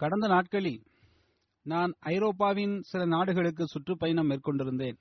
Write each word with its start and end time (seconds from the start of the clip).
கடந்த 0.00 0.26
நாட்களில் 0.26 0.82
நான் 1.62 1.92
ஐரோப்பாவின் 2.00 2.80
சில 2.80 3.04
நாடுகளுக்கு 3.04 3.66
சுற்றுப்பயணம் 3.66 4.30
மேற்கொண்டிருந்தேன். 4.30 4.98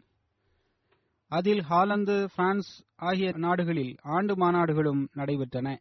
அதில் 1.28 1.62
ஹாலந்து 1.62 2.30
பிரான்ஸ் 2.36 2.84
ஆகிய 2.96 3.32
நாடுகளில் 3.32 3.96
ஆண்டு 4.02 4.36
மாநாடுகளும் 4.36 5.08
நடைபெற்றன. 5.16 5.78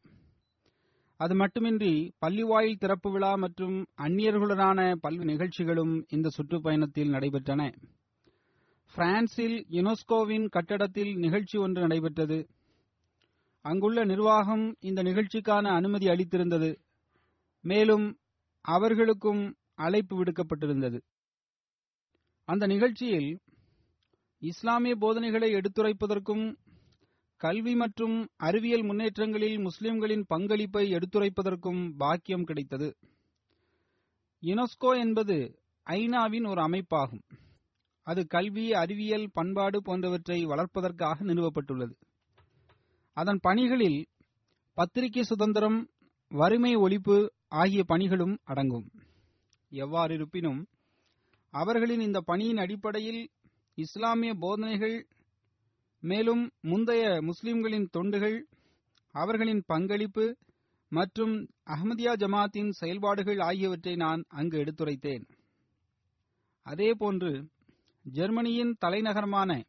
அது 1.16 1.34
மட்டுமின்றி 1.34 2.12
பள்ளிவாயில் 2.27 2.78
திறப்பு 2.78 3.10
விழா 3.10 3.34
மற்றும் 3.34 3.86
அந்நியர்களுடனான 3.97 4.94
பல்வேறு 5.00 5.30
நிகழ்ச்சிகளும் 5.30 6.05
இந்த 6.08 6.28
சுற்றுப்பயணத்தில் 6.28 7.12
நடைபெற்றன. 7.12 7.75
பிரான்சில் 8.94 9.66
யுனெஸ்கோவின் 9.70 10.48
கட்டடத்தில் 10.48 11.16
நிகழ்ச்சி 11.16 11.58
ஒன்று 11.58 11.80
நடைபெற்றது. 11.80 12.48
அங்குள்ள 13.60 14.05
நிர்வாகம் 14.05 14.75
இந்த 14.80 15.03
நிகழ்ச்சிக்கான 15.03 15.62
அனுமதி 15.62 16.06
அளித்திருந்தது. 16.06 16.77
மேலும் 17.60 18.19
அவர்களுக்கும் 18.61 19.55
அழைப்பு 19.75 20.25
விடுக்கப்பட்டிருந்தது. 20.25 21.01
அந்த 22.45 22.67
நிகழ்ச்சியில் 22.67 23.41
இஸ்லாமிய 24.39 24.97
போதனைகளை 24.97 25.55
எடுத்துரைப்பதற்கும் 25.55 26.56
கல்வி 27.37 27.75
மற்றும் 27.75 28.28
அறிவியல் 28.37 28.82
முன்னேற்றங்களில் 28.82 29.60
முஸ்லிம்களின் 29.60 30.25
பங்களிப்பை 30.27 30.93
எடுத்துரைப்பதற்கும் 30.93 31.97
பாக்கியம் 31.97 32.44
கிடைத்தது. 32.44 32.97
யுனெஸ்கோ 34.43 34.99
என்பது 34.99 35.61
ஐநாவின் 35.87 36.49
ஒரு 36.49 36.61
அமைப்பாகும். 36.61 37.22
அது 38.03 38.27
கல்வி 38.27 38.75
அறிவியல் 38.75 39.31
பண்பாடு 39.32 39.82
போன்றவற்றை 39.82 40.44
வளர்ப்பதற்காக 40.44 41.25
நிறுவப்பட்டுள்ளது. 41.25 41.94
அதன் 43.12 43.38
பணிகளில் 43.43 44.06
பத்திரிகை 44.75 45.22
சுதந்திரம் 45.22 45.88
வறுமை 46.28 46.77
ஒழிப்பு 46.77 47.28
ஆகிய 47.48 47.84
பணிகளும் 47.88 48.38
அடங்கும். 48.44 48.88
எவ்வாறிருப்பினும் 49.72 50.60
அவர்களின் 51.50 52.00
இந்த 52.00 52.20
பணியின் 52.20 52.56
அடிப்படையில் 52.56 53.31
இஸ்லாமிய 53.75 54.34
போதனைகள் 54.34 55.06
மேலும் 56.00 56.50
முந்தைய 56.60 57.22
முஸ்லிம்களின் 57.22 57.88
தொண்டுகள் 57.97 58.38
அவர்களின் 59.14 59.62
பங்களிப்பு 59.66 60.37
மற்றும் 60.88 61.34
அஹமதியா 61.66 62.12
ஜமாத்தின் 62.16 62.69
செயல்பாடுகள் 62.70 63.38
ஆகியவற்றை 63.38 63.97
நான் 63.97 64.25
அங்கு 64.28 64.64
எடுத்துரைத்தேன். 64.64 65.25
அதேபோன்று 66.66 67.48
ஜெர்மனியின் 68.03 68.76
தலைநகரமான 68.81 69.62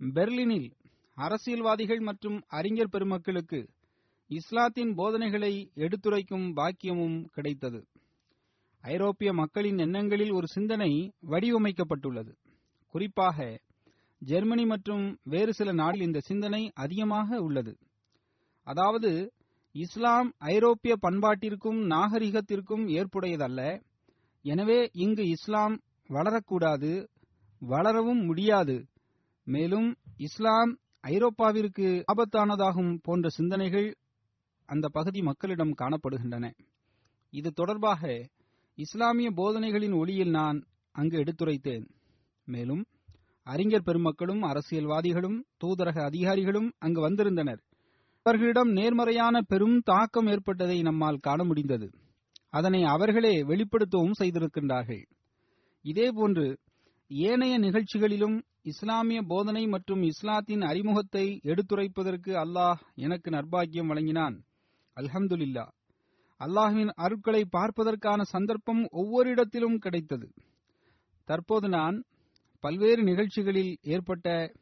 பெர்லினில் 0.00 0.68
அரசியல்வாதிகள் 1.14 2.00
மற்றும் 2.00 2.42
அறிஞர் 2.46 2.88
பெருமக்களுக்கு 2.88 3.60
இஸ்லாத்தின் 4.30 4.94
போதனைகளை 4.94 5.70
எடுத்துரைக்கும் 5.74 6.46
பாக்கியமும் 6.56 7.24
கிடைத்தது. 7.26 7.80
ஐரோப்பிய 8.84 9.32
மக்களின் 9.32 9.78
எண்ணங்களில் 9.78 10.32
ஒரு 10.32 10.46
சிந்தனை 10.46 11.12
வடிவமைக்கப்பட்டுள்ளது. 11.30 12.32
குறிப்பாக 12.94 13.60
ஜெர்மனி 14.18 14.64
மற்றும் 14.64 15.18
வேறு 15.22 15.52
சில 15.54 15.72
நாடில் 15.72 16.00
இந்த 16.00 16.20
சிந்தனை 16.20 16.70
அதிகமாக 16.74 17.38
உள்ளது. 17.40 17.72
அதாவது 18.62 19.10
இஸ்லாம் 19.74 20.34
ஐரோப்பிய 20.38 20.96
பண்பாட்டிற்கும் 21.02 21.80
நாகரிகத்திற்கும் 21.86 22.84
ஏற்புடையதல்ல. 22.98 23.60
எனவே 24.44 24.90
இங்கு 24.92 25.24
இஸ்லாம் 25.28 25.82
வளரக்கூடாது 26.10 26.90
வளரவும் 27.62 28.24
முடியாது. 28.24 28.76
மேலும் 29.46 29.88
இஸ்லாம் 30.16 30.78
ஐரோப்பாவிற்கு 31.00 32.04
ஆபத்தானதாகும் 32.12 32.98
போன்ற 33.02 33.28
சிந்தனைகள் 33.28 33.88
அந்த 34.66 34.88
பகுதி 34.88 35.22
மக்களிடம் 35.22 35.74
காணப்படுகின்றன. 35.78 36.52
இது 37.30 37.52
தொடர்பாக 37.52 38.28
இஸ்லாமிய 38.74 39.30
போதனைகளின் 39.30 39.94
ஒளியில் 39.94 40.30
நான் 40.30 40.66
அங்கு 40.92 41.24
எடுத்துரைத்தேன். 41.24 41.86
மேலும் 42.44 42.84
அறிஞர் 43.42 43.82
பெருமக்களும் 43.82 44.42
அரசியல்வாதிகளும் 44.42 45.38
தூதரக 45.64 46.02
அதிகாரிகளும் 46.02 46.72
அங்கு 46.78 47.00
வந்திருந்தனர். 47.00 47.60
அவர்களிடம் 48.22 48.70
நேர்மறையான 48.70 49.40
பெரும் 49.40 49.80
தாக்கம் 49.80 50.26
ஏற்பட்டதை 50.26 50.82
நம்மால் 50.82 51.16
காண 51.16 51.44
முடிந்தது. 51.44 51.90
அதனை 52.50 52.82
அவர்களே 52.82 53.42
வெளிப்படுத்தவும் 53.42 54.18
செய்திருக்கின்றார்கள். 54.18 55.04
இதேபோன்று 55.82 56.58
ஏனைய 57.08 57.58
நிகழ்ச்சிகளிலும் 57.58 58.42
இஸ்லாமிய 58.62 59.22
போதனை 59.22 59.66
மற்றும் 59.66 60.02
இஸ்லாத்தின் 60.02 60.60
அறிமுகத்தை 60.60 61.40
எடுத்துரைப்பதற்கு 61.44 62.32
அல்லாஹ் 62.44 62.80
எனக்கு 62.94 63.30
நர்பாகியம் 63.30 63.86
வழங்கினான். 63.86 64.45
அல்ஹம்துலில்லா. 64.96 65.68
அல்லாஹுவின் 66.40 66.90
அருட்களை 66.96 67.42
பார்ப்பதற்கான 67.50 68.22
சந்தர்ப்பம் 68.22 68.86
ஒவ்வொரு 68.90 69.30
இடத்திலும் 69.30 69.78
கிடைத்தது. 69.78 70.32
தற்போது 71.24 71.68
நான் 71.68 72.04
பல்வேறு 72.60 73.02
நிகழ்ச்சிகளில் 73.02 73.76
ஏற்பட்ட 73.82 74.52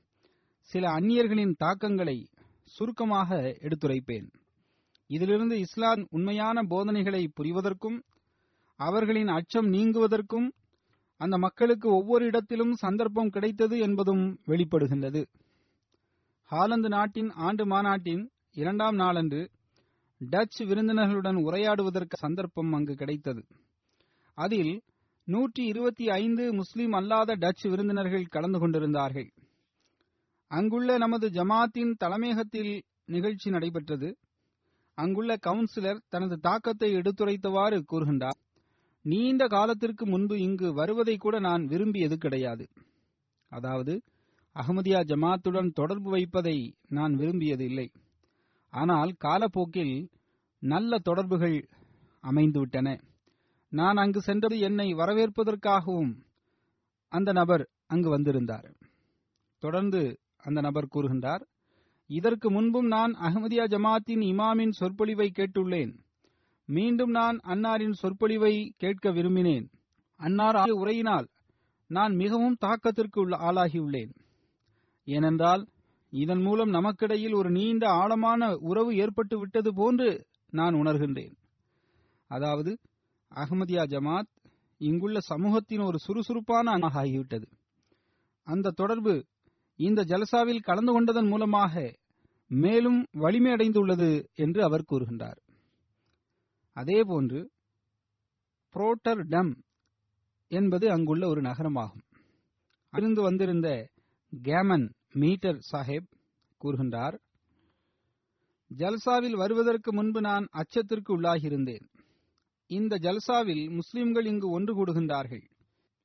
சில 0.63 0.89
அந்நியர்களின் 0.89 1.55
தாக்கங்களை 1.57 2.29
சுருக்கமாக 2.65 3.39
எடுத்துரைப்பேன். 3.61 4.27
இதிலிருந்து 5.07 5.59
இஸ்லாம் 5.59 6.07
உண்மையான 6.11 6.63
போதனைகளை 6.63 7.33
புரிவதற்கும் 7.37 7.99
அவர்களின் 8.77 9.29
அச்சம் 9.29 9.73
நீங்குவதற்கும் 9.73 10.49
அந்த 11.17 11.39
மக்களுக்கு 11.39 11.89
ஒவ்வொரு 11.95 12.25
இடத்திலும் 12.25 12.75
சந்தர்ப்பம் 12.75 13.29
கிடைத்தது 13.29 13.79
என்பதும் 13.79 14.39
வெளிப்படுகின்றது. 14.47 15.23
ஹாலந்து 16.51 16.89
நாட்டின் 16.89 17.31
ஆண்டு 17.31 17.67
மாநாட்டின் 17.67 18.31
இரண்டாம் 18.53 18.95
நாளன்று 18.95 19.43
டச் 20.33 20.59
விருந்தினர்களுடன் 20.61 21.39
உரையாடுவதற்கு 21.45 22.17
சந்தர்ப்பம் 22.17 22.73
அங்கு 22.73 22.95
கிடைத்தது. 22.95 23.43
அதில் 24.39 24.83
நூற்றி 25.25 25.67
இருபத்தி 25.67 26.09
ஐந்து 26.11 26.53
முஸ்லிம் 26.53 26.93
அல்லாத 26.93 27.37
டச் 27.37 27.69
விருந்தினர்கள் 27.69 28.25
கலந்து 28.25 28.59
கொண்டிருந்தார்கள். 28.59 29.29
அங்குள்ள 30.51 30.99
நமது 30.99 31.29
ஜமாத்தின் 31.29 31.93
தலைமையகத்தில் 31.97 32.83
நிகழ்ச்சி 33.05 33.51
நடைபெற்றது. 33.51 34.09
அங்குள்ள 34.99 35.37
கவுன்சிலர் 35.47 36.03
தனது 36.09 36.37
தாக்கத்தை 36.39 36.95
எடுத்துரைத்தவாறு 36.95 37.85
கூறுகின்றார் 37.93 38.41
நீண்ட 39.05 39.47
காலத்திற்கு 39.47 40.07
முன்பு 40.07 40.41
இங்கு 40.41 40.73
வருவதை 40.73 41.17
கூட 41.17 41.39
நான் 41.39 41.65
விரும்பியது 41.65 42.17
கிடையாது. 42.19 42.65
அதாவது 43.53 43.95
அகமதியா 44.57 45.01
ஜமாத்துடன் 45.05 45.71
தொடர்பு 45.73 46.11
வைப்பதை 46.11 46.75
நான் 46.89 47.15
விரும்பியது 47.15 47.65
இல்லை 47.65 47.87
ஆனால் 48.75 49.13
காலப்போக்கில் 49.19 50.09
நல்ல 50.59 50.99
தொடர்புகள் 50.99 51.69
அமைந்துவிட்டன. 52.25 52.89
நான் 53.73 53.97
அங்கு 53.97 54.21
சென்றது 54.21 54.59
என்னை 54.59 54.95
வரவேற்பதற்காகவும் 54.95 56.13
அந்த 57.09 57.33
நபர் 57.33 57.65
அங்கு 57.87 58.09
வந்திருந்தார். 58.11 58.69
தொடர்ந்து 59.59 60.21
அந்த 60.37 60.61
நபர் 60.61 60.93
கூறுகின்றார் 60.95 61.43
இதற்கு 62.07 62.51
முன்பும் 62.51 62.87
நான் 62.87 63.13
அஹ்மதியா 63.13 63.65
ஜமாத்தின் 63.75 64.23
இமாமின் 64.33 64.71
சொற்பொழிவை 64.71 65.29
கேட்டுள்ளேன். 65.31 65.93
மீண்டும் 66.69 67.11
நான் 67.11 67.39
அன்னாரின் 67.45 67.97
சொற்பொழிவை 68.01 68.75
கேட்க 68.79 69.11
விரும்பினேன். 69.11 69.67
அன்னார் 70.21 70.71
உரையினால் 70.71 71.29
நான் 71.91 72.13
மிகவும் 72.15 72.57
தாக்கத்திற்கு 72.65 73.23
ஆளாகியுள்ளேன். 73.49 74.13
ஏனென்றால் 75.05 75.63
இதன் 76.15 76.43
மூலம் 76.43 76.73
நமக்கிடையில் 76.73 77.35
ஒரு 77.35 77.51
நீண்ட 77.51 77.85
ஆழமான 77.93 78.57
உறவு 78.71 78.91
ஏற்பட்டு 78.97 79.39
விட்டது 79.39 79.71
போன்று 79.75 80.09
நான் 80.51 80.75
உணர்கின்றேன். 80.75 81.35
அதாவது 82.31 82.73
அஹ்மதியா 83.33 83.85
ஜமாத் 83.95 84.31
இங்குள்ள 84.81 85.19
சமூகத்தின் 85.21 85.81
ஒரு 85.81 85.99
சுறுசுறுப்பான 85.99 86.73
அங்கமாக 86.73 87.01
ஆகிவிட்டது 87.03 87.49
அந்த 88.47 88.71
தொடர்பு 88.71 89.15
இந்த 89.79 90.01
ஜலசாவில் 90.03 90.63
கலந்து 90.63 90.93
கொண்டதன் 90.93 91.29
மூலமாக 91.29 91.75
மேலும் 92.51 93.01
வலிமை 93.13 93.51
அடைந்துள்ளது 93.53 94.11
என்று 94.35 94.61
அவர் 94.63 94.89
கூறுகின்றார். 94.91 95.39
அதேபோன்று 96.77 97.41
புரோட்டர் 98.75 99.23
டம் 99.29 99.53
என்பது 100.51 100.87
அங்குள்ள 100.91 101.25
ஒரு 101.29 101.41
நகரமாகும். 101.41 102.05
அறிந்து 102.93 103.23
வந்திருந்த 103.23 103.69
கேமன் 104.33 104.87
மீட்டர் 105.15 105.59
சாஹேப் 105.73 106.09
கூறுகின்றார் 106.61 107.17
ஜல்சாவில் 108.71 109.37
வருவதற்கு 109.37 109.95
முன்பு 109.95 110.21
நான் 110.21 110.47
அச்சத்திற்கு 110.53 111.11
உள்ளாகியிருந்தேன். 111.11 111.85
இந்த 112.67 112.97
ஜல்சாவில் 112.97 113.71
முஸ்லிம்கள் 113.71 114.27
இங்கு 114.27 114.51
ஒன்று 114.51 114.73
கூடுகின்றார்கள். 114.77 115.45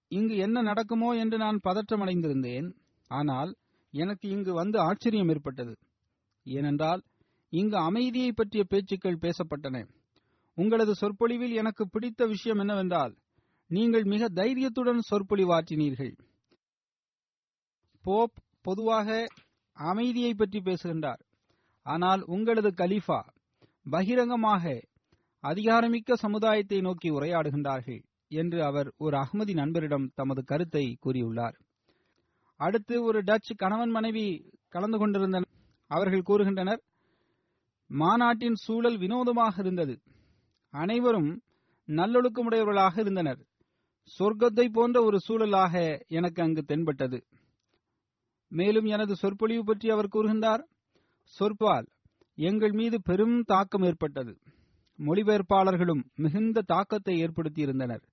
இங்கு 0.08 0.36
என்ன 0.36 0.62
நடக்குமோ 0.62 1.14
என்று 1.14 1.38
நான் 1.38 1.60
பதற்றமடைந்திருந்தேன். 1.64 2.68
ஆனால் 3.08 3.56
எனக்கு 3.94 4.30
இங்கு 4.30 4.54
வந்து 4.54 4.80
ஆச்சரியம் 4.80 5.30
ஏற்பட்டது. 5.30 5.78
ஏனென்றால் 6.44 7.02
இங்கு 7.54 7.78
அமைதியை 7.78 8.32
பற்றிய 8.32 8.64
பேச்சுக்கள் 8.64 9.22
பேசப்பட்டன. 9.22 9.88
உங்களது 10.54 10.96
சொற்பொழிவில் 10.96 11.52
எனக்கு 11.52 11.90
பிடித்த 11.90 12.26
விஷயம் 12.26 12.58
என்னவென்றால் 12.58 13.14
நீங்கள் 13.68 14.04
மிக 14.04 14.30
தைரியத்துடன் 14.30 15.02
சொற்பொழிவாற்றினீர்கள் 15.12 16.14
போப் 18.02 18.38
பொதுவாக 18.62 19.28
அமைதியை 19.78 20.34
பற்றி 20.34 20.60
பேசுகின்றார். 20.62 21.22
ஆனால் 21.86 22.22
உங்களது 22.26 22.70
கலீஃபா 22.82 23.20
பகிரங்கமாக 23.86 24.64
அதிகாரமிக்க 25.44 26.14
சமுதாயத்தை 26.14 26.82
நோக்கி 26.82 27.10
உரையாடுகின்றார்கள் 27.12 28.02
என்று 28.32 28.60
அவர் 28.64 28.90
ஒரு 28.98 29.16
அகமதி 29.18 29.54
நண்பரிடம் 29.54 30.12
தமது 30.16 30.42
கருத்தை 30.44 30.86
கூறியுள்ளார். 31.06 31.56
அடுத்து 32.60 32.96
ஒரு 33.04 33.20
டச் 33.22 33.52
கணவன் 33.56 33.90
மனைவி 33.90 34.26
கலந்து 34.70 34.98
கொண்டிருந்தனர் 34.98 35.54
அவர்கள் 35.92 36.28
கூறுகின்றனர் 36.30 36.82
மாநாட்டின் 37.90 38.56
சூழல் 38.56 38.98
வினோதமாக 38.98 39.56
இருந்தது. 39.58 39.96
அனைவரும் 40.74 41.32
நல்லொழுக்கமுடையவர்களாக 41.88 42.96
இருந்தனர். 43.00 43.40
சொர்க்கத்தை 44.12 44.66
போன்ற 44.70 44.98
ஒரு 45.04 45.18
சூழலாக 45.20 45.74
எனக்கு 46.08 46.40
அங்கு 46.44 46.62
தென்பட்டது. 46.64 47.20
மேலும் 48.52 48.86
எனது 48.86 49.14
சொற்பொழிவு 49.16 49.64
பற்றி 49.64 49.88
அவர் 49.90 50.14
கூறுகின்றார். 50.16 50.64
சொற்பால் 51.34 51.88
எங்கள் 52.38 52.72
மீது 52.72 52.98
பெரும் 53.02 53.38
தாக்கம் 53.44 53.84
ஏற்பட்டது. 53.84 54.34
மொழிபெயர்ப்பாளர்களும் 55.00 56.04
மிகுந்த 56.16 56.64
தாக்கத்தை 56.72 57.14
ஏற்படுத்தியிருந்தனர். 57.24 58.04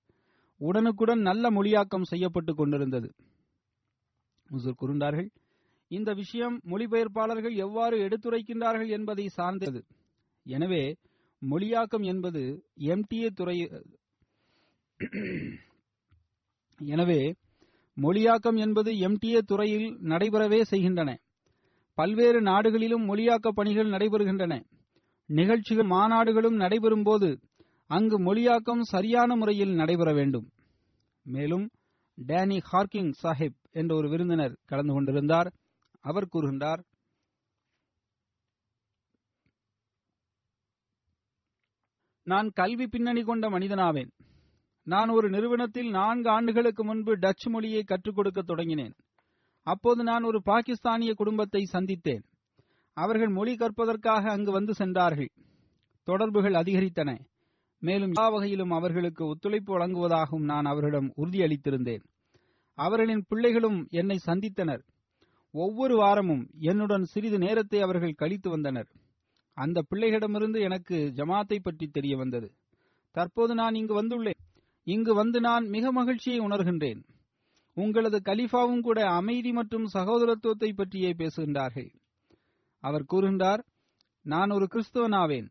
உடனுக்குடன் 0.61 1.21
நல்ல 1.21 1.49
மொழியாக்கம் 1.51 2.09
செய்யப்பட்டுக் 2.11 2.59
கொண்டிருந்தது. 2.59 3.09
முசூர் 4.49 4.79
கூறுகின்றார்கள் 4.81 5.29
இந்த 5.91 6.09
விஷயம் 6.13 6.55
மொழிபெயர்ப்பாளர்கள் 6.71 7.55
எவ்வாறு 7.65 7.97
எடுத்துரைக்கின்றார்கள் 8.07 8.89
என்பதை 8.97 9.25
சார்ந்தது. 9.37 9.79
எனவே 10.45 10.83
மொழியாக்கம் 11.41 12.05
என்பது 12.05 12.41
எம்டிஏ 12.93 13.29
துறை 13.39 13.57
எனவே 16.93 17.19
மொழியாக்கம் 18.01 18.57
என்பது 18.57 18.91
எம்டிஏ 18.91 19.37
துறையில் 19.37 19.97
நடைபெறவே 19.99 20.63
செய்கின்றன. 20.63 21.17
பல்வேறு 21.93 22.41
நாடுகளிலும் 22.41 23.05
மொழியாக்க 23.05 23.51
பணிகள் 23.51 23.89
நடைபெறுகின்றன. 23.89 24.63
நிகழ்ச்சிகள் 25.25 25.85
மாநாடுகளும் 25.85 26.55
நடைபெறும் 26.55 27.03
போது 27.03 27.39
அங்கு 27.87 28.17
மொழியாக்கம் 28.19 28.81
சரியான 28.81 29.35
முறையில் 29.35 29.73
நடைபெற 29.73 30.13
வேண்டும். 30.13 30.49
மேலும் 31.23 31.69
டேனி 32.27 32.59
ஹார்கிங் 32.71 33.11
சாஹிப் 33.23 33.57
என்ற 33.71 33.95
ஒரு 33.95 34.09
விருந்தினர் 34.09 34.59
கலந்து 34.65 34.93
கொண்டிருந்தார். 34.93 35.53
அவர் 35.99 36.27
கூறுகின்றார் 36.33 36.83
நான் 42.23 42.49
கல்வி 42.49 42.87
பின்னணி 42.87 43.23
கொண்ட 43.23 43.49
மனிதனாவேன். 43.49 44.09
நான் 44.87 45.09
ஒரு 45.09 45.29
நிறுவனத்தில் 45.29 45.89
நான்கு 45.89 46.29
ஆண்டுகளுக்கு 46.29 46.83
முன்பு 46.83 47.17
டச் 47.17 47.45
மொழியை 47.49 47.83
கற்றுக் 47.83 48.15
கொடுக்க 48.15 48.41
தொடங்கினேன். 48.41 48.93
அப்போது 49.63 50.03
நான் 50.03 50.23
ஒரு 50.23 50.41
பாகிஸ்தானிய 50.41 51.13
குடும்பத்தை 51.13 51.69
சந்தித்தேன். 51.73 52.23
அவர்கள் 52.93 53.29
மொழி 53.29 53.55
கற்பதற்காக 53.55 54.29
அங்கு 54.29 54.51
வந்து 54.51 54.73
சென்றார்கள். 54.73 55.29
தொடர்புகள் 56.03 56.53
அதிகரித்தன. 56.53 57.19
மேலும் 57.79 58.13
எல்லா 58.15 58.29
வகையிலும் 58.29 58.71
அவர்களுக்கு 58.71 59.27
ஒத்துழைப்பு 59.27 59.77
வழங்குவதாகவும் 59.77 60.43
நான் 60.43 60.65
அவர்களிடம் 60.65 61.13
உறுதியளித்திருந்தேன். 61.17 62.03
அவர்களின் 62.73 63.25
பிள்ளைகளும் 63.27 63.87
என்னை 63.89 64.17
சந்தித்தனர். 64.25 64.83
ஒவ்வொரு 65.51 65.97
வாரமும் 65.97 66.49
என்னுடன் 66.59 67.03
சிறிது 67.03 67.37
நேரத்தை 67.37 67.81
அவர்கள் 67.81 68.11
கழித்து 68.11 68.49
வந்தனர். 68.49 68.89
அந்த 69.53 69.83
பிள்ளைகளிடமிருந்து 69.89 70.59
எனக்கு 70.59 71.11
ஜமாத்தை 71.15 71.59
பற்றி 71.61 71.87
தெரிய 71.87 72.17
வந்தது. 72.17 72.53
தற்போது 73.11 73.55
நான் 73.55 73.75
இங்கு 73.75 74.03
வந்துள்ளேன். 74.03 74.45
இங்கு 74.87 75.13
வந்து 75.13 75.39
நான் 75.39 75.65
மிக 75.67 75.91
மகிழ்ச்சியை 75.91 76.39
உணர்கின்றேன். 76.39 76.99
உங்களது 77.77 78.17
கலிஃபாவும் 78.25 78.79
கூட 78.79 78.99
அமைதி 79.11 79.51
மற்றும் 79.51 79.87
சகோதரத்துவத்தை 79.93 80.69
பற்றியே 80.75 81.09
பேசுகின்றார்கள். 81.11 81.89
அவர் 82.83 83.05
கூறுகின்றார் 83.13 83.61
நான் 84.25 84.49
ஒரு 84.49 84.67
கிறிஸ்தவனாவேன். 84.73 85.49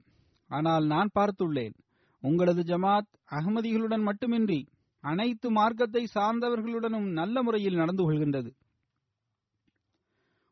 ஆனால் 0.51 0.87
நான் 0.87 1.11
பார்த்துள்ளேன். 1.19 1.75
உங்களது 2.23 2.63
ஜமாத் 2.63 3.11
அகமதிகளுடன் 3.31 4.03
மட்டுமின்றி 4.03 4.61
அனைத்து 5.05 5.49
மார்க்கத்தை 5.51 6.03
சார்ந்தவர்களுடனும் 6.15 7.09
நல்ல 7.13 7.43
முறையில் 7.43 7.75
நடந்து 7.75 8.03
கொள்கின்றது. 8.03 8.51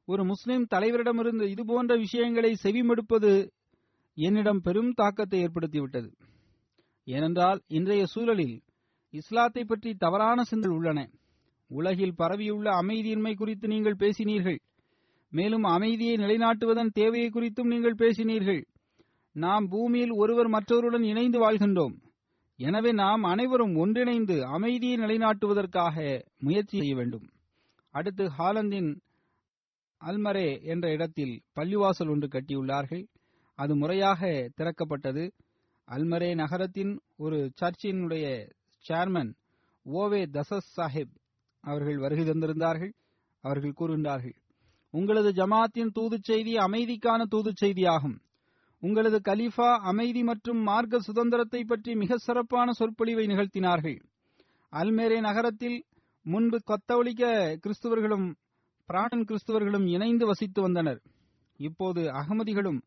ஒரு 0.09 0.23
முஸ்லிம் 0.25 0.67
தலைவரிடமிருந்து 0.75 1.43
இதுபோன்ற 1.43 1.97
விஷயங்களை 1.97 2.53
செவிமடுப்பது 2.63 3.33
என்னிடம் 4.17 4.61
பெரும் 4.61 4.93
தாக்கத்தை 4.93 5.39
ஏற்படுத்திவிட்டது. 5.45 6.11
ஏனென்றால் 7.05 7.61
இன்றைய 7.69 8.05
சூழலில் 8.07 8.57
இஸ்லாத்தை 9.15 9.65
பற்றி 9.65 9.91
தவறான 9.95 10.43
சிந்தல் 10.51 10.75
உள்ளன. 10.77 11.01
உலகில் 11.71 12.15
பரவியுள்ள 12.15 12.67
அமைதியின்மை 12.83 13.35
குறித்து 13.35 13.67
நீங்கள் 13.69 14.01
பேசினீர்கள். 14.01 14.59
மேலும் 15.33 15.63
அமைதியை 15.63 16.17
நிலைநாட்டுவதன் 16.17 16.91
தேவையை 16.93 17.29
குறித்தும் 17.31 17.71
நீங்கள் 17.73 18.01
பேசினீர்கள். 18.03 18.63
நாம் 19.37 19.65
பூமியில் 19.69 20.11
ஒருவர் 20.11 20.49
மற்றவருடன் 20.49 21.03
இணைந்து 21.03 21.39
வாழ்கின்றோம். 21.39 21.95
எனவே 22.59 22.91
நாம் 22.93 23.23
அனைவரும் 23.23 23.75
ஒன்றிணைந்து 23.77 24.37
அமைதியை 24.47 24.97
நிலைநாட்டுவதற்காக 24.97 25.97
முயற்சி 26.39 26.77
செய்ய 26.79 26.95
வேண்டும். 26.95 27.27
அடுத்து 27.95 28.25
ஹாலந்தின் 28.39 28.91
அல்மரே 30.01 30.49
என்ற 30.63 30.87
இடத்தில் 30.93 31.35
பள்ளிவாசல் 31.57 32.11
ஒன்று 32.11 32.29
கட்டியுள்ளார்கள். 32.29 33.05
அது 33.59 33.73
முறையாக 33.77 34.51
திறக்கப்பட்டது. 34.57 35.25
அல்மரே 35.89 36.31
நகரத்தின் 36.35 36.93
ஒரு 37.17 37.39
சர்ச்சினுடைய 37.61 38.27
சேர்மன் 38.89 39.31
ஓவே 39.87 40.23
தசஸ் 40.27 40.71
சாஹிப் 40.77 41.15
அவர்கள் 41.65 41.99
வருகை 41.99 42.25
தந்திருந்தார்கள். 42.25 42.93
அவர்கள் 43.45 43.79
கூறுகின்றார்கள் 43.79 44.37
உங்களது 44.95 45.31
ஜமாத்தின் 45.31 45.93
தூதுச் 45.93 46.25
செய்தி 46.25 46.53
அமைதிக்கான 46.57 47.21
தூதுச் 47.25 47.61
செய்தியாகும். 47.65 48.17
உங்களது 48.83 49.19
கலீஃபா 49.19 49.69
அமைதி 49.91 50.23
மற்றும் 50.23 50.61
மார்க்க 50.63 51.01
சுதந்திரத்தை 51.01 51.61
பற்றி 51.65 51.95
மிக 51.95 52.17
சிறப்பான 52.17 52.73
சொற்பொழிவை 52.73 53.25
நிகழ்த்தினார்கள். 53.27 53.99
அல்மேரே 54.73 55.19
நகரத்தில் 55.21 55.79
முன்பு 56.27 56.59
கத்தோலிக்க 56.65 57.25
கிறிஸ்துவர்களும் 57.63 58.27
பிராட்டன் 58.89 59.27
கிறிஸ்துவர்களும் 59.29 59.87
இணைந்து 59.87 60.27
வசித்து 60.27 60.61
வந்தனர். 60.63 61.01
இப்போது 61.61 62.03
அகமதிகளும் 62.21 62.81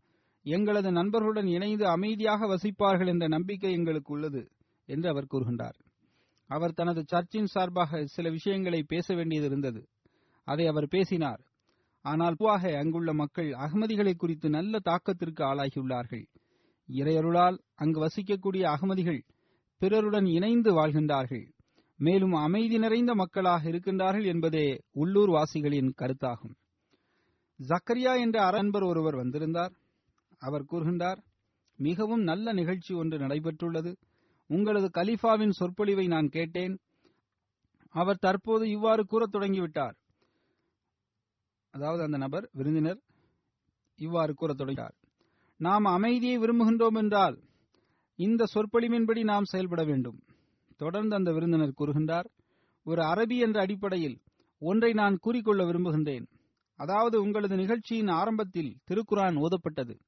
எங்களது 0.46 0.92
நண்பர்களுடன் 0.92 1.48
இணைந்து 1.48 1.86
அமைதியாக 1.88 2.48
வசிப்பார்கள் 2.54 3.08
என்ற 3.08 3.28
நம்பிக்கை 3.28 3.72
எங்களுக்கு 3.72 4.14
உள்ளது 4.14 4.42
என்று 4.90 5.10
அவர் 5.10 5.32
கூறுகின்றார். 5.32 5.78
அவர் 6.50 6.74
தனது 6.74 7.04
சர்ச்சின் 7.08 7.46
சார்பாக 7.46 8.06
சில 8.06 8.30
விஷயங்களை 8.30 8.84
பேச 8.84 9.16
வேண்டியது 9.16 9.48
இருந்தது 9.48 9.82
அதை 10.48 10.68
அவர் 10.68 10.88
பேசினார். 10.88 11.42
ஆனால் 12.02 12.36
பொதுவாக 12.38 12.78
அங்குள்ள 12.78 13.14
மக்கள் 13.14 13.50
அகமதிகளை 13.50 14.14
குறித்து 14.16 14.50
நல்ல 14.50 14.80
தாக்கத்திற்கு 14.86 15.42
ஆளாகியுள்ளார்கள். 15.44 16.26
இறையருளால் 16.90 17.58
அங்கு 17.76 18.00
வசிக்கக்கூடிய 18.06 18.64
அகமதிகள் 18.64 19.26
பிறருடன் 19.78 20.26
இணைந்து 20.26 20.72
வாழ்கின்றார்கள். 20.72 21.46
மேலும் 22.00 22.32
அமைதி 22.32 22.78
நிறைந்த 22.78 23.14
மக்களாக 23.16 23.70
இருக்கின்றார்கள் 23.70 24.26
என்பதே 24.26 24.68
உள்ளூர் 24.92 25.30
வாசிகளின் 25.30 25.94
கருத்தாகும். 25.98 26.56
ஜக்கரியா 27.60 28.20
என்ற 28.20 28.38
அரண்பர் 28.46 28.84
ஒருவர் 28.84 29.16
வந்திருந்தார். 29.16 29.74
அவர் 30.40 30.66
கூறுகின்றார் 30.72 31.20
மிகவும் 31.80 32.24
நல்ல 32.24 32.54
நிகழ்ச்சி 32.54 32.94
ஒன்று 32.96 33.18
நடைபெற்றுள்ளது. 33.20 33.92
உங்களது 34.48 34.90
கலிஃபாவின் 34.94 35.50
சொற்பொழிவை 35.50 36.08
நான் 36.08 36.28
கேட்டேன். 36.28 36.80
அவர் 37.90 38.18
தற்போது 38.18 38.70
இவ்வாறு 38.70 39.06
கூறத் 39.06 39.36
தொடங்கிவிட்டார். 39.36 39.96
அதாவது 41.74 42.04
அந்த 42.04 42.18
நபர் 42.18 42.50
விருந்தினர் 42.54 43.00
இவ்வாறு 43.96 44.34
கூறத் 44.34 44.58
தொடங்கினார். 44.58 44.96
நாம் 45.58 45.86
அமைதியை 45.86 46.38
விரும்புகின்றோம் 46.40 46.98
என்றால் 46.98 47.44
இந்த 48.16 48.46
சொற்பொழிவின்படி 48.54 49.24
நாம் 49.24 49.44
செயல்பட 49.44 49.84
வேண்டும். 49.84 50.20
தொடர்ந்து 50.78 51.16
அந்த 51.16 51.34
விருந்தினர் 51.34 51.78
கூறுகின்றார் 51.80 52.28
ஒரு 52.84 53.02
அரபி 53.02 53.38
என்ற 53.38 53.62
அடிப்படையில் 53.62 54.18
ஒன்றை 54.60 54.94
நான் 54.94 55.18
கூறிக்கொள்ள 55.18 55.64
விரும்புகின்றேன். 55.64 56.26
அதாவது 56.76 57.22
உங்களது 57.22 57.56
நிகழ்ச்சியின் 57.56 58.08
ஆரம்பத்தில் 58.08 58.78
திருக்குரான் 58.90 59.38
ஓதப்பட்டது. 59.38 60.00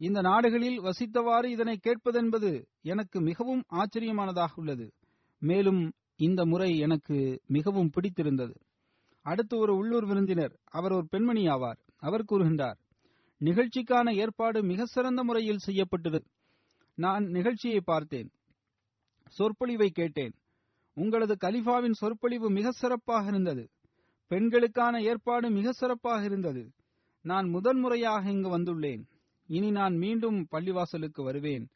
இந்த 0.00 0.20
நாடுகளில் 0.20 0.80
வசித்தவாறு 0.80 1.44
இதனை 1.44 1.78
கேட்பதென்பது 1.82 2.68
எனக்கு 2.82 3.20
மிகவும் 3.20 3.62
ஆச்சரியமானதாக 3.72 4.46
உள்ளது 4.54 4.92
மேலும் 5.38 5.92
இந்த 6.16 6.46
முறை 6.46 6.78
எனக்கு 6.78 7.40
மிகவும் 7.46 7.90
பிடித்திருந்தது. 7.90 8.54
அடுத்து 9.22 9.58
ஒரு 9.58 9.76
உள்ளூர் 9.76 10.06
விருந்தினர் 10.06 10.58
அவர் 10.64 10.92
ஒரு 10.92 11.06
பெண்மணி 11.08 11.46
ஆவார். 11.46 11.78
அவர் 11.96 12.24
கூறுகின்றார் 12.32 12.78
நிகழ்ச்சிக்கான 13.44 14.14
ஏற்பாடு 14.14 14.62
மிக 14.62 14.84
சிறந்த 14.84 15.24
முறையில் 15.24 15.58
செய்யப்பட்டது. 15.58 16.24
நான் 16.94 17.24
நிகழ்ச்சியை 17.24 17.80
பார்த்தேன். 17.80 18.30
சொற்பொழிவை 19.28 19.90
கேட்டேன். 19.90 20.34
உங்களது 20.94 21.36
கலிஃபாவின் 21.40 21.92
சொற்பொழிவு 21.92 22.50
மிக 22.50 22.70
சிறப்பாக 22.70 23.28
இருந்தது. 23.28 23.70
பெண்களுக்கான 24.30 25.02
ஏற்பாடு 25.02 25.50
மிக 25.50 25.72
சிறப்பாக 25.72 26.24
இருந்தது. 26.24 26.72
நான் 27.24 27.48
முதன் 27.48 27.78
முறையாக 27.78 28.30
இங்கு 28.30 28.58
வந்துள்ளேன். 28.58 29.04
இனி 29.46 29.70
நான் 29.70 29.96
மீண்டும் 29.96 30.46
பள்ளிவாசலுக்கு 30.50 31.22
வருவேன். 31.22 31.68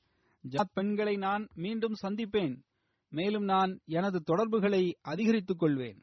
ஜாத் 0.49 0.73
பெண்களை 0.73 1.17
நான் 1.17 1.49
மீண்டும் 1.55 1.95
சந்திப்பேன். 2.03 2.63
மேலும் 3.09 3.45
நான் 3.45 3.81
எனது 3.85 4.23
தொடர்புகளை 4.23 4.97
அதிகரித்துக் 5.01 5.59
கொள்வேன். 5.59 6.03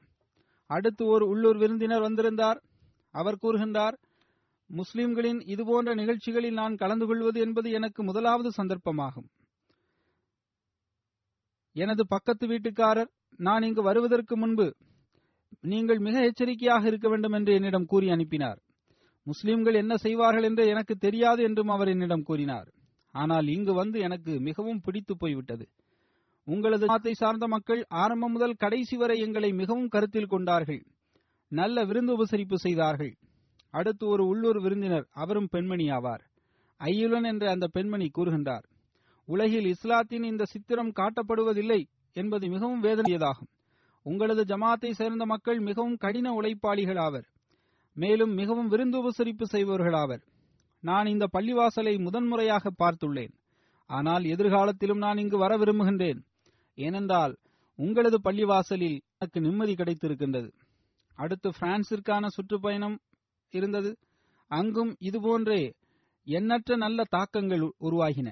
அடுத்து 0.66 1.06
ஒரு 1.06 1.28
உள்ளூர் 1.28 1.58
விருந்தினர் 1.58 2.00
வந்திருந்தார். 2.00 2.64
அவர் 3.12 3.38
கூறுகின்றார் 3.42 3.98
முஸ்லிம்களின் 4.66 5.40
இதுபோன்ற 5.40 5.94
நிகழ்ச்சிகளில் 5.94 6.54
நான் 6.54 6.76
கலந்து 6.76 7.06
கொள்வது 7.06 7.40
என்பது 7.40 7.72
எனக்கு 7.72 8.04
முதலாவது 8.04 8.52
சந்தர்ப்பமாகும். 8.58 9.28
எனது 11.74 12.08
பக்கத்து 12.08 12.48
வீட்டுக்காரர் 12.48 13.10
நான் 13.38 13.62
இங்கு 13.62 13.82
வருவதற்கு 13.82 14.38
முன்பு 14.38 14.76
நீங்கள் 15.62 16.00
மிக 16.00 16.24
எச்சரிக்கையாக 16.24 16.88
இருக்க 16.88 17.10
வேண்டும் 17.10 17.32
என்று 17.32 17.54
என்னிடம் 17.54 17.86
கூறி 17.86 18.10
அனுப்பினார். 18.10 18.62
முஸ்லிம்கள் 19.28 19.80
என்ன 19.82 19.94
செய்வார்கள் 20.06 20.46
என்று 20.50 20.64
எனக்கு 20.74 20.94
தெரியாது 21.06 21.42
என்றும் 21.44 21.72
அவர் 21.76 21.92
என்னிடம் 21.94 22.28
கூறினார். 22.30 22.68
ஆனால் 23.16 23.48
இங்கு 23.56 23.74
வந்து 23.74 23.98
எனக்கு 24.08 24.34
மிகவும் 24.48 24.82
பிடித்து 24.86 25.14
போய்விட்டது. 25.18 25.66
உங்களது 26.48 26.86
நாத்தை 26.86 27.14
சார்ந்த 27.14 27.46
மக்கள் 27.48 27.82
ஆரம்பம் 28.04 28.34
முதல் 28.36 28.60
கடைசி 28.64 28.96
வரை 28.98 29.18
எங்களை 29.20 29.50
மிகவும் 29.52 29.92
கருத்தில் 29.96 30.32
கொண்டார்கள். 30.34 30.82
நல்ல 31.52 31.84
விருந்து 31.86 32.12
உபசரிப்பு 32.18 32.58
செய்தார்கள். 32.66 33.14
அடுத்து 33.74 34.06
ஒரு 34.08 34.24
உள்ளூர் 34.26 34.60
விருந்தினர் 34.62 35.06
அவரும் 35.24 35.52
பெண்மணி 35.54 35.88
ஆவார். 35.90 36.24
ஐயுலன் 36.82 37.28
என்ற 37.32 37.46
அந்த 37.50 37.66
பெண்மணி 37.76 38.08
கூறுகின்றார் 38.10 38.66
உலகில் 39.28 39.68
இஸ்லாத்தின் 39.74 40.26
இந்த 40.32 40.44
சித்திரம் 40.46 40.92
காட்டப்படுவதில்லை 41.00 41.82
என்பது 42.16 42.46
மிகவும் 42.48 42.84
வேதனையதாகும் 42.84 43.52
உங்களது 44.06 44.44
ஜமாத்தை 44.52 44.92
சேர்ந்த 45.00 45.24
மக்கள் 45.26 45.60
மிகவும் 45.60 45.98
கடின 46.04 46.28
உழைப்பாளிகள் 46.34 47.00
ஆவர். 47.06 47.28
மேலும் 48.02 48.34
மிகவும் 48.34 48.68
விருந்து 48.68 48.98
உபசரிப்பு 49.02 49.46
செய்பவர்களாவர் 49.52 50.24
நான் 50.84 51.08
இந்த 51.08 51.26
பள்ளிவாசலை 51.34 51.94
முதன்முறையாக 52.00 52.72
பார்த்துள்ளேன். 52.82 53.34
ஆனால் 53.90 54.24
எதிர்காலத்திலும் 54.24 54.98
நான் 54.98 55.18
இங்கு 55.18 55.38
வர 55.38 55.52
விரும்புகின்றேன். 55.58 56.20
ஏனென்றால் 56.78 57.34
உங்களது 57.80 58.18
பள்ளிவாசலில் 58.24 58.98
எனக்கு 59.18 59.40
நிம்மதி 59.42 59.74
கிடைத்திருக்கின்றது. 59.74 60.50
அடுத்து 61.18 61.50
பிரான்சிற்கான 61.60 62.26
சுற்றுப்பயணம் 62.28 62.98
இருந்தது. 63.54 63.92
அங்கும் 64.52 64.92
இதுபோன்றே 65.00 65.62
எண்ணற்ற 66.28 66.76
நல்ல 66.76 67.00
தாக்கங்கள் 67.10 67.64
உருவாகின. 67.80 68.30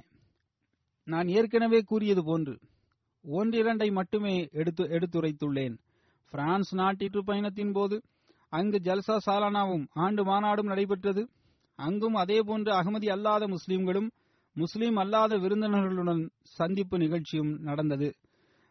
நான் 1.08 1.28
ஏற்கனவே 1.28 1.80
கூறியது 1.82 2.24
போன்று 2.24 2.56
ஒன்றிரண்டை 3.26 3.88
மட்டுமே 3.92 4.36
எடுத்து 4.52 4.84
எடுத்துரைத்துள்ளேன். 4.98 5.76
பிரான்ஸ் 6.34 6.72
நாட்டிற்று 6.76 7.22
பயணத்தின் 7.26 7.72
போது 7.72 7.98
அங்கு 8.58 8.78
ஜல்சா 8.84 9.16
சாலானாவும் 9.26 9.86
ஆண்டு 10.04 10.24
மாநாடும் 10.24 10.72
நடைபெற்றது. 10.72 11.24
அங்கும் 11.80 12.16
அதேபோன்று 12.16 12.72
அகமதி 12.80 13.08
அல்லாத 13.10 13.44
முஸ்லிம்களும் 13.48 14.10
முஸ்லிம் 14.56 14.96
அல்லாத 14.96 15.34
விருந்தினர்களுடன் 15.38 16.22
சந்திப்பு 16.58 16.98
நிகழ்ச்சியும் 16.98 17.54
நடந்தது. 17.62 18.10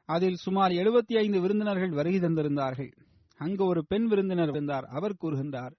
அதில் 0.08 0.38
சுமார் 0.44 0.72
எழுபத்தி 0.82 1.14
ஐந்து 1.16 1.38
விருந்தினர்கள் 1.40 1.92
வருகை 1.98 2.20
தந்திருந்தார்கள். 2.20 2.92
அங்கு 3.40 3.62
ஒரு 3.64 3.80
பெண் 3.86 4.06
விருந்தினர் 4.06 4.48
இருந்தார். 4.48 4.86
அவர் 4.98 5.20
கூறுகின்றார் 5.22 5.74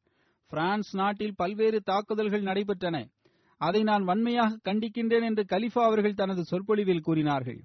பிரான்ஸ் 0.51 0.91
நாட்டில் 0.95 1.37
பல்வேறு 1.37 1.79
தாக்குதல்கள் 1.81 2.43
நடைபெற்றன. 2.43 2.97
அதை 3.61 3.81
நான் 3.83 4.03
வன்மையாக 4.03 4.59
கண்டிக்கின்றேன் 4.63 5.25
என்று 5.29 5.43
கலிஃபா 5.53 5.83
அவர்கள் 5.89 6.19
தனது 6.21 6.41
சொற்பொழிவில் 6.43 7.05
கூறினார்கள். 7.07 7.59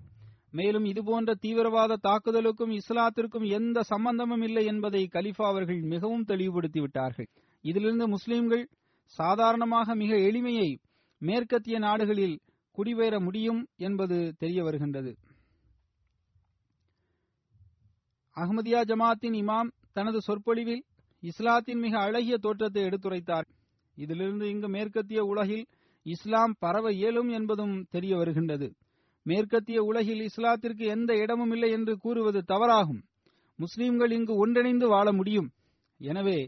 மேலும் 0.53 0.85
இதுபோன்ற 0.85 1.35
தீவிரவாத 1.35 1.99
தாக்குதலுக்கும் 2.03 2.73
இஸ்லாத்திற்கும் 2.73 3.47
எந்த 3.51 3.83
சம்பந்தமும் 3.83 4.43
இல்லை 4.43 4.65
என்பதை 4.65 5.09
கலிஃபா 5.13 5.47
அவர்கள் 5.47 5.81
மிகவும் 5.81 6.25
தெளிவுபடுத்தி 6.25 6.81
விட்டார்கள் 6.81 7.29
இதிலிருந்து 7.61 8.09
முஸ்லிம்கள் 8.09 8.69
சாதாரணமாக 9.05 9.95
மிக 9.95 10.17
எளிமையை 10.17 10.79
மேற்கத்திய 11.19 11.79
நாடுகளில் 11.79 12.41
குடிபெயர 12.71 13.21
முடியும் 13.21 13.69
என்பது 13.77 14.35
தெரிய 14.39 14.63
வருகின்றது. 14.63 15.13
அகமதியா 18.37 18.81
ஜமாத்தின் 18.85 19.37
இமாம் 19.43 19.71
தனது 19.93 20.21
சொற்பொழிவில் 20.21 20.85
இஸ்லாத்தின் 21.21 21.79
மிக 21.79 21.99
அழகிய 21.99 22.37
தோற்றத்தை 22.39 22.83
எடுத்துரைத்தார். 22.83 23.47
இதிலிருந்து 23.97 24.51
இங்கு 24.51 24.69
மேற்கத்திய 24.69 25.25
உலகில் 25.25 25.67
இஸ்லாம் 26.03 26.55
பரவ 26.59 26.93
இயலும் 26.93 27.29
என்பதும் 27.29 27.87
தெரிய 27.91 28.17
வருகின்றது. 28.17 28.69
மேற்கத்திய 29.27 29.83
உலகில் 29.83 30.23
இஸ்லாத்திற்கு 30.29 30.85
எந்த 30.87 31.17
இடமும் 31.17 31.51
இல்லை 31.51 31.71
என்று 31.71 31.97
கூறுவது 31.97 32.41
தவறாகும். 32.49 33.03
முஸ்லிம்கள் 33.59 34.11
இங்கு 34.11 34.35
ஒன்றிணைந்து 34.37 34.89
வாழ 34.89 35.13
முடியும். 35.13 35.49
எனவே 36.01 36.39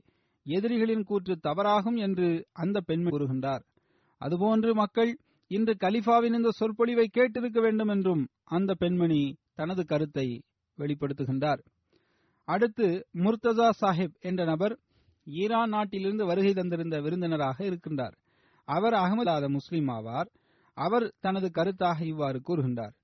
எதிரிகளின் 0.46 1.02
கூற்று 1.02 1.34
தவறாகும் 1.42 1.98
என்று 1.98 2.28
அந்த 2.52 2.80
பெண்மை 2.80 3.10
கூறுகின்றார். 3.12 3.62
அதுபோன்று 4.20 4.74
மக்கள் 4.74 5.12
இன்று 5.50 5.76
கலிஃபாவின் 5.80 6.34
இந்த 6.34 6.50
சொற்பொழிவை 6.50 7.06
கேட்டிருக்க 7.12 7.60
வேண்டும் 7.60 7.88
என்றும் 7.88 8.22
அந்த 8.44 8.74
பெண்மணி 8.74 9.22
தனது 9.54 9.82
கருத்தை 9.84 10.26
வெளிப்படுத்துகின்றார். 10.78 11.60
அடுத்து 12.48 12.86
முர்தசா 13.14 13.68
சாஹிப் 13.80 14.16
என்ற 14.20 14.44
நபர் 14.44 14.74
ஈரான் 15.26 15.68
நாட்டிலிருந்து 15.68 16.24
வருகை 16.26 16.52
தந்திருந்த 16.52 16.96
விருந்தினராக 17.02 17.58
இருக்கின்றார். 17.64 18.14
அவர் 18.68 18.94
அகமதாத 18.94 19.48
முஸ்லீம் 19.48 19.88
ஆவார். 19.88 20.28
அவர் 20.76 21.06
தனது 21.20 21.48
கருத்தாக 21.54 21.98
இவ்வாறு 22.02 22.38
கூறுகின்றார். 22.48 22.94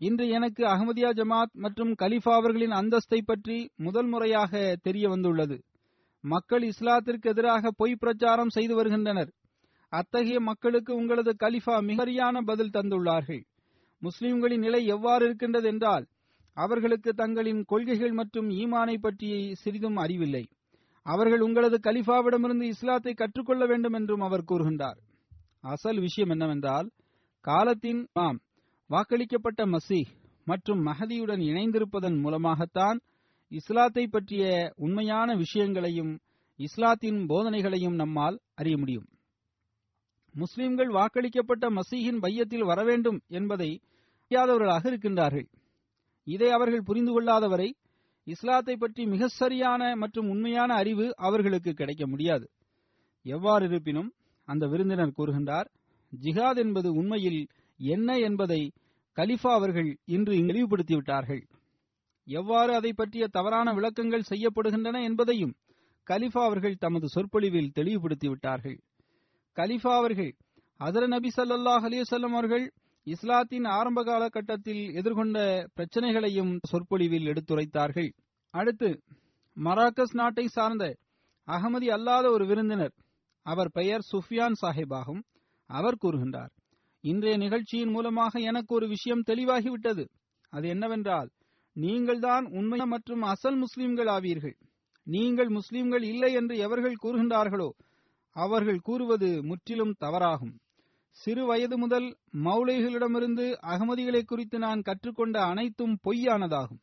இன்று 0.00 0.28
எனக்கு 0.28 0.62
அகமதியா 0.64 1.10
ஜமாத் 1.12 1.54
மற்றும் 1.54 1.92
கலிஃபா 1.92 2.34
அவர்களின் 2.34 2.70
அந்தஸ்தை 2.70 3.20
பற்றி 3.24 3.56
முதல் 3.76 4.06
முறையாக 4.06 4.76
தெரிய 4.82 5.08
வந்துள்ளது. 5.08 5.56
மக்கள் 6.24 6.62
இஸ்லாத்திற்கு 6.62 7.26
எதிராக 7.26 7.70
பொய் 7.70 7.94
பிரச்சாரம் 7.94 8.48
செய்து 8.48 8.74
வருகின்றனர். 8.74 9.30
அத்தகைய 9.92 10.40
மக்களுக்கு 10.40 10.92
உங்களது 10.96 11.32
கலிஃபா 11.40 11.76
மிகரியான 11.80 12.40
பதில் 12.40 12.74
தந்துள்ளார்கள். 12.74 13.42
முஸ்லிம்களின் 14.02 14.60
நிலை 14.60 14.80
எவ்வாறு 14.86 15.24
இருக்கின்றது 15.24 15.68
என்றால் 15.68 16.06
அவர்களுக்கு 16.56 17.10
தங்களின் 17.12 17.60
கொள்கைகள் 17.64 18.12
மற்றும் 18.12 18.48
ஈமானை 18.50 18.96
பற்றி 19.00 19.28
சிறிதும் 19.54 19.96
அறிவில்லை. 19.96 20.44
அவர்கள் 21.06 21.40
உங்களது 21.40 21.78
கலிஃபாவிடமிருந்து 21.82 22.62
இஸ்லாத்தை 22.62 23.12
கற்றுக்கொள்ள 23.14 23.66
வேண்டும் 23.66 23.92
என்றும் 23.92 24.20
அவர் 24.20 24.48
கூறுகின்றார். 24.48 24.98
அசல் 25.60 26.00
விஷயம் 26.00 26.28
என்னவென்றால் 26.28 26.88
காலத்தின் 27.44 28.08
ஆம் 28.12 28.38
வாக்களிக்கப்பட்ட 28.90 29.62
மசீஹ் 29.66 30.10
மற்றும் 30.44 30.86
மஹதியுடன் 30.86 31.42
இணைந்திருப்பதன் 31.50 32.20
மூலமாகத்தான் 32.20 32.98
இஸ்லாத்தை 33.48 34.06
பற்றிய 34.06 34.72
உண்மையான 34.76 35.36
விஷயங்களையும் 35.36 36.20
இஸ்லாத்தின் 36.56 37.20
போதனைகளையும் 37.28 37.94
நம்மால் 37.94 38.40
அறிய 38.54 38.78
முடியும். 38.78 39.06
முஸ்லிம்கள் 40.34 40.88
வாக்களிக்கப்பட்ட 40.88 41.64
மசீஹின் 41.70 42.20
பையத்தில் 42.20 42.64
வரவேண்டும் 42.64 43.20
என்பதை 43.28 43.82
அறியாதவர்களாக 44.30 44.84
இருக்கின்றார்கள். 44.90 45.48
இதை 46.26 46.50
அவர்கள் 46.50 46.82
புரிந்து 46.82 47.12
கொள்ளாதவரை 47.12 47.68
இஸ்லாத்தை 48.24 48.76
பற்றி 48.76 49.06
மிக 49.06 49.28
சரியான 49.28 49.96
மற்றும் 49.96 50.28
உண்மையான 50.28 50.74
அறிவு 50.74 51.06
அவர்களுக்கு 51.16 51.72
கிடைக்க 51.72 52.06
முடியாது. 52.06 52.46
எவ்வாறு 53.22 53.64
இருப்பினும் 53.66 54.10
அந்த 54.48 54.66
விருந்தினர் 54.66 55.16
கூறுகின்றார் 55.18 55.68
ஜிஹாத் 56.16 56.56
என்பது 56.56 56.92
உண்மையில் 56.92 57.48
என்ன 57.76 58.18
என்பதை 58.18 58.72
கலிஃபா 59.16 59.52
அவர்கள் 59.52 59.98
இன்று 60.04 60.34
இழிவுபடுத்திவிட்டார்கள் 60.34 61.42
எவ்வாறு 62.26 62.74
அதை 62.74 62.92
பற்றிய 62.92 63.26
தவறான 63.28 63.72
விளக்கங்கள் 63.72 64.28
செய்யப்படுகின்றன 64.28 65.02
என்பதையும் 65.02 65.54
கலிஃபா 66.06 66.42
அவர்கள் 66.44 66.76
தமது 66.76 67.08
சொற்பொழிவில் 67.08 67.72
தெளிவுபடுத்திவிட்டார்கள். 67.74 68.78
கலிஃபா 69.56 69.96
அவர்கள் 69.96 70.36
அதர 70.80 71.06
நபி 71.06 71.28
சல்லாஹ் 71.36 71.86
அலிசல்லம் 71.88 72.34
அவர்கள் 72.34 72.72
இஸ்லாத்தின் 73.04 73.64
ஆரம்ப 73.64 74.04
காலகட்டத்தில் 74.04 74.82
எதிர்கொண்ட 74.94 75.66
பிரச்சனைகளையும் 75.74 76.60
சொற்பொழிவில் 76.62 77.26
எடுத்துரைத்தார்கள். 77.26 78.10
அடுத்து 78.50 79.02
மராக்கஸ் 79.56 80.14
நாட்டை 80.14 80.46
சார்ந்த 80.46 80.96
அகமதி 81.48 81.88
அல்லாத 81.90 82.30
ஒரு 82.30 82.46
விருந்தினர் 82.46 82.94
அவர் 83.42 83.70
பெயர் 83.70 84.00
சுஃபியான் 84.12 84.54
சாஹிப் 84.62 84.94
ஆகும். 84.94 85.22
அவர் 85.70 86.00
கூறுகின்றார் 86.04 86.52
இன்றைய 87.04 87.36
நிகழ்ச்சியின் 87.36 87.90
மூலமாக 87.90 88.40
எனக்கு 88.40 88.74
ஒரு 88.74 88.86
விஷயம் 88.88 89.26
தெளிவாகிவிட்டது. 89.26 90.04
அது 90.52 90.68
என்னவென்றால் 90.68 91.28
நீங்கள்தான் 91.76 92.44
உண்மை 92.50 92.78
மற்றும் 92.86 93.22
அசல் 93.22 93.56
முஸ்லிம்கள் 93.56 94.06
ஆவீர்கள். 94.06 94.56
நீங்கள் 95.06 95.48
முஸ்லிம்கள் 95.48 96.02
இல்லை 96.02 96.30
என்று 96.32 96.54
எவர்கள் 96.58 97.02
கூறுகின்றார்களோ 97.02 97.68
அவர்கள் 98.36 98.80
கூறுவது 98.80 99.28
முற்றிலும் 99.42 99.94
தவறாகும். 100.00 100.54
சிறு 101.10 101.44
வயது 101.46 101.76
முதல் 101.78 102.08
மௌலைகளிடமிருந்து 102.44 103.46
அகமதிகளை 103.72 104.22
குறித்து 104.24 104.58
நான் 104.58 104.80
கற்றுக்கொண்ட 104.80 105.36
அனைத்தும் 105.42 105.94
பொய்யானதாகும். 106.04 106.82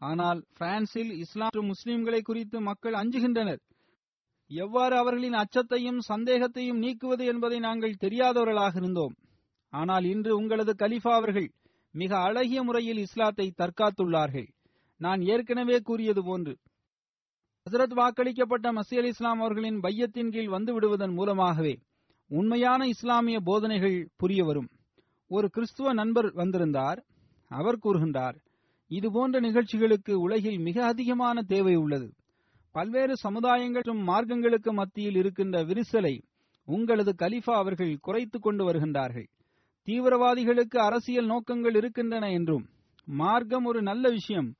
ஆனால் 0.00 0.40
பிரான்சில் 0.54 1.12
இஸ்லாம் 1.24 1.46
மற்றும் 1.46 1.70
முஸ்லிம்களை 1.72 2.20
குறித்து 2.22 2.60
மக்கள் 2.60 2.92
அஞ்சுகின்றனர். 2.92 3.60
எவ்வாறு 4.50 4.96
அவர்களின் 4.96 5.32
அச்சத்தையும் 5.32 6.00
சந்தேகத்தையும் 6.08 6.78
நீக்குவது 6.78 7.24
என்பதை 7.24 7.58
நாங்கள் 7.58 8.00
தெரியாதவர்களாக 8.00 8.76
இருந்தோம். 8.76 9.14
ஆனால் 9.72 10.04
இன்று 10.04 10.36
உங்களது 10.36 10.72
கலிஃபா 10.78 11.12
அவர்கள் 11.12 11.52
மிக 11.92 12.18
அழகிய 12.18 12.62
முறையில் 12.62 12.96
இஸ்லாத்தை 12.96 13.52
தற்காத்துள்ளார்கள். 13.58 14.48
நான் 14.96 15.20
ஏற்கனவே 15.20 15.78
கூறியது 15.78 16.22
போன்று 16.24 16.58
ஹசரத் 17.66 17.94
வாக்களிக்கப்பட்ட 17.94 18.68
மசி 18.72 18.94
அலி 18.98 19.08
இஸ்லாம் 19.08 19.40
அவர்களின் 19.40 19.80
பையத்தின் 19.80 20.30
கீழ் 20.30 20.48
வந்து 20.48 20.72
விடுவதன் 20.72 21.14
மூலமாகவே 21.14 21.74
உண்மையான 22.30 22.86
இஸ்லாமிய 22.86 23.40
போதனைகள் 23.40 24.08
புரிய 24.16 24.44
வரும். 24.44 24.68
ஒரு 25.30 25.48
கிறிஸ்துவ 25.48 25.92
நண்பர் 25.92 26.32
வந்திருந்தார். 26.32 27.00
அவர் 27.50 27.78
கூறுகின்றார் 27.84 28.36
இதுபோன்ற 28.90 29.40
நிகழ்ச்சிகளுக்கு 29.40 30.14
உலகில் 30.14 30.58
மிக 30.58 30.86
அதிகமான 30.86 31.42
தேவை 31.42 31.74
உள்ளது. 31.74 32.08
பல்வேறு 32.72 33.14
சமுதாயங்கள் 33.28 33.72
மற்றும் 33.72 34.08
மார்க்கங்களுக்கு 34.08 34.72
மத்தியில் 34.72 35.14
இருக்கின்ற 35.14 35.64
விரிசலை 35.64 36.22
உங்களது 36.64 37.14
கலிஃபா 37.18 37.54
அவர்கள் 37.54 37.98
குறைத்துக் 38.00 38.42
கொண்டு 38.42 38.72
வருகின்றார்கள். 38.72 39.26
தீவிரவாதிகளுக்கு 39.86 40.78
அரசியல் 40.78 41.26
நோக்கங்கள் 41.26 41.74
இருக்கின்றன 41.74 42.30
என்றும் 42.30 42.68
மார்க்கம் 43.04 43.64
ஒரு 43.64 43.82
நல்ல 43.82 44.08
விஷயம் 44.08 44.54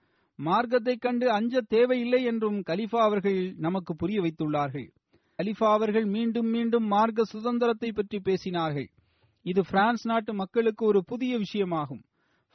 மார்க்கத்தைக் 0.45 1.01
கண்டு 1.01 1.31
அஞ்ச 1.31 1.61
தேவையில்லை 1.61 2.25
என்றும் 2.25 2.63
கலிஃபா 2.67 2.97
அவர்கள் 2.97 3.55
நமக்கு 3.57 3.97
புரிய 3.97 4.21
வைத்துள்ளார்கள். 4.21 4.91
கலிஃபா 5.43 5.73
அவர்கள் 5.73 6.05
மீண்டும் 6.05 6.47
மீண்டும் 6.47 6.85
மார்க்க 6.85 7.25
சுதந்திரத்தை 7.25 7.93
பற்றி 7.93 8.21
பேசினார்கள். 8.25 8.89
இது 9.43 9.63
பிரான்ஸ் 9.71 10.07
நாட்டு 10.07 10.35
மக்களுக்கு 10.35 10.87
ஒரு 10.87 11.05
புதிய 11.05 11.39
விஷயமாகும். 11.39 12.03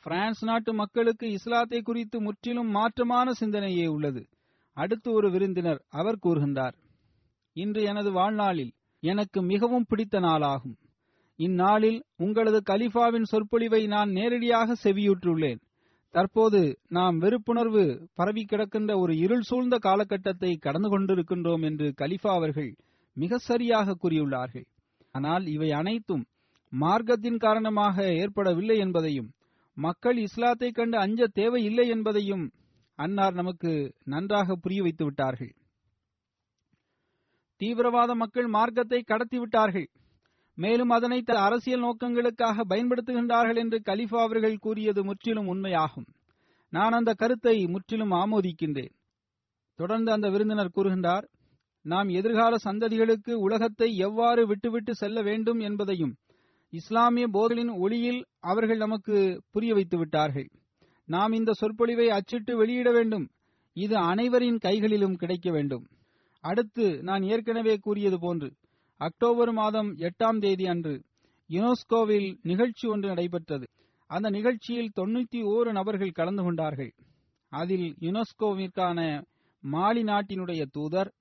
பிரான்ஸ் 0.04 0.46
நாட்டு 0.46 0.74
மக்களுக்கு 0.74 1.32
இஸ்லாத்தை 1.32 1.82
குறித்து 1.82 2.22
முற்றிலும் 2.22 2.76
மாற்றமான 2.76 3.32
சிந்தனையே 3.40 3.88
உள்ளது. 3.88 4.28
அடுத்து 4.77 5.10
ஒரு 5.12 5.27
விருந்தினர் 5.32 5.82
அவர் 5.91 6.24
கூறுகின்றார் 6.24 6.75
இன்று 7.55 7.82
எனது 7.84 8.10
வாழ்நாளில் 8.12 8.74
எனக்கு 9.03 9.39
மிகவும் 9.41 9.88
பிடித்த 9.89 10.20
நாளாகும். 10.20 10.75
இந்நாளில் 11.39 12.00
உங்களது 12.17 12.60
கலிஃபாவின் 12.72 13.29
சொற்பொழிவை 13.32 13.82
நான் 13.88 14.10
நேரடியாக 14.10 14.75
செவியுற்றுள்ளேன். 14.84 15.62
தற்போது 16.13 16.62
நாம் 16.88 17.15
வெறுப்புணர்வு 17.22 17.84
பரவி 18.13 18.44
கிடக்கின்ற 18.46 18.91
ஒரு 18.98 19.13
இருள் 19.17 19.41
சூழ்ந்த 19.41 19.75
காலகட்டத்தை 19.77 20.51
கடந்து 20.58 20.89
கொண்டிருக்கின்றோம் 20.89 21.63
என்று 21.63 21.88
கலிஃபா 22.02 22.32
அவர்கள் 22.34 22.71
மிக 23.17 23.38
சரியாக 23.50 23.97
கூறியுள்ளார்கள். 24.04 24.67
ஆனால் 25.15 25.45
இவை 25.47 25.69
அனைத்தும் 25.71 26.23
மார்க்கத்தின் 26.73 27.38
காரணமாக 27.38 28.06
ஏற்படவில்லை 28.21 28.78
என்பதையும் 28.78 29.30
மக்கள் 29.78 30.17
இஸ்லாத்தை 30.17 30.69
கண்டு 30.71 30.97
அஞ்ச 30.97 31.28
தேவையில்லை 31.39 31.86
என்பதையும் 31.88 32.45
அன்னார் 32.95 33.34
நமக்கு 33.34 33.95
நன்றாக 34.03 34.55
புரிய 34.55 34.81
வைத்து 34.81 35.03
விட்டார்கள். 35.03 35.55
தீவிரவாத 37.58 38.15
மக்கள் 38.15 38.47
மார்க்கத்தை 38.47 39.03
கடத்திவிட்டார்கள் 39.08 39.88
மேலும் 40.55 40.89
அதனை 40.89 41.21
த- 41.21 41.41
அரசியல் 41.41 41.84
நோக்கங்களுக்காக 41.84 42.62
பயன்படுத்துகின்றார்கள் 42.69 43.55
என்று 43.55 43.81
கலிஃபா 43.86 44.21
அவர்கள் 44.21 44.58
கூறியது 44.58 45.03
முற்றிலும் 45.03 45.53
உண்மையாகும். 45.53 46.08
நான் 46.69 46.91
அந்த 46.91 47.13
கருத்தை 47.13 47.65
முற்றிலும் 47.65 48.12
ஆமோதிக்கின்றேன். 48.12 48.93
தொடர்ந்து 49.75 50.12
அந்த 50.12 50.29
விருந்தினர் 50.29 50.71
கூறுகின்றார் 50.75 51.27
நாம் 51.81 52.08
எதிர்கால 52.08 52.55
சந்ததிகளுக்கு 52.63 53.34
உலகத்தை 53.34 53.95
எவ்வாறு 53.95 54.47
விட்டுவிட்டு 54.47 54.95
செல்ல 54.95 55.21
வேண்டும் 55.21 55.60
என்பதையும் 55.60 56.15
இஸ்லாமிய 56.69 57.27
போதலின் 57.27 57.69
ஒளியில் 57.69 58.25
அவர்கள் 58.39 58.77
நமக்கு 58.77 59.41
புரிய 59.51 59.73
வைத்து 59.73 59.97
விட்டார்கள். 59.97 60.49
நாம் 61.08 61.32
இந்த 61.32 61.52
சொற்பொழிவை 61.54 62.10
அச்சிட்டு 62.10 62.58
வெளியிட 62.58 62.91
வேண்டும். 62.91 63.26
இது 63.74 63.96
அனைவரின் 63.98 64.58
கைகளிலும் 64.58 65.15
கிடைக்க 65.15 65.52
வேண்டும். 65.52 65.86
அடுத்து 66.44 67.04
நான் 67.04 67.24
ஏற்கனவே 67.24 67.76
கூறியது 67.78 68.20
போன்று 68.20 68.50
அக்டோபர் 68.98 69.52
மாதம் 69.52 69.89
எட்டாம் 69.98 70.39
தேதி 70.39 70.65
அன்று 70.65 70.94
யுனெஸ்கோவில் 71.50 72.30
நிகழ்ச்சி 72.41 72.88
ஒன்று 72.88 73.08
நடைபெற்றது. 73.08 73.65
அந்த 74.10 74.30
நிகழ்ச்சியில் 74.30 74.96
தொண்ணூத்தி 74.96 75.39
ஓரு 75.56 75.72
நபர்கள் 75.72 76.18
கலந்து 76.20 76.44
கொண்டார்கள். 76.44 76.91
அதில் 77.52 77.88
யுனெஸ்கோவிற்கான 78.02 79.00
மாலி 79.63 80.02
நாட்டினுடைய 80.04 80.62
தூதர் 80.72 81.12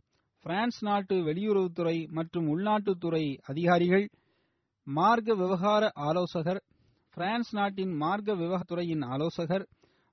பிரான்ஸ் 0.44 0.80
நாட்டு 0.84 1.14
வெளியுறவுத்துறை 1.14 1.96
மற்றும் 2.10 2.46
உள்நாட்டுத்துறை 2.46 3.24
அதிகாரிகள் 3.46 4.06
மார்க்க 4.86 5.34
விவகார 5.34 5.90
ஆலோசகர் 5.94 6.60
பிரான்ஸ் 7.16 7.52
நாட்டின் 7.52 7.92
மார்க்க 7.96 8.34
விவகாரத்துறையின் 8.34 9.04
ஆலோசகர் 9.04 9.64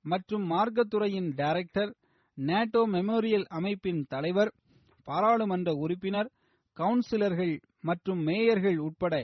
மற்றும் 0.06 0.52
மார்க்கத்துறையின் 0.52 1.30
டைரக்டர் 1.36 1.92
நேட்டோ 2.38 2.82
மெமோரியல் 2.88 3.46
அமைப்பின் 3.50 4.02
தலைவர் 4.10 4.52
பாராளுமன்ற 5.08 5.72
உறுப்பினர் 5.74 6.30
கவுன்சிலர்கள் 6.78 7.56
மற்றும் 7.82 8.22
மேயர்கள் 8.24 8.78
உட்பட 8.78 9.16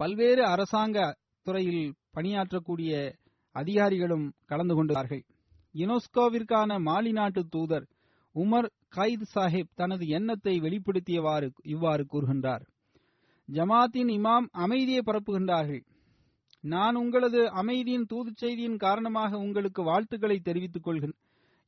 பல்வேறு 0.00 0.42
அரசாங்க 0.44 0.98
துறையில் 1.46 1.84
பணியாற்றக்கூடிய 2.14 2.92
அதிகாரிகளும் 3.54 4.26
கலந்து 4.46 4.74
கொண்டார்கள் 4.74 5.22
யுனெஸ்கோவிற்கான 5.74 6.78
மாலி 6.80 7.12
நாட்டு 7.12 7.42
தூதர் 7.48 7.86
உமர் 8.34 8.68
கைத் 8.88 9.26
சாஹிப் 9.34 9.72
தனது 9.74 10.06
எண்ணத்தை 10.08 10.60
வெளிப்படுத்தியவாறு 10.60 11.48
இவ்வாறு 11.64 12.06
கூறுகின்றார். 12.12 12.64
ஜமாத்தின் 13.48 14.10
இமாம் 14.18 14.46
அமைதியை 14.52 15.02
பரப்புகின்றார்கள். 15.06 15.82
நான் 16.64 16.94
உங்களது 16.94 17.50
அமைதியின் 17.50 18.06
தூதுச் 18.06 18.36
செய்தியின் 18.36 18.76
காரணமாக 18.76 19.38
உங்களுக்கு 19.38 19.82
வாழ்த்துக்களை 19.82 20.38
தெரிவித்துக் 20.38 20.82
கொள்கிறேன். 20.82 21.18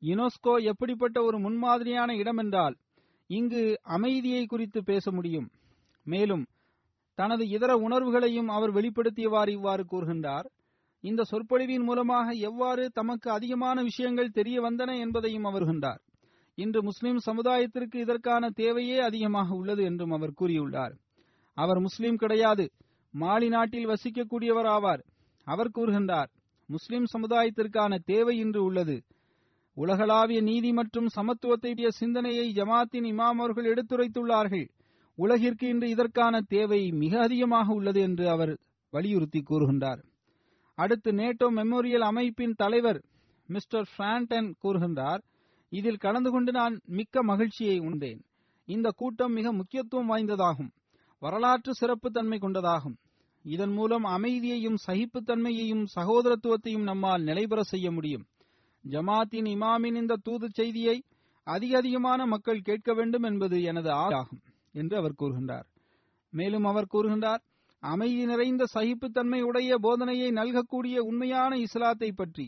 யுனெஸ்கோ 0.02 0.54
எப்படிப்பட்ட 0.62 1.22
ஒரு 1.22 1.38
முன்மாதிரியான 1.38 2.16
இடம் 2.16 2.36
என்றால் 2.36 2.76
இங்கு 3.30 3.62
அமைதியை 3.82 4.46
குறித்து 4.46 4.82
பேச 4.82 5.12
முடியும். 5.12 5.48
மேலும் 6.06 6.44
தனது 7.14 7.48
இதர 7.48 7.72
உணர்வுகளையும் 7.76 8.48
அவர் 8.48 8.72
வெளிப்படுத்தியவாறு 8.74 9.48
இவ்வாறு 9.48 9.84
கூறுகின்றார் 9.84 10.46
இந்த 11.04 11.22
சொற்பொழிவின் 11.30 11.84
மூலமாக 11.84 12.32
எவ்வாறு 12.32 12.90
தமக்கு 12.92 13.30
அதிகமான 13.30 13.82
விஷயங்கள் 13.82 14.30
தெரிய 14.30 14.60
வந்தன 14.60 14.90
என்பதையும் 14.98 15.44
அவர்கின்றார் 15.44 16.00
இன்று 16.58 16.82
முஸ்லிம் 16.82 17.20
சமுதாயத்திற்கு 17.26 17.94
இதற்கான 17.94 18.50
தேவையே 18.50 18.98
அதிகமாக 19.00 19.54
உள்ளது 19.54 19.82
என்றும் 19.84 20.10
அவர் 20.10 20.38
கூறியுள்ளார். 20.40 20.94
அவர் 21.56 21.80
முஸ்லிம் 21.80 22.16
கிடையாது. 22.16 22.64
மாலி 23.14 23.48
நாட்டில் 23.48 23.86
வசிக்கக்கூடியவர் 23.86 24.68
ஆவார். 24.76 25.02
அவர் 25.44 25.74
கூறுகின்றார் 25.74 26.30
முஸ்லிம் 26.68 27.06
சமுதாயத்திற்கான 27.12 27.98
தேவை 28.04 28.38
இன்று 28.38 28.64
உள்ளது. 28.64 29.04
உலகளாவிய 29.76 30.40
நீதி 30.42 30.72
மற்றும் 30.72 31.08
சமத்துவத்தை 31.16 31.88
சிந்தனையை 31.88 32.52
ஜமாத்தின் 32.52 33.06
இமாம் 33.12 33.38
அவர்கள் 33.42 33.64
எடுத்துரைத்துள்ளார்கள். 33.64 34.66
உலகிற்கு 35.14 35.68
இன்று 35.68 35.88
இதற்கான 35.88 36.40
தேவை 36.40 36.90
மிக 36.92 37.20
அதிகமாக 37.22 37.72
உள்ளது 37.72 38.00
என்று 38.00 38.28
அவர் 38.30 38.58
வலியுறுத்தி 38.90 39.42
கூறுகின்றார். 39.50 40.00
அடுத்து 40.74 41.12
நேட்டோ 41.12 41.46
மெமோரியல் 41.58 42.04
அமைப்பின் 42.10 42.54
தலைவர் 42.54 43.00
மிஸ்டர் 43.48 43.88
பிராண்டன் 43.98 44.52
கூறுகின்றார் 44.64 45.22
இதில் 45.68 45.96
கலந்து 45.96 46.30
கொண்டு 46.30 46.52
நான் 46.52 46.80
மிக்க 46.86 47.22
மகிழ்ச்சியை 47.22 47.78
உண்டேன். 47.78 48.20
இந்த 48.64 48.90
கூட்டம் 48.96 49.32
மிக 49.32 49.52
முக்கியத்துவம் 49.52 50.10
வாய்ந்ததாகும். 50.10 50.72
வரலாற்று 51.22 51.72
சிறப்பு 51.74 52.10
தன்மை 52.10 52.38
கொண்டதாகும். 52.38 52.94
இதன் 53.44 53.72
மூலம் 53.72 54.04
அமைதியையும் 54.04 54.78
சகிப்புத்தன்மையையும் 54.86 55.84
சகோதரத்துவத்தையும் 55.96 56.82
நம்மால் 56.82 57.22
நிலைபெற 57.22 57.60
செய்ய 57.62 57.90
முடியும். 57.90 58.24
ஜமாத்தின் 58.84 59.48
இமாமின் 59.54 59.96
இந்த 59.96 60.20
தூது 60.22 60.46
செய்தியை 60.50 60.96
அதிக 61.46 61.72
அதிகமான 61.78 62.26
மக்கள் 62.26 62.60
கேட்க 62.60 62.94
வேண்டும் 62.94 63.22
என்பது 63.22 63.62
எனது 63.62 63.90
ஆகும் 63.90 64.40
என்று 64.72 64.96
அவர் 64.96 65.18
கூறுகின்றார். 65.18 65.66
மேலும் 66.32 66.64
அவர் 66.64 66.92
கூறுகின்றார் 66.94 67.42
அமைதி 67.82 68.24
நிறைந்த 68.26 68.64
சகிப்புத்தன்மை 68.74 69.40
உடைய 69.42 69.78
போதனையை 69.82 70.28
நல்கக்கூடிய 70.40 70.96
உண்மையான 71.10 71.58
இஸ்லாத்தை 71.58 72.10
பற்றி 72.12 72.46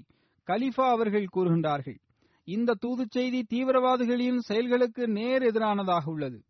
கலிஃபா 0.49 0.87
அவர்கள் 0.97 1.35
கூறுகின்றார்கள். 1.37 1.99
இந்த 2.49 2.77
தூதுச் 2.81 3.11
செய்தி 3.11 3.41
தீவிரவாதிகளின் 3.53 4.41
செயல்களுக்கு 4.49 5.09
நேர் 5.09 5.43
எதிரானதாக 5.43 6.05
உள்ளது. 6.07 6.41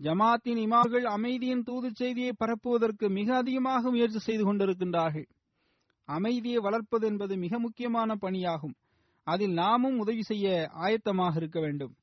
ஜமாத்தின் 0.00 0.58
இமாம்கள் 0.58 1.02
அமைதியின் 1.02 1.62
தூதுச் 1.62 1.94
செய்தியை 1.94 2.32
பரப்புவதற்கு 2.32 3.08
மிக 3.08 3.36
அதிகமாக 3.36 3.90
முயற்சி 3.90 4.18
செய்து 4.18 4.44
கொண்டிருக்கின்றார்கள். 4.44 5.26
அமைதியை 6.08 6.58
வளர்ப்பது 6.58 7.06
என்பது 7.06 7.36
மிக 7.36 7.58
முக்கியமான 7.58 8.14
பணியாகும். 8.14 8.74
அதில் 9.26 9.52
நாமும் 9.52 9.98
உதவி 9.98 10.22
செய்ய 10.22 10.70
ஆயத்தமாக 10.74 11.36
இருக்க 11.36 11.60
வேண்டும். 11.60 11.94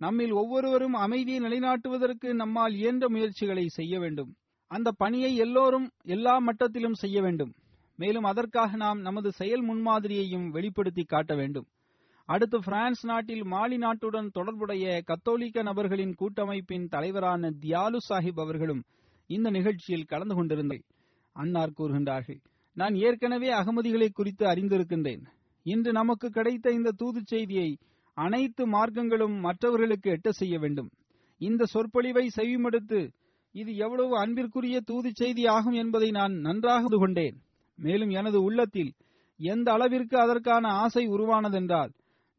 நம்மில் 0.00 0.32
ஒவ்வொருவரும் 0.32 0.92
அமைதியை 0.92 1.40
நிலைநாட்டுவதற்கு 1.40 2.32
நம்மால் 2.32 2.74
இயன்ற 2.74 3.08
முயற்சிகளை 3.08 3.68
செய்ய 3.68 3.98
வேண்டும். 3.98 4.36
அந்த 4.66 4.90
பணியை 4.92 5.36
எல்லோரும் 5.36 5.90
எல்லா 6.04 6.40
மட்டத்திலும் 6.40 6.92
செய்ய 6.92 7.22
வேண்டும். 7.22 7.52
மேலும் 7.96 8.24
அதற்காக 8.24 8.76
நாம் 8.76 9.00
நமது 9.00 9.32
செயல் 9.32 9.64
முன்மாதிரியையும் 9.64 10.48
வெளிப்படுத்தி 10.48 11.04
காட்ட 11.04 11.34
வேண்டும். 11.34 11.66
அடுத்து 12.28 12.58
பிரான்ஸ் 12.58 13.02
நாட்டில் 13.06 13.44
மாலி 13.44 13.76
நாட்டுடன் 13.76 14.28
தொடர்புடைய 14.30 15.02
கத்தோலிக்க 15.04 15.62
நபர்களின் 15.62 16.14
கூட்டமைப்பின் 16.14 16.86
தலைவரான 16.88 17.50
தியாலு 17.62 17.98
சாஹிப் 18.08 18.40
அவர்களும் 18.40 18.82
இந்த 19.30 19.50
நிகழ்ச்சியில் 19.50 20.04
கலந்து 20.04 20.34
கொண்டிருந்தார் 20.34 20.84
அன்னார் 21.36 21.76
கூறுகின்றார்கள் 21.78 22.40
நான் 22.76 22.94
ஏற்கனவே 22.94 23.48
அகமதிகளை 23.52 24.08
குறித்து 24.12 24.44
அறிந்திருக்கின்றேன். 24.46 25.22
இன்று 25.66 25.92
நமக்கு 25.92 26.28
கிடைத்த 26.30 26.70
இந்த 26.70 26.90
தூதுச் 26.96 27.26
செய்தியை 27.26 27.70
அனைத்து 28.16 28.62
மார்க்கங்களும் 28.66 29.36
மற்றவர்களுக்கு 29.40 30.08
எட்ட 30.10 30.28
செய்ய 30.30 30.58
வேண்டும். 30.58 30.90
இந்த 31.40 31.64
சொற்பொழிவை 31.64 32.24
செவிமடுத்து 32.36 33.00
இது 33.54 33.76
எவ்வளவு 33.76 34.14
அன்பிற்குரிய 34.18 34.80
தூதுச் 34.80 35.16
செய்தி 35.16 35.46
ஆகும் 35.46 35.72
என்பதை 35.72 36.10
நான் 36.10 36.34
நன்றாக 36.38 36.96
கொண்டேன். 36.98 37.36
மேலும் 37.78 38.08
எனது 38.10 38.42
உள்ளத்தில் 38.42 38.92
எந்த 39.40 39.72
அளவிற்கு 39.72 40.16
அதற்கான 40.18 40.64
ஆசை 40.84 41.04
உருவானதென்றால் 41.08 41.92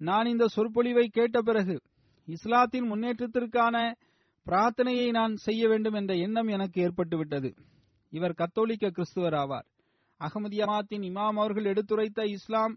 நான் 0.04 0.26
இந்த 0.26 0.48
சொற்பொழிவை 0.48 1.08
கேட்ட 1.08 1.42
பிறகு 1.42 1.76
இஸ்லாத்தின் 2.26 2.88
முன்னேற்றத்திற்கான 2.92 3.76
பிரார்த்தனையை 4.46 5.10
நான் 5.10 5.36
செய்ய 5.36 5.68
வேண்டும் 5.68 5.94
என்ற 5.94 6.14
எண்ணம் 6.16 6.48
எனக்கு 6.48 6.80
ஏற்பட்டுவிட்டது. 6.88 7.50
இவர் 8.10 8.34
கத்தோலிக்க 8.34 8.92
கிறிஸ்துவர் 8.92 9.36
ஆவார். 9.42 9.68
அகமதியமாத்தின் 10.20 11.04
இமாம் 11.10 11.38
அவர்கள் 11.38 11.66
எடுத்துரைத்த 11.66 12.26
இஸ்லாம் 12.26 12.74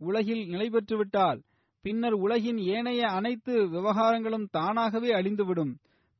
உலகில் 0.00 0.46
நிலை 0.46 0.68
பெற்றுவிட்டால் 0.68 1.40
பின்னர் 1.80 2.12
உலகின் 2.12 2.58
ஏனைய 2.58 3.02
அனைத்து 3.08 3.54
விவகாரங்களும் 3.68 4.46
தானாகவே 4.50 5.10
அழிந்துவிடும். 5.12 5.72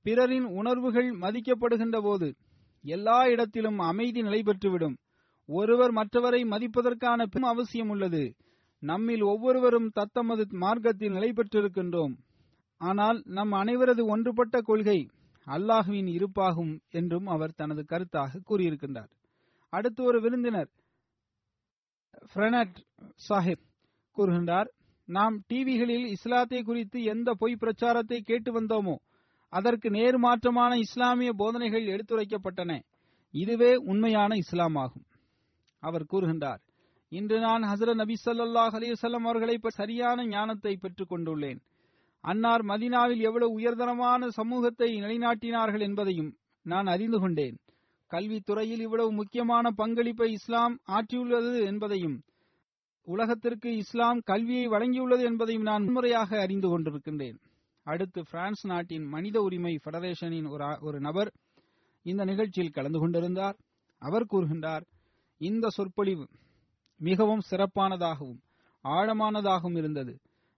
பிறரின் 0.03 0.44
உணர்வுகள் 0.44 1.11
மதிக்கப்படுகின்ற 1.21 1.99
போது 2.03 2.35
எல்லா 2.85 3.27
இடத்திலும் 3.27 3.79
அமைதி 3.79 4.23
நிலை 4.23 4.42
பெற்றுவிடும். 4.42 4.97
ஒருவர் 5.49 5.92
மற்றவரை 5.92 6.42
மதிப்பதற்கான 6.44 7.27
பெரும் 7.31 7.51
அவசியம் 7.51 7.88
உள்ளது. 7.88 8.25
நம்மில் 8.83 9.23
ஒவ்வொருவரும் 9.23 9.88
தத்தமது 9.91 10.45
மார்க்கத்தில் 10.55 11.12
நிலை 11.12 11.31
பெற்றிருக்கின்றோம். 11.33 12.14
ஆனால் 12.81 13.19
நம் 13.29 13.53
அனைவரது 13.53 14.03
ஒன்றுபட்ட 14.07 14.57
கொள்கை 14.61 14.99
அல்லாஹுவின் 15.47 16.11
இருப்பாகும் 16.17 16.75
என்றும் 16.91 17.27
அவர் 17.27 17.57
தனது 17.57 17.83
கருத்தாக 17.83 18.43
கூறியிருக்கின்றார். 18.49 19.11
அடுத்து 19.73 20.01
ஒரு 20.03 20.19
விருந்தினர் 20.21 20.71
ஃப்ரெனட் 22.33 22.77
சாஹிப் 23.29 23.64
கூறுகின்றார் 24.17 24.69
நாம் 25.09 25.37
டிவிகளில் 25.49 26.07
இஸ்லாத்தை 26.07 26.61
குறித்து 26.62 26.99
எந்த 27.05 27.29
பொய் 27.35 27.61
பிரச்சாரத்தை 27.61 28.19
கேட்டு 28.21 28.51
வந்தோமோ 28.53 28.97
அதற்கு 29.53 29.88
நேர்மாற்றமான 29.91 30.73
இஸ்லாமிய 30.77 31.31
போதனைகள் 31.33 31.87
எடுத்துரைக்கப்பட்டன. 31.87 32.73
இதுவே 33.35 33.71
உண்மையான 33.75 34.35
இஸ்லாம் 34.37 34.77
ஆகும் 34.77 35.07
அவர் 35.83 36.11
கூறுகின்றார் 36.12 36.62
இன்று 37.12 37.40
நான் 37.40 37.62
ஹசரத் 37.62 37.94
நபி 37.94 38.14
சல்லாஹ் 38.25 38.75
அலைஹி 38.79 38.97
அவர்களை 39.18 39.55
சரியான 39.68 40.25
ஞானத்தை 40.27 40.77
பெற்றுக் 40.77 41.11
கொண்டுள்ளேன். 41.12 41.61
அன்னார் 42.25 42.62
மதீனாவில் 42.64 43.23
எவ்வளவு 43.29 43.61
உயர்தரமான 43.61 44.29
சமூகத்தை 44.29 44.88
நிலைநாட்டினார்கள் 45.03 45.81
என்பதையும் 45.81 46.31
நான் 46.66 46.87
அறிந்து 46.87 47.18
கொண்டேன். 47.21 47.57
கல்வித்துறையில் 48.11 48.83
இவ்வளவு 48.87 49.12
முக்கியமான 49.12 49.71
பங்களிப்பை 49.71 50.29
இஸ்லாம் 50.33 50.75
ஆற்றியுள்ளது 50.87 51.64
என்பதையும் 51.64 52.16
உலகத்திற்கு 53.07 53.77
இஸ்லாம் 53.77 54.21
கல்வியை 54.21 54.66
வழங்கியுள்ளது 54.68 55.23
என்பதையும் 55.23 55.62
நான் 55.62 55.85
முறையாக 55.92 56.40
அறிந்து 56.40 56.68
கொண்டிருக்கின்றேன். 56.68 57.38
அடுத்து 57.87 58.23
பிரான்ஸ் 58.31 58.66
நாட்டின் 58.66 59.07
மனித 59.14 59.40
உரிமை 59.40 59.73
பெடரேஷனின் 59.85 60.49
ஒரு 60.49 60.66
ஒரு 60.81 61.01
நபர் 61.01 61.31
இந்த 62.07 62.25
நிகழ்ச்சியில் 62.25 62.77
கலந்து 62.77 62.99
கொண்டிருந்தார். 62.99 63.57
அவர் 64.03 64.27
கூறுகின்றார் 64.33 64.85
இந்த 65.40 65.68
சொற்பொழிவு 65.68 66.27
மிகவும் 67.00 67.42
சிறப்பானதாகவும் 67.50 68.40
ஆழமானதாகவும் 68.84 69.76
இருந்தது. 69.76 70.14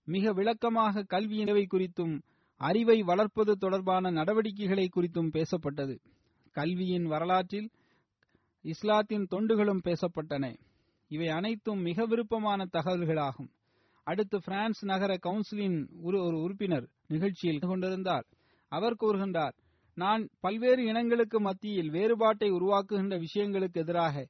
மிக 0.09 0.33
விளக்கமாக 0.33 1.03
கல்வி 1.03 1.37
நிலவை 1.45 1.65
குறித்தும் 1.67 2.15
அறிவை 2.61 3.03
வளர்ப்பது 3.03 3.53
தொடர்பான 3.57 4.11
நடவடிக்கைகளை 4.11 4.89
குறித்தும் 4.97 5.31
பேசப்பட்டது. 5.33 5.95
கல்வியின் 6.57 7.07
வரலாற்றில் 7.07 7.69
இஸ்லாத்தின் 8.65 9.27
தொண்டுகளும் 9.31 9.85
பேசப்பட்டன. 9.85 10.45
இவை 11.11 11.29
அனைத்தும் 11.29 11.81
மிக 11.81 12.07
விருப்பமான 12.07 12.67
தகவல்களாகும். 12.73 13.51
அடுத்து 14.07 14.39
பிரான்ஸ் 14.41 14.85
நகர 14.85 15.13
கவுன்சிலின் 15.17 15.79
ஒரு 16.03 16.19
ஒரு 16.23 16.37
உறுப்பினர் 16.41 16.87
நிகழ்ச்சியில் 17.09 17.59
கொண்டிருந்தார் 17.59 18.27
அவர் 18.73 18.97
கூறுகின்றார் 19.01 19.55
நான் 19.97 20.23
பல்வேறு 20.41 20.83
இனங்களுக்கு 20.93 21.39
மத்தியில் 21.39 21.91
வேறுபாட்டை 21.91 22.49
உருவாக்குகின்ற 22.51 23.15
விஷயங்களுக்கு 23.27 23.79
எதிராக 23.79 24.27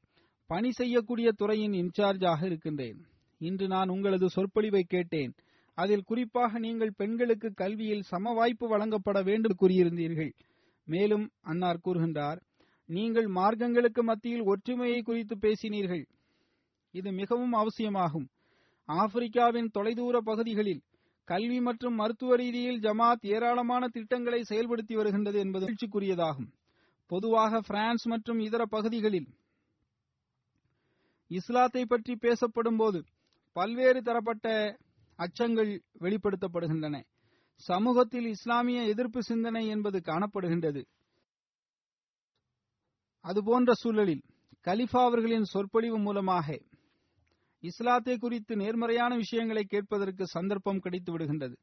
பணி 0.51 0.71
செய்யக்கூடிய 0.71 1.29
துறையின் 1.33 1.75
இன்சார்ஜாக 1.81 2.41
இருக்கின்றேன். 2.45 2.99
இன்று 3.41 3.67
நான் 3.69 3.89
உங்களது 3.89 4.27
சொற்பொழிவை 4.31 4.83
கேட்டேன். 4.83 5.33
அதில் 5.79 6.03
குறிப்பாக 6.03 6.59
நீங்கள் 6.59 6.97
பெண்களுக்கு 6.97 7.49
கல்வியில் 7.55 8.03
சம 8.03 8.33
வாய்ப்பு 8.33 8.67
வழங்கப்பட 8.69 9.19
வேண்டும் 9.23 9.59
கூறியிருந்தீர்கள். 9.61 10.33
மேலும் 10.89 11.27
அன்னார் 11.41 11.85
கூறுகின்றார் 11.85 12.41
நீங்கள் 12.89 13.29
மார்க்கங்களுக்கு 13.29 14.03
மத்தியில் 14.03 14.45
ஒற்றுமையை 14.53 15.01
குறித்து 15.03 15.35
பேசினீர்கள். 15.41 16.05
இது 16.95 17.11
மிகவும் 17.13 17.53
அவசியமாகும். 17.53 18.29
ஆப்பிரிக்காவின் 18.89 19.69
தொலைதூர 19.79 20.19
பகுதிகளில் 20.31 20.83
கல்வி 21.29 21.59
மற்றும் 21.61 21.95
மருத்துவ 21.95 22.37
ரீதியில் 22.37 22.81
ஜமாத் 22.81 23.27
ஏராளமான 23.35 23.83
திட்டங்களை 23.89 24.41
செயல்படுத்தி 24.51 24.95
வருகின்றது 24.95 25.39
என்பது 25.39 25.65
மகிழ்ச்சிக்குரியதாகும். 25.67 26.51
பொதுவாக 27.11 27.61
பிரான்ஸ் 27.61 28.07
மற்றும் 28.07 28.41
இதர 28.49 28.65
பகுதிகளில் 28.65 29.29
இஸ்லாத்தை 31.31 31.83
பற்றி 31.87 32.13
பேசப்படும் 32.17 32.77
போது 32.77 33.01
பல்வேறு 33.57 34.01
தரப்பட்ட 34.03 34.47
அச்சங்கள் 35.19 35.71
வெளிப்படுத்தப்படுகின்றன. 36.01 36.97
சமூகத்தில் 37.63 38.27
இஸ்லாமிய 38.27 38.81
எதிர்ப்பு 38.83 39.21
சிந்தனை 39.23 39.63
என்பது 39.67 39.99
காணப்படுகின்றது. 40.05 40.83
அதுபோன்ற 43.25 43.73
சூழலில் 43.75 44.23
கலிஃபா 44.67 45.03
அவர்களின் 45.05 45.51
சொற்பொழிவு 45.53 45.99
மூலமாக 45.99 46.59
இஸ்லாத்தை 47.63 48.15
குறித்து 48.19 48.53
நேர்மறையான 48.57 49.13
விஷயங்களை 49.17 49.65
கேட்பதற்கு 49.65 50.25
சந்தர்ப்பம் 50.27 50.81
கிடைத்து 50.81 51.11
விடுகின்றது. 51.13 51.57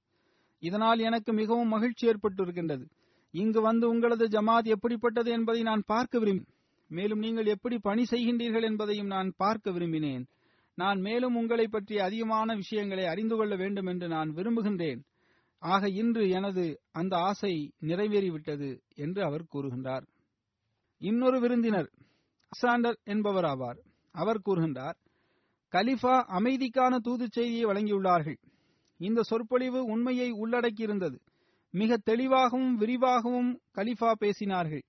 இதனால் 0.63 0.99
எனக்கு 0.99 1.31
மிகவும் 1.33 1.67
மகிழ்ச்சி 1.67 2.03
ஏற்பட்டிருக்கின்றது. 2.09 2.85
இங்கு 3.33 3.61
வந்து 3.61 3.85
உங்களது 3.89 4.25
ஜமாத் 4.27 4.69
எப்படிப்பட்டது 4.75 5.29
என்பதை 5.31 5.61
நான் 5.61 5.83
பார்க்க 5.87 6.19
விரும்பி 6.19 6.45
மேலும் 6.87 7.19
நீங்கள் 7.19 7.45
எப்படி 7.45 7.77
பணி 7.79 8.03
செய்கின்றீர்கள் 8.03 8.63
என்பதையும் 8.63 9.07
நான் 9.07 9.33
பார்க்க 9.37 9.71
விரும்பினேன். 9.71 10.25
நான் 10.77 10.99
மேலும் 10.99 11.35
உங்களை 11.35 11.67
பற்றி 11.67 11.99
அதிகமான 11.99 12.55
விஷயங்களை 12.55 13.05
அறிந்து 13.05 13.35
கொள்ள 13.35 13.55
வேண்டும் 13.55 13.85
என்று 13.85 14.07
நான் 14.07 14.29
விரும்புகின்றேன். 14.33 15.01
ஆக 15.63 15.89
இன்று 15.89 16.29
எனது 16.29 16.81
அந்த 16.91 17.17
ஆசை 17.17 17.73
நிறைவேறிவிட்டது 17.81 18.69
என்று 18.95 19.23
அவர் 19.23 19.45
கூறுகின்றார். 19.53 20.05
இன்னொரு 21.01 21.39
விருந்தினர் 21.39 21.89
அசாண்டர் 22.51 22.97
என்பவர் 23.03 23.43
ஆவார். 23.43 23.79
அவர் 24.15 24.41
கூறுகின்றார் 24.45 24.97
கலிஃபா 25.73 26.15
அமைதிக்கான 26.39 26.95
தூது 26.97 27.27
செய்தியை 27.31 27.65
வழங்கியுள்ளார்கள். 27.65 28.37
இந்த 28.99 29.21
சொற்பொழிவு 29.21 29.83
உண்மையை 29.85 30.29
உள்ளடக்கியிருந்தது. 30.31 31.17
மிக 31.73 31.97
தெளிவாகவும் 31.97 32.75
விரிவாகவும் 32.75 33.49
கலிஃபா 33.75 34.11
பேசினார்கள். 34.19 34.83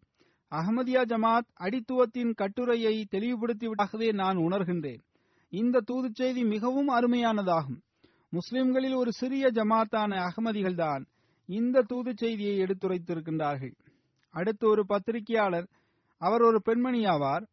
அகமதியா 0.50 1.02
ஜமாத் 1.04 1.48
அடித்துவத்தின் 1.60 2.34
கட்டுரையை 2.34 3.06
தெளிவுபடுத்திவிட்டாகவே 3.10 4.12
நான் 4.12 4.36
உணர்கின்றேன். 4.36 5.00
இந்த 5.48 5.80
தூதுச் 5.80 6.14
செய்தி 6.14 6.44
மிகவும் 6.44 6.88
அருமையானதாகும். 6.88 7.80
முஸ்லிம்களில் 8.30 8.94
ஒரு 8.94 9.12
சிறிய 9.12 9.46
ஜமாத்தான 9.46 10.28
அகமதிகள்தான் 10.28 11.04
இந்த 11.46 11.82
தூதுச் 11.82 12.16
செய்தியை 12.16 12.58
எடுத்துரைத்திருக்கின்றார்கள். 12.58 13.74
அடுத்து 14.30 14.68
ஒரு 14.68 14.86
பத்திரிகையாளர் 14.86 15.68
அவர் 16.18 16.42
ஒரு 16.42 16.62
பெண்மணி 16.62 17.04
ஆவார் 17.04 17.46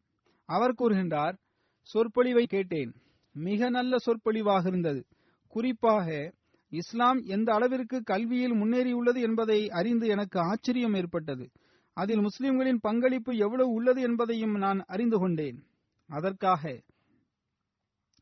அவர் 0.44 0.74
கூறுகின்றார் 0.74 1.36
சொற்பொழிவை 1.82 2.46
கேட்டேன். 2.46 2.94
மிக 3.32 3.68
நல்ல 3.68 3.96
சொற்பொழிவாக 4.06 4.66
இருந்தது. 4.66 5.06
குறிப்பாக 5.48 6.32
இஸ்லாம் 6.68 7.18
எந்த 7.26 7.52
அளவிற்கு 7.54 8.02
கல்வியில் 8.02 8.52
முன்னேறியுள்ளது 8.52 9.20
என்பதை 9.20 9.70
அறிந்து 9.70 10.06
எனக்கு 10.06 10.40
ஆச்சரியம் 10.40 10.94
ஏற்பட்டது. 10.94 11.50
அதில் 11.96 12.20
முஸ்லிம்களின் 12.20 12.78
பங்களிப்பு 12.78 13.36
எவ்வளவு 13.36 13.70
உள்ளது 13.70 14.00
என்பதையும் 14.02 14.54
நான் 14.64 14.80
அறிந்து 14.86 15.18
கொண்டேன். 15.18 15.58
அதற்காக 16.10 16.62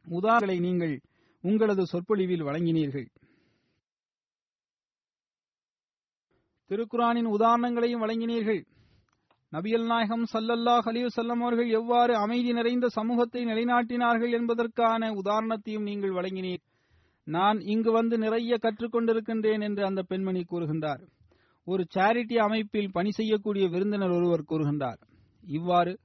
உதாரணங்களை 0.07 0.57
நீங்கள் 0.61 0.95
உங்களது 1.45 1.87
சொற்பொழிவில் 1.87 2.47
வழங்கினீர்கள். 2.49 3.07
திருக்குரானின் 6.71 7.29
உதாரணங்களையும் 7.37 8.03
வழங்கினீர்கள். 8.05 8.63
நபியல் 9.53 9.87
நாயகம் 9.87 10.25
சல்லல்லாஹ் 10.33 10.87
அலிவு 10.91 11.11
செல்லம் 11.17 11.43
அவர்கள் 11.45 11.69
எவ்வாறு 11.69 12.15
அமைதி 12.17 12.53
நிறைந்த 12.53 12.87
சமூகத்தை 12.89 13.43
நிலைநாட்டினார்கள் 13.45 14.33
என்பதற்கான 14.33 15.11
உதாரணத்தையும் 15.13 15.89
நீங்கள் 15.91 16.17
வழங்கினீர். 16.19 16.63
நான் 17.27 17.59
இங்கு 17.75 17.91
வந்து 17.93 18.19
நிறைய 18.19 18.57
கற்றுக்கொண்டிருக்கின்றேன் 18.63 19.63
என்று 19.63 19.85
அந்த 19.85 20.03
பெண்மணி 20.03 20.43
கூறுகின்றார். 20.45 21.05
ஒரு 21.67 21.87
சேரிட்டி 21.95 22.37
அமைப்பில் 22.37 22.91
பணி 22.93 23.11
செய்யக்கூடிய 23.11 23.69
விருந்தினர் 23.69 24.11
ஒருவர் 24.11 24.49
கூறுகின்றார். 24.49 24.99
இவ்வாறு 25.45 25.99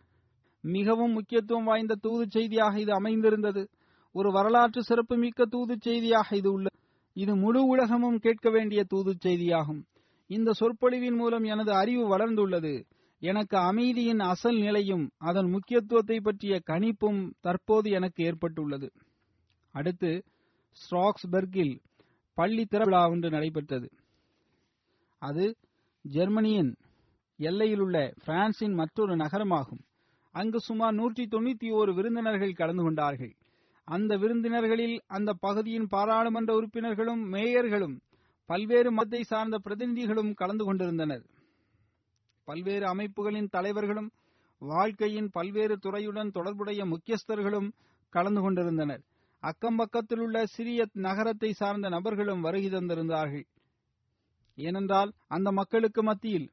மிகவும் 0.63 1.11
முக்கியத்துவம் 1.11 1.63
வாய்ந்த 1.63 1.95
தூது 1.95 2.25
செய்தியாக 2.29 2.79
இது 2.79 2.93
அமைந்திருந்தது. 2.93 3.69
ஒரு 4.11 4.31
வரலாற்று 4.31 4.83
சிறப்புமிக்க 4.83 5.45
தூது 5.45 5.77
செய்தியாக 5.79 6.35
இது 6.35 6.51
உள்ள 6.51 6.67
இது 7.13 7.35
முழு 7.35 7.61
உலகமும் 7.63 8.19
கேட்க 8.19 8.49
வேண்டிய 8.49 8.83
தூது 8.83 9.11
செய்தியாகும். 9.25 9.81
இந்த 10.27 10.51
சொற்பொழிவின் 10.59 11.17
மூலம் 11.17 11.43
எனது 11.43 11.71
அறிவு 11.73 12.17
வளர்ந்துள்ளது. 12.17 12.73
எனக்கு 13.21 13.57
அமைதியின் 13.57 14.19
அசல் 14.19 14.59
நிலையும் 14.59 15.11
அதன் 15.17 15.49
முக்கியத்துவத்தை 15.49 16.19
பற்றிய 16.19 16.61
கணிப்பும் 16.65 17.31
தற்போது 17.41 17.89
எனக்கு 17.89 18.23
ஏற்பட்டுள்ளது. 18.23 18.89
அடுத்து 19.71 20.11
ஸ்ட்ராக்ஸ்பெர்கில் 20.81 21.73
பள்ளி 22.33 22.65
திறவிழா 22.71 23.09
ஒன்று 23.09 23.29
நடைபெற்றது. 23.29 23.87
அது 25.21 25.45
ஜெர்மனியின் 26.01 26.71
எல்லையில் 27.39 27.79
உள்ள 27.79 28.13
பிரான்சின் 28.25 28.73
மற்றொரு 28.73 29.15
நகரமாகும். 29.15 29.81
அங்கு 30.31 30.59
சுமார் 30.59 30.93
நூற்றி 30.93 31.27
தொண்ணூத்தி 31.31 31.67
ஓரு 31.71 31.93
விருந்தினர்கள் 31.93 32.51
கலந்து 32.51 32.83
கொண்டார்கள். 32.83 33.33
அந்த 33.87 34.17
விருந்தினர்களில் 34.17 35.01
அந்த 35.07 35.33
பகுதியின் 35.33 35.87
பாராளுமன்ற 35.87 36.53
உறுப்பினர்களும் 36.53 37.33
மேயர்களும் 37.33 37.95
பல்வேறு 38.45 38.91
மதத்தை 38.91 39.23
சார்ந்த 39.23 39.57
பிரதிநிதிகளும் 39.57 40.33
கலந்து 40.33 40.65
கொண்டிருந்தனர். 40.65 41.23
பல்வேறு 42.43 42.85
அமைப்புகளின் 42.87 43.49
தலைவர்களும் 43.51 44.09
வாழ்க்கையின் 44.61 45.29
பல்வேறு 45.29 45.75
துறையுடன் 45.75 46.31
தொடர்புடைய 46.31 46.85
முக்கியஸ்தர்களும் 46.85 47.69
கலந்து 48.09 48.41
கொண்டிருந்தனர். 48.41 49.01
அக்கம் 49.43 49.75
பக்கத்தில் 49.75 50.19
உள்ள 50.19 50.45
சிறிய 50.45 50.85
நகரத்தை 50.93 51.53
சார்ந்த 51.53 51.89
நபர்களும் 51.89 52.41
வருகை 52.41 52.69
தந்திருந்தார்கள். 52.69 53.45
ஏனென்றால் 54.59 55.11
அந்த 55.27 55.51
மக்களுக்கு 55.51 56.03
மத்தியில் 56.03 56.47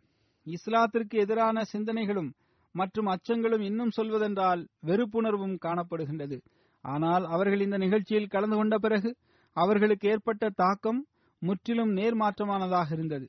இஸ்லாத்திற்கு 0.47 1.14
எதிரான 1.14 1.62
சிந்தனைகளும் 1.73 2.31
மற்றும் 2.75 3.07
அச்சங்களும் 3.07 3.61
இன்னும் 3.61 3.90
சொல்வதென்றால் 3.90 4.62
வெறுப்புணர்வும் 4.87 5.57
காணப்படுகின்றது. 5.64 6.38
ஆனால் 6.85 7.25
அவர்கள் 7.27 7.61
இந்த 7.61 7.77
நிகழ்ச்சியில் 7.77 8.27
கலந்து 8.27 8.57
கொண்ட 8.57 8.79
பிறகு 8.79 9.11
அவர்களுக்கு 9.57 10.09
ஏற்பட்ட 10.09 10.51
தாக்கம் 10.55 11.01
முற்றிலும் 11.42 11.92
நேர்மாற்றமானதாக 11.97 12.92
இருந்தது. 12.92 13.27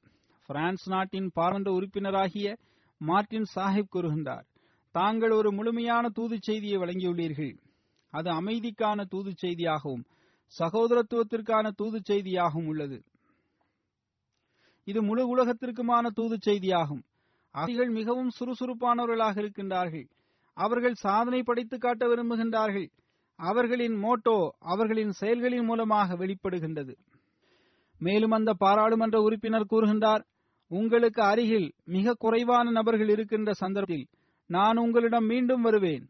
பிரான்ஸ் 0.49 0.85
நாட்டின் 0.89 1.31
பாரந்த 1.35 1.69
உறுப்பினராகிய 1.69 2.47
மார்டின் 3.01 3.47
சாஹிப் 3.55 3.91
கூறுகின்றார் 3.95 4.45
தாங்கள் 4.95 5.31
ஒரு 5.31 5.49
முழுமையான 5.51 6.09
தூது 6.09 6.35
செய்தியை 6.41 6.77
வழங்கியுள்ளீர்கள். 6.77 7.53
அது 8.13 8.29
அமைதிக்கான 8.31 8.99
தூது 9.03 9.31
செய்தியாகவும் 9.35 10.05
சகோதரத்துவத்திற்கான 10.53 11.71
தூது 11.75 11.99
செய்தியாகவும் 12.03 12.67
உள்ளது. 12.67 12.97
இது 14.87 14.99
முழு 15.03 15.23
உலகத்திற்குமான 15.33 16.05
தூது 16.09 16.35
செய்தியாகும். 16.45 17.03
அவர்கள் 17.55 17.89
மிகவும் 17.89 18.31
சுறுசுறுப்பானவர்களாக 18.37 19.35
இருக்கின்றார்கள். 19.43 20.05
அவர்கள் 20.57 20.95
சாதனை 21.05 21.39
படைத்து 21.43 21.77
காட்ட 21.77 22.03
விரும்புகின்றார்கள். 22.07 22.87
அவர்களின் 23.39 23.97
மோட்டோ 24.03 24.37
அவர்களின் 24.73 25.11
செயல்களின் 25.11 25.65
மூலமாக 25.65 26.15
வெளிப்படுகின்றது. 26.15 26.93
மேலும் 28.01 28.31
அந்த 28.31 28.51
பாராளுமன்ற 28.63 29.17
உறுப்பினர் 29.21 29.71
கூறுகின்றார் 29.73 30.23
உங்களுக்கு 30.71 31.21
அருகில் 31.23 31.67
மிக 31.95 32.15
குறைவான 32.23 32.71
நபர்கள் 32.71 33.09
இருக்கின்ற 33.09 33.51
சந்தர்ப்பத்தில் 33.53 34.07
நான் 34.49 34.77
உங்களிடம் 34.77 35.25
மீண்டும் 35.25 35.61
வருவேன். 35.61 36.05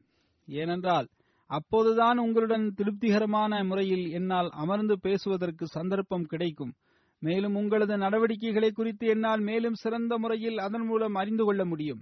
ஏனென்றால் 0.48 1.08
அப்போதுதான் 1.50 2.18
உங்களுடன் 2.18 2.66
திருப்திகரமான 2.74 3.60
முறையில் 3.63 4.06
என்னால் 4.10 4.50
அமர்ந்து 4.63 4.96
பேசுவதற்கு 5.00 5.66
சந்தர்ப்பம் 5.68 6.26
கிடைக்கும். 6.26 6.74
மேலும் 7.22 7.56
உங்களது 7.56 7.96
நடவடிக்கைகளை 7.98 8.70
குறித்து 8.72 9.06
என்னால் 9.08 9.44
மேலும் 9.50 9.80
சிறந்த 9.84 10.14
முறையில் 10.18 10.58
அதன் 10.58 10.86
மூலம் 10.86 11.16
அறிந்து 11.16 11.44
கொள்ள 11.44 11.62
முடியும். 11.66 12.02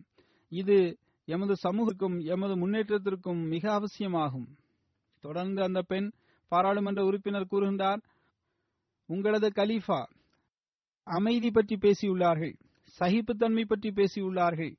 இது 0.51 0.77
எமது 1.27 1.53
சமூகத்திற்கும் 1.63 2.17
எமது 2.33 2.55
முன்னேற்றத்திற்கும் 2.63 3.41
மிக 3.53 3.63
அவசியமாகும். 3.73 4.47
தொடர்ந்து 5.23 5.61
அந்த 5.67 5.79
பெண் 5.91 6.09
பாராளுமன்ற 6.51 7.01
உறுப்பினர் 7.03 7.51
கூறுகின்றார் 7.53 8.01
உங்களது 9.09 9.47
கலீஃபா 9.59 10.01
அமைதி 11.07 11.49
பற்றி 11.51 11.75
பேசியுள்ளார்கள் 11.75 12.53
சகிப்புத்தன்மை 12.97 13.63
பற்றி 13.65 13.89
பேசியுள்ளார்கள். 13.89 14.73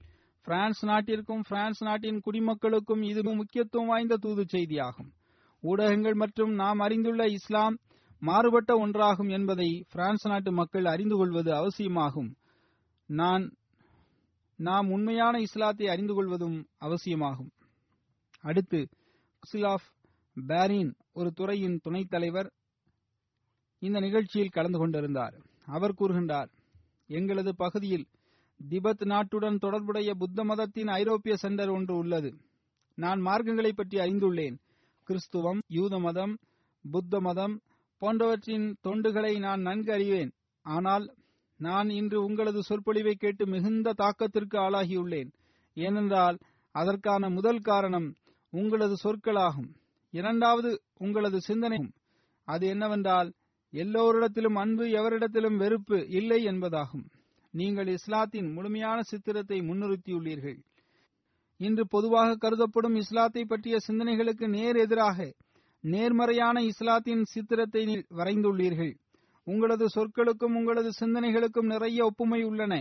பிரான்ஸ் 0.47 0.81
நாட்டிற்கும் 0.85 1.43
பிரான்ஸ் 1.49 1.81
நாட்டின் 1.87 2.19
குடிமக்களுக்கும் 2.27 3.03
இது 3.03 3.23
முக்கியத்துவம் 3.41 3.91
வாய்ந்த 3.93 4.19
தூது 4.25 4.43
செய்தியாகும் 4.53 5.11
ஊடகங்கள் 5.63 6.17
மற்றும் 6.23 6.53
நாம் 6.55 6.83
அறிந்துள்ள 6.87 7.23
இஸ்லாம் 7.37 7.77
மாறுபட்ட 8.19 8.87
ஒன்றாகும் 8.87 9.31
என்பதை 9.31 9.85
பிரான்ஸ் 9.91 10.29
நாட்டு 10.29 10.53
மக்கள் 10.53 10.85
அறிந்து 10.85 11.17
கொள்வது 11.17 11.55
அவசியமாகும். 11.55 12.35
நான் 13.07 13.55
நாம் 14.57 14.91
உண்மையான 14.91 15.41
இஸ்லாத்தை 15.41 15.89
அறிந்து 15.89 16.15
கொள்வதும் 16.15 16.67
அவசியமாகும். 16.79 17.51
அடுத்து 18.41 18.89
ஆஃப் 19.63 19.83
பேரின் 20.47 20.97
ஒரு 21.13 21.33
துறையின் 21.33 21.79
துணைத் 21.79 22.11
தலைவர் 22.11 22.53
இந்த 23.79 24.01
நிகழ்ச்சியில் 24.01 24.49
கலந்து 24.49 24.79
கொண்டிருந்தார். 24.79 25.35
அவர் 25.67 25.95
கூறுகின்றார் 25.95 26.49
எங்களது 27.07 27.57
பகுதியில் 27.57 28.07
திபெத் 28.69 29.05
நாட்டுடன் 29.05 29.59
தொடர்புடைய 29.59 30.15
புத்த 30.15 30.45
மதத்தின் 30.45 30.89
ஐரோப்பிய 30.89 31.37
சென்டர் 31.37 31.69
ஒன்று 31.69 31.97
உள்ளது. 31.97 32.37
நான் 32.95 33.21
மார்க்கங்களை 33.21 33.73
பற்றி 33.73 33.99
அறிந்துள்ளேன். 33.99 34.59
கிறிஸ்துவம் 35.09 35.61
யூத 35.67 35.99
மதம் 35.99 36.39
புத்த 36.91 37.21
மதம் 37.21 37.61
போன்றவற்றின் 38.03 38.67
தொண்டுகளை 38.87 39.33
நான் 39.39 39.61
நன்கு 39.61 39.93
அறிவேன் 39.93 40.33
ஆனால் 40.67 41.07
நான் 41.61 41.89
இன்று 41.91 42.19
உங்களது 42.25 42.61
சொற்பொழிவை 42.63 43.15
கேட்டு 43.15 43.45
மிகுந்த 43.47 43.95
தாக்கத்திற்கு 43.99 44.57
ஆளாகியுள்ளேன். 44.59 45.31
ஏனென்றால் 45.77 46.37
அதற்கான 46.75 47.29
முதல் 47.31 47.61
காரணம் 47.61 48.09
உங்களது 48.53 48.97
சொற்களாகும். 49.05 49.71
இரண்டாவது 50.15 50.71
உங்களது 50.99 51.39
சிந்தனையும் 51.41 51.93
அது 52.49 52.65
என்னவென்றால் 52.67 53.31
எல்லோரிடத்திலும் 53.73 54.59
அன்பு 54.63 54.85
எவரிடத்திலும் 54.99 55.57
வெறுப்பு 55.57 55.99
இல்லை 56.09 56.41
என்பதாகும். 56.45 57.07
நீங்கள் 57.55 57.89
இஸ்லாத்தின் 57.89 58.49
முழுமையான 58.53 58.99
சித்திரத்தை 59.03 59.59
முன்னிறுத்தியுள்ளீர்கள். 59.61 60.59
இன்று 61.61 61.85
பொதுவாக 61.89 62.37
கருதப்படும் 62.37 62.95
இஸ்லாத்தை 62.95 63.43
பற்றிய 63.45 63.77
சிந்தனைகளுக்கு 63.89 64.47
நேர் 64.49 64.77
எதிராக 64.77 65.19
நேர்மறையான 65.87 66.63
இஸ்லாத்தின் 66.63 67.25
சித்திரத்தை 67.25 67.83
வரைந்துள்ளீர்கள். 68.11 68.93
உங்களது 69.47 69.87
சொற்களுக்கும் 69.95 70.55
உங்களது 70.59 70.91
சிந்தனைகளுக்கும் 71.01 71.73
நிறைய 71.75 72.05
ஒப்புமை 72.05 72.43
உள்ளன. 72.43 72.75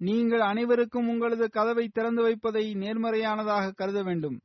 நீங்கள் 0.00 0.40
அனைவருக்கும் 0.40 1.08
உங்களது 1.08 1.46
கதவை 1.50 1.88
திறந்து 1.88 2.22
வைப்பதை 2.22 2.64
நேர்மறையானதாக 2.74 3.72
கருத 3.74 4.02
வேண்டும். 4.02 4.40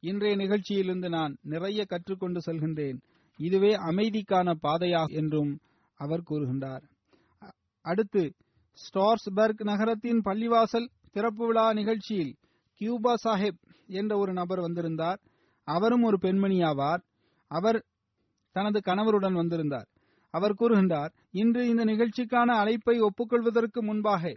இன்றைய 0.00 0.36
நிகழ்ச்சியிலிருந்து 0.36 1.08
நான் 1.08 1.36
நிறைய 1.42 1.84
கற்றுக்கொண்டு 1.84 2.40
செல்கின்றேன். 2.46 2.98
இதுவே 3.38 3.72
அமைதிக்கான 3.90 4.54
பாதையா 4.62 5.02
என்றும் 5.06 5.52
அவர் 5.98 6.28
கூறுகின்றார். 6.30 6.82
அடுத்து 7.84 8.22
ஸ்டார்ஸ்பர்க் 8.78 9.62
நகரத்தின் 9.62 10.20
பள்ளிவாசல் 10.24 10.88
திறப்பு 11.12 11.46
விழா 11.46 11.72
நிகழ்ச்சியில் 11.72 12.32
கியூபா 12.80 13.14
சாஹிப் 13.24 13.60
என்ற 13.86 14.18
ஒரு 14.18 14.32
நபர் 14.32 14.60
வந்திருந்தார். 14.60 15.20
அவரும் 15.68 16.02
ஒரு 16.02 16.18
பெண்மணி 16.18 16.58
ஆவார். 16.62 17.02
அவர் 17.50 17.78
தனது 18.56 18.78
கணவருடன் 18.80 19.32
வந்திருந்தார். 19.32 19.88
அவர் 20.34 20.54
கூறுகின்றார் 20.54 21.12
இன்று 21.30 21.68
இந்த 21.68 21.84
நிகழ்ச்சிக்கான 21.84 22.48
அழைப்பை 22.54 23.00
ஒப்புக்கொள்வதற்கு 23.00 23.80
முன்பாக 23.82 24.32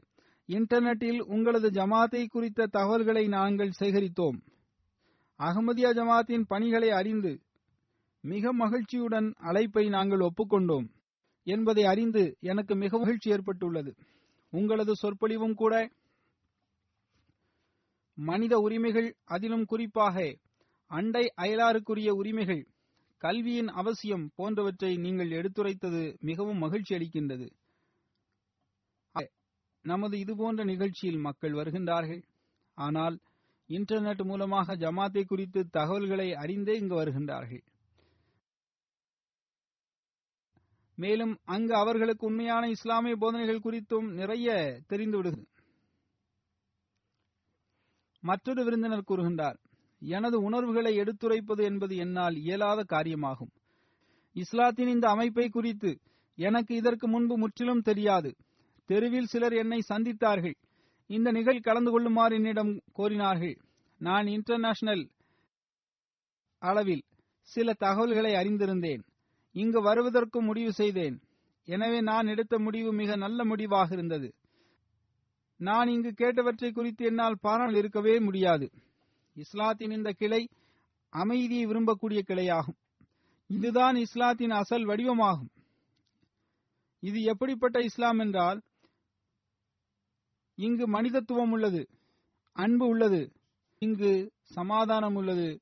இன்டர்நெட்டில் 0.50 1.20
உங்களது 1.20 1.70
ஜமாத்தை 1.70 2.26
குறித்த 2.28 2.66
தகவல்களை 2.66 3.28
நாங்கள் 3.28 3.72
சேகரித்தோம். 3.80 4.38
அகமதியா 5.40 5.90
ஜமாத்தின் 6.00 6.46
பணிகளை 6.48 6.90
அறிந்து 6.92 7.32
மிக 8.24 8.54
மகிழ்ச்சியுடன் 8.54 9.34
அழைப்பை 9.40 9.90
நாங்கள் 9.90 10.20
ஒப்புக்கொண்டோம் 10.20 10.88
என்பதை 11.48 11.84
அறிந்து 11.84 12.24
எனக்கு 12.40 12.76
மிக 12.76 12.98
மகிழ்ச்சி 12.98 13.30
ஏற்பட்டுள்ளது. 13.32 13.92
உங்களது 14.54 14.94
சொற்பொழிவும் 15.02 15.54
கூட 15.54 15.74
மனித 18.18 18.58
உரிமைகள் 18.58 19.10
அதிலும் 19.26 19.66
குறிப்பாக 19.66 20.18
அண்டை 20.92 21.34
அயலாருக்குரிய 21.38 22.10
உரிமைகள் 22.10 22.64
கல்வியின் 23.22 23.70
அவசியம் 23.82 24.26
போன்றவற்றை 24.36 24.98
நீங்கள் 24.98 25.32
எடுத்துரைத்தது 25.32 26.02
மிகவும் 26.20 26.58
மகிழ்ச்சி 26.58 26.96
அளிக்கின்றது. 26.96 27.48
நமது 29.86 30.16
இதுபோன்ற 30.20 30.62
நிகழ்ச்சியில் 30.64 31.20
மக்கள் 31.20 31.52
வருகின்றார்கள். 31.52 32.22
ஆனால் 32.78 33.16
இன்டர்நெட் 33.70 34.24
மூலமாக 34.24 34.76
ஜமாத்தை 34.76 35.24
குறித்து 35.26 35.62
தகவல்களை 35.70 36.28
அறிந்தே 36.34 36.74
இங்கு 36.78 36.96
வருகின்றார்கள். 37.02 37.64
மேலும் 40.98 41.34
அங்கு 41.46 41.74
அவர்களுக்கு 41.76 42.26
உண்மையான 42.26 42.70
இஸ்லாமிய 42.70 43.16
போதனைகள் 43.16 43.64
குறித்தும் 43.66 44.08
நிறைய 44.14 44.50
தெரிந்துவிடுகிறது. 44.90 45.46
மற்றொரு 48.24 48.64
விருந்தினர் 48.64 49.10
கூறுகின்றார். 49.10 49.60
எனது 50.08 50.38
உணர்வுகளை 50.42 50.92
எடுத்துரைப்பது 51.00 51.62
என்பது 51.64 51.96
என்னால் 51.96 52.36
இயலாத 52.36 52.80
காரியமாகும். 52.94 53.52
இஸ்லாத்தின் 54.36 54.88
இந்த 54.88 55.10
அமைப்பை 55.10 55.50
குறித்து 55.50 55.92
எனக்கு 56.38 56.76
இதற்கு 56.76 57.08
முன்பு 57.08 57.38
முற்றிலும் 57.38 57.82
தெரியாது. 57.82 58.30
தெருவில் 58.90 59.26
சிலர் 59.26 59.54
என்னை 59.54 59.80
சந்தித்தார்கள். 59.90 60.56
இந்த 61.10 61.32
நிகழ் 61.32 61.60
கலந்து 61.60 61.92
கொள்ளுமாறு 61.92 62.36
என்னிடம் 62.36 62.72
கோரினார்கள். 62.94 63.56
நான் 64.02 64.28
இன்டர்நேஷனல் 64.28 65.04
அளவில் 66.62 67.04
சில 67.50 67.74
தகவல்களை 67.74 68.32
அறிந்திருந்தேன். 68.34 69.04
இங்கு 69.56 69.82
வருவதற்கு 69.82 70.40
முடிவு 70.42 70.72
செய்தேன். 70.74 71.18
எனவே 71.68 72.00
நான் 72.02 72.28
எடுத்த 72.28 72.56
முடிவு 72.60 72.94
மிக 72.94 73.16
நல்ல 73.16 73.46
முடிவாக 73.46 73.90
இருந்தது. 73.94 74.30
நான் 75.60 75.88
இங்கு 75.88 76.12
கேட்டவற்றை 76.18 76.72
குறித்து 76.72 77.06
என்னால் 77.06 77.42
பாராமல் 77.42 77.76
இருக்கவே 77.76 78.20
முடியாது. 78.20 78.68
இஸ்லாத்தின் 79.36 79.92
இந்த 79.92 80.12
கிளை 80.12 80.50
அமைதியை 81.10 81.66
விரும்பக்கூடிய 81.66 82.22
கிளையாகும். 82.28 82.78
இதுதான் 83.48 83.96
இஸ்லாத்தின் 83.96 84.50
அசல் 84.50 84.86
வடிவமாகும். 84.86 85.52
இது 87.00 87.22
எப்படிப்பட்ட 87.22 87.80
இஸ்லாம் 87.80 88.20
என்றால் 88.20 88.62
இங்கு 90.56 90.88
மனிதத்துவம் 90.88 91.52
உள்ளது 91.52 91.88
அன்பு 92.52 92.88
உள்ளது 92.88 93.32
இங்கு 93.78 94.32
சமாதானம் 94.44 95.16
உள்ளது 95.16 95.62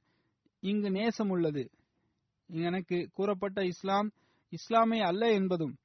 இங்கு 0.60 0.92
நேசம் 0.92 1.30
உள்ளது. 1.30 1.72
எனக்கு 2.48 3.10
கூறப்பட்ட 3.14 3.66
இஸ்லாம் 3.66 4.12
இஸ்லாமே 4.52 5.00
அல்ல 5.04 5.34
என்பதும் 5.34 5.76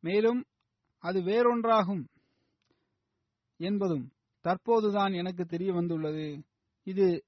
மேலும் 0.00 0.44
அது 0.98 1.20
வேறொன்றாகும் 1.20 2.04
என்பதும் 3.56 4.10
தற்போதுதான் 4.42 5.14
எனக்கு 5.16 5.44
தெரிய 5.44 5.72
வந்துள்ளது. 5.72 6.44
இது 6.84 7.24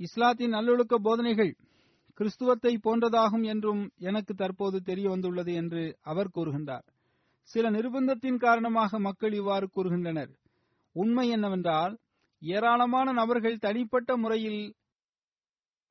இஸ்லாத்தின் 0.00 0.48
நல்லொழுக்க 0.48 0.98
போதனைகள் 0.98 1.52
கிறிஸ்துவத்தை 2.18 2.72
போன்றதாகும் 2.84 3.44
என்றும் 3.44 3.82
எனக்கு 3.98 4.34
தற்போது 4.34 4.82
தெரிய 4.82 5.08
வந்துள்ளது 5.08 5.52
என்று 5.54 5.82
அவர் 6.02 6.30
கூறுகின்றார். 6.34 6.86
சில 7.50 7.70
நிர்பந்தத்தின் 7.70 8.38
காரணமாக 8.38 8.98
மக்கள் 8.98 9.32
இவ்வாறு 9.32 9.66
கூறுகின்றனர். 9.76 10.32
உண்மை 10.96 11.28
என்னவென்றால் 11.28 11.94
ஏராளமான 12.42 13.12
நபர்கள் 13.12 13.56
தனிப்பட்ட 13.58 14.16
முறையில் 14.16 14.74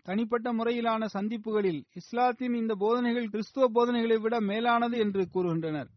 தனிப்பட்ட 0.01 0.53
முறையிலான 0.53 1.05
சந்திப்புகளில் 1.13 1.79
இஸ்லாத்தின் 1.93 2.53
இந்த 2.53 2.73
போதனைகள் 2.75 3.27
கிறிஸ்துவ 3.27 3.65
போதனைகளை 3.73 4.17
விட 4.17 4.35
மேலானது 4.41 4.97
என்று 4.97 5.23
கூறுகின்றனர். 5.33 5.89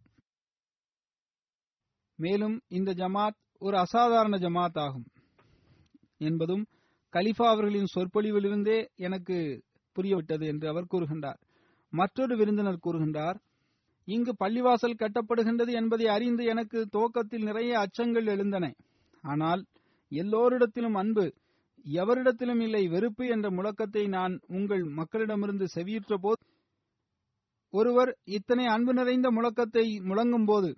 மேலும் 2.18 2.56
இந்த 2.68 2.90
ஜமாத் 2.92 3.38
ஒரு 3.58 3.76
அசாதாரண 3.76 4.36
ஜமாத் 4.36 4.78
ஆகும் 4.78 5.06
என்பதும் 6.18 6.64
கலிஃபா 7.12 7.46
அவர்களின் 7.48 7.92
சொற்பொழிவிலிருந்தே 7.94 8.78
எனக்கு 8.96 9.36
புரியவிட்டது 9.96 10.44
என்று 10.46 10.68
அவர் 10.68 10.90
கூறுகின்றார். 10.90 11.38
மற்றொரு 11.92 12.36
விருந்தினர் 12.36 12.84
கூறுகின்றார் 12.86 13.38
இங்கு 14.08 14.32
பள்ளிவாசல் 14.34 15.00
கட்டப்படுகின்றது 15.02 15.72
என்பதை 15.72 16.06
அறிந்து 16.06 16.44
எனக்கு 16.44 16.78
துவக்கத்தில் 16.88 17.42
நிறைய 17.42 17.72
அச்சங்கள் 17.78 18.26
எழுந்தன. 18.26 18.66
ஆனால் 19.24 19.62
எல்லோரிடத்திலும் 20.12 20.94
அன்பு 20.94 21.24
எவரிடத்திலும் 21.86 22.60
இல்லை 22.60 22.88
வெறுப்பு 22.88 23.24
என்ற 23.26 23.50
முழக்கத்தை 23.50 24.08
நான் 24.08 24.40
உங்கள் 24.48 24.84
மக்களிடமிருந்து 24.84 25.66
செவியுற்ற 25.74 26.14
போது 26.14 26.42
ஒருவர் 27.72 28.10
இத்தனை 28.24 28.64
அன்பு 28.66 28.92
நிறைந்த 28.94 29.28
முழக்கத்தை 29.30 29.84
முழங்கும் 30.08 30.44
போது 30.44 30.70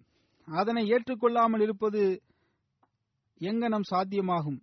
அதனை 0.48 0.82
ஏற்றுக்கொள்ளாமல் 0.90 1.60
இருப்பது 1.60 2.02
எங்கனம் 3.40 3.88
சாத்தியமாகும்? 3.90 4.60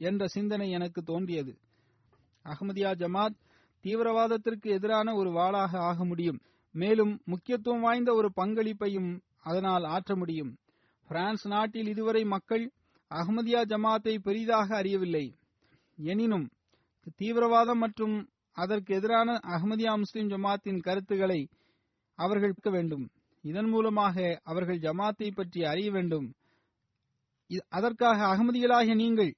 என்ற 0.00 0.26
சிந்தனை 0.26 0.70
எனக்கு 0.70 1.00
தோன்றியது. 1.02 1.52
அகமதியா 2.44 2.90
ஜமாத் 3.02 3.36
தீவிரவாதத்திற்கு 3.84 4.68
எதிரான 4.76 5.14
ஒரு 5.14 5.30
வாளாக 5.30 5.72
ஆக 5.90 6.04
முடியும். 6.04 6.40
மேலும் 6.74 7.12
முக்கியத்துவம் 7.24 7.80
வாய்ந்த 7.80 8.10
ஒரு 8.14 8.28
பங்களிப்பையும் 8.36 9.10
அதனால் 9.42 9.84
ஆற்ற 9.84 10.16
முடியும். 10.16 10.52
பிரான்ஸ் 11.10 11.46
நாட்டில் 11.48 11.88
இதுவரை 11.88 12.22
மக்கள் 12.24 12.64
அகமதியா 13.10 13.60
ஜமாத்தை 13.72 14.14
பெரிதாக 14.18 14.76
அறியவில்லை. 14.76 15.26
எனினும் 15.98 16.46
தீவிரவாதம் 17.16 17.78
மற்றும் 17.78 18.16
அதற்கு 18.56 18.94
எதிரான 18.94 19.30
அகமதியா 19.54 19.92
முஸ்லிம் 19.96 20.28
ஜமாத்தின் 20.28 20.80
கருத்துக்களை 20.80 21.40
அவர்கள் 22.18 22.54
வேண்டும். 22.70 23.06
இதன் 23.44 23.68
மூலமாக 23.68 24.40
அவர்கள் 24.42 24.78
ஜமாத்தை 24.78 25.28
பற்றி 25.34 25.60
அறிய 25.64 25.90
வேண்டும். 25.90 26.26
அதற்காக 27.68 28.18
அகமதிகளாகிய 28.32 28.94
நீங்கள் 28.94 29.32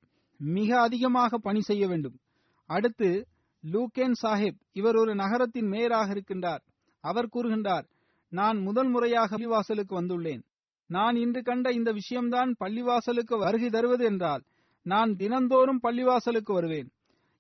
மிக 0.45 0.81
அதிகமாக 0.81 1.39
பணி 1.39 1.61
செய்ய 1.61 1.87
வேண்டும். 1.87 2.19
அடுத்து 2.67 3.27
லூகேன் 3.73 4.13
சாஹிப் 4.23 4.61
இவர் 4.73 4.97
ஒரு 4.97 5.15
நகரத்தின் 5.15 5.67
மேயராக 5.67 6.15
இருக்கின்றார். 6.15 6.61
அவர் 7.01 7.29
கூறுகின்றார் 7.33 7.89
நான் 8.29 8.59
முதல் 8.59 8.89
முறையாக 8.89 9.37
பள்ளிவாசலுக்கு 9.37 9.93
வந்துள்ளேன். 9.93 10.43
நான் 10.87 11.17
இன்று 11.17 11.43
கண்ட 11.43 11.73
இந்த 11.73 11.93
விஷயம்தான் 11.93 12.55
பள்ளிவாசலுக்கு 12.65 13.39
வருகை 13.39 13.69
தருவது 13.69 14.05
என்றால் 14.05 14.43
நான் 14.83 15.17
தினந்தோறும் 15.17 15.81
பள்ளிவாசலுக்கு 15.83 16.53
வருவேன். 16.53 16.91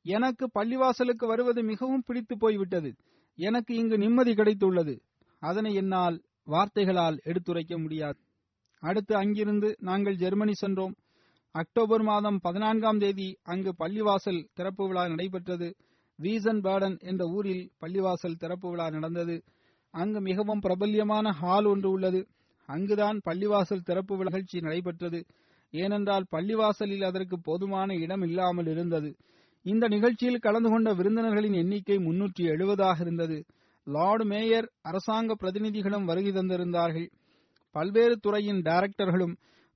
எனக்கு 0.02 0.50
பள்ளிவாசலுக்கு 0.54 1.26
வருவது 1.26 1.62
மிகவும் 1.62 2.02
பிடித்து 2.06 2.38
போய்விட்டது. 2.38 2.96
எனக்கு 3.34 3.74
இங்கு 3.74 3.98
நிம்மதி 3.98 4.32
கிடைத்துள்ளது. 4.32 5.00
அதனை 5.38 5.74
என்னால் 5.74 6.22
வார்த்தைகளால் 6.44 7.20
எடுத்துரைக்க 7.24 7.78
முடியாது. 7.78 8.18
அடுத்து 8.80 9.16
அங்கிருந்து 9.16 9.76
நாங்கள் 9.78 10.16
ஜெர்மனி 10.16 10.54
சென்றோம். 10.54 10.94
அக்டோபர் 11.54 12.02
மாதம் 12.02 12.38
பதினான்காம் 12.40 12.98
தேதி 12.98 13.36
அங்கு 13.42 13.74
பள்ளிவாசல் 13.78 14.44
திறப்பு 14.54 14.86
விழா 14.86 15.08
நடைபெற்றது. 15.08 15.74
வீசன் 16.18 16.60
பேர்டன் 16.60 16.98
என்ற 17.00 17.26
ஊரில் 17.26 17.72
பள்ளிவாசல் 17.80 18.38
திறப்பு 18.38 18.70
விழா 18.70 18.90
நடந்தது. 18.90 19.42
அங்கு 19.90 20.20
மிகவும் 20.20 20.60
பிரபல்யமான 20.60 21.32
ஹால் 21.32 21.64
ஒன்று 21.64 21.90
உள்ளது. 21.90 22.20
அங்குதான் 22.68 23.20
பள்ளிவாசல் 23.24 23.84
திறப்பு 23.84 24.16
விழா 24.16 24.30
நிகழ்ச்சி 24.30 24.60
நடைபெற்றது. 24.60 25.20
ஏனென்றால் 25.70 26.24
பள்ளிவாசலில் 26.30 27.04
அதற்கு 27.04 27.40
போதுமான 27.40 27.94
இடம் 27.94 28.22
இல்லாமல் 28.22 28.66
இருந்தது. 28.66 29.10
இந்த 29.62 29.88
நிகழ்ச்சியில் 29.88 30.38
கலந்து 30.38 30.70
கொண்ட 30.70 30.94
விருந்தினர்களின் 30.94 31.52
எண்ணிக்கை 31.52 31.98
முன்னூற்றி 31.98 32.44
எழுபதாக 32.44 32.96
இருந்தது. 33.00 33.44
லார்டு 33.86 34.24
மேயர் 34.24 34.72
அரசாங்க 34.82 35.34
பிரதிநிதிகளும் 35.34 36.04
வருகை 36.04 36.32
தந்திருந்தார்கள். 36.32 37.08
பல்வேறு 37.74 38.16
துறையின் 38.16 38.62
டைரக்டர்களும் 38.62 39.34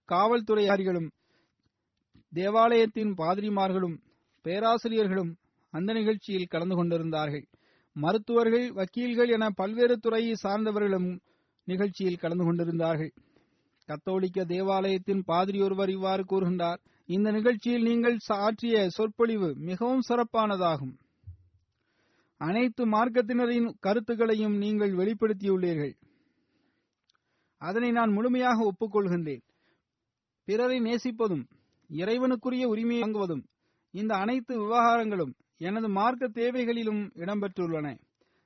காவல்துறை 0.09 0.65
அதிகாரிகளும் 0.65 1.09
தேவாலயத்தின் 2.38 3.12
பாதிரிமார்களும் 3.20 3.96
பேராசிரியர்களும் 4.44 5.33
அந்த 5.75 5.90
நிகழ்ச்சியில் 5.92 6.53
கலந்து 6.55 6.77
கொண்டிருந்தார்கள். 6.77 7.44
மருத்துவர்கள் 7.96 8.66
வக்கீல்கள் 8.79 9.31
என 9.37 9.44
பல்வேறு 9.51 9.96
துறையை 9.99 10.35
சார்ந்தவர்களும் 10.42 11.09
நிகழ்ச்சியில் 11.68 12.22
கலந்து 12.22 12.44
கொண்டிருந்தார்கள். 12.44 13.12
கத்தோலிக்க 13.88 14.44
தேவாலயத்தின் 14.44 15.22
பாதிரி 15.25 15.59
ஒருவர் 15.61 15.90
இவ்வாறு 15.90 16.22
கூறுகின்றார் 16.22 16.81
இந்த 17.09 17.29
நிகழ்ச்சியில் 17.31 17.87
நீங்கள் 17.88 18.16
ஆற்றிய 18.44 18.77
சொற்பொழிவு 18.88 19.49
மிகவும் 19.68 20.07
சிறப்பானதாகும். 20.09 20.94
அனைத்து 22.40 22.83
மார்க்கத்தினரின் 22.87 23.68
கருத்துக்களையும் 23.81 24.57
நீங்கள் 24.64 24.94
வெளிப்படுத்தியுள்ளீர்கள். 25.01 25.94
அதனை 27.62 27.90
நான் 27.90 28.12
முழுமையாக 28.12 28.59
ஒப்புக்கொள்கின்றேன். 28.70 29.44
பிறரை 30.49 30.79
நேசிப்பதும் 30.81 31.44
இறைவனுக்குரிய 31.90 32.68
உரிமையை 32.68 33.03
வாங்குவதும் 33.03 33.44
இந்த 33.90 34.14
அனைத்து 34.14 34.55
விவகாரங்களும் 34.61 35.32
எனது 35.59 35.89
மார்க்க 35.89 36.28
தேவைகளிலும் 36.28 37.11
இடம்பெற்றுள்ளன. 37.14 37.97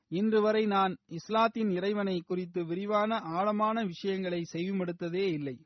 இன்று 0.08 0.40
வரை 0.40 0.66
நான் 0.66 0.96
இஸ்லாத்தின் 1.06 1.70
இறைவனை 1.70 2.20
குறித்து 2.20 2.64
விரிவான 2.64 3.18
ஆழமான 3.18 3.84
விஷயங்களை 3.84 4.46
செய்யுமெடுத்ததே 4.52 5.26
இல்லை. 5.32 5.56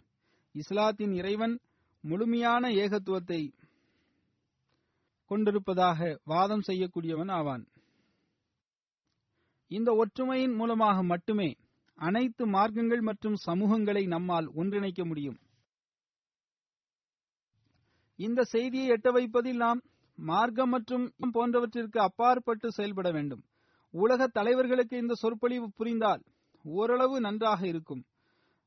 இஸ்லாத்தின் 0.52 1.12
இறைவன் 1.12 1.58
முழுமையான 2.00 2.68
ஏகத்துவத்தை 2.68 3.52
கொண்டிருப்பதாக 5.26 6.20
வாதம் 6.24 6.64
செய்யக்கூடியவன் 6.66 7.30
ஆவான். 7.30 7.68
இந்த 9.68 9.92
ஒற்றுமையின் 9.94 10.54
மூலமாக 10.54 11.02
மட்டுமே 11.02 11.56
அனைத்து 11.94 12.46
மார்க்கங்கள் 12.46 13.00
மற்றும் 13.00 13.36
சமூகங்களை 13.46 14.06
நம்மால் 14.06 14.48
ஒன்றிணைக்க 14.56 15.04
முடியும். 15.04 15.38
இந்த 18.18 18.44
செய்தியை 18.44 18.88
எட்ட 18.88 19.10
வைப்பதில் 19.12 19.56
நாம் 19.56 19.80
மார்க்கம் 20.18 20.68
மற்றும் 20.68 21.12
போன்றவற்றிற்கு 21.32 21.98
அப்பாற்பட்டு 22.00 22.72
செயல்பட 22.72 23.10
வேண்டும். 23.10 23.42
உலக 23.90 24.26
தலைவர்களுக்கு 24.26 24.92
இந்த 24.92 25.14
சொற்பொழிவு 25.14 25.70
புரிந்தால் 25.76 26.22
ஓரளவு 26.64 27.20
நன்றாக 27.20 27.66
இருக்கும். 27.66 28.02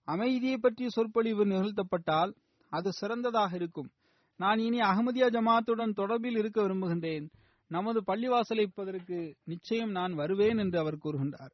அமைதியை 0.04 0.58
பற்றிய 0.58 0.90
சொற்பொழிவு 0.90 1.46
நிகழ்த்தப்பட்டால் 1.46 2.34
அது 2.70 2.92
சிறந்ததாக 2.92 3.56
இருக்கும். 3.56 3.90
நான் 4.36 4.60
இனி 4.60 4.80
அகமதியா 4.80 5.28
ஜமாத்துடன் 5.30 5.98
தொடர்பில் 5.98 6.38
இருக்க 6.38 6.62
விரும்புகின்றேன். 6.62 7.26
நமது 7.68 8.04
பள்ளிவாசலைப்பதற்கு 8.08 9.34
நிச்சயம் 9.44 9.92
நான் 9.92 10.14
வருவேன் 10.14 10.58
என்று 10.58 10.80
அவர் 10.80 11.02
கூறுகின்றார். 11.04 11.54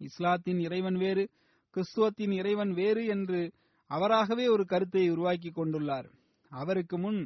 இஸ்லாத்தின் 0.00 0.60
இறைவன் 0.60 0.94
வேறு 0.94 1.30
கிறிஸ்துவத்தின் 1.74 2.32
இறைவன் 2.32 2.72
வேறு 2.72 3.06
என்று 3.06 3.52
அவராகவே 3.90 4.46
ஒரு 4.48 4.64
கருத்தை 4.66 5.10
உருவாக்கி 5.10 5.50
கொண்டுள்ளார். 5.50 6.08
அவருக்கு 6.52 6.98
முன் 6.98 7.20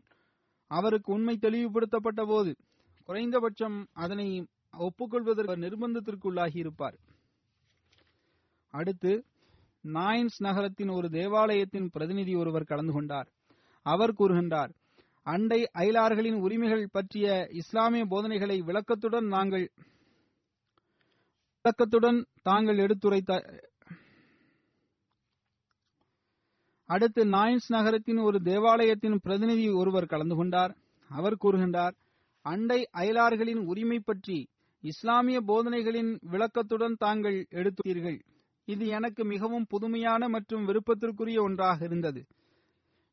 அவருக்கு 0.71 1.13
உண்மை 1.13 1.39
தெளிவுபடுத்தப்பட்ட 1.41 2.27
போது 2.27 2.57
குறைந்தபட்சம் 3.05 3.89
அதனை 3.93 4.27
ஒப்புக்கொள்வதற்கு 4.79 5.63
நிர்பந்தத்திற்குள்ளாகி 5.65 6.57
இருப்பார் 6.57 6.97
அடுத்து 8.75 9.13
நாயின்ஸ் 9.85 10.39
நகரத்தின் 10.39 10.89
ஒரு 10.89 11.09
தேவாலயத்தின் 11.11 11.91
பிரதிநிதி 11.91 12.35
ஒருவர் 12.35 12.65
கலந்து 12.65 12.93
கொண்டார். 12.93 13.29
அவர் 13.87 14.13
கூறுகின்றார் 14.13 14.73
அண்டை 15.27 15.69
அயலார்களின் 15.75 16.39
உரிமைகள் 16.41 16.89
பற்றிய 16.93 17.49
இஸ்லாமிய 17.51 18.05
போதனைகளை 18.05 18.63
விளக்கத்துடன் 18.63 19.27
நாங்கள் 19.27 19.71
விளக்கத்துடன் 21.65 22.19
தாங்கள் 22.43 22.79
எடுத்துரைத்த 22.79 23.33
அடுத்து 26.89 27.23
நாயின்ஸ் 27.27 27.69
நகரத்தின் 27.75 28.21
ஒரு 28.29 28.39
தேவாலயத்தின் 28.49 29.17
பிரதிநிதி 29.25 29.65
ஒருவர் 29.81 30.11
கலந்து 30.13 30.37
கொண்டார். 30.37 30.73
அவர் 31.11 31.43
கூறுகின்றார் 31.45 31.95
அண்டை 32.45 32.81
அயலார்களின் 33.01 33.63
உரிமை 33.71 33.99
பற்றி 34.01 34.39
இஸ்லாமிய 34.85 35.39
போதனைகளின் 35.41 36.11
விளக்கத்துடன் 36.33 36.97
தாங்கள் 37.05 37.39
எடுத்தீர்கள். 37.61 38.19
இது 38.69 38.85
எனக்கு 38.99 39.23
மிகவும் 39.25 39.67
புதுமையான 39.73 40.29
மற்றும் 40.29 40.67
விருப்பத்திற்குரிய 40.69 41.39
ஒன்றாக 41.43 41.79
இருந்தது. 41.85 42.21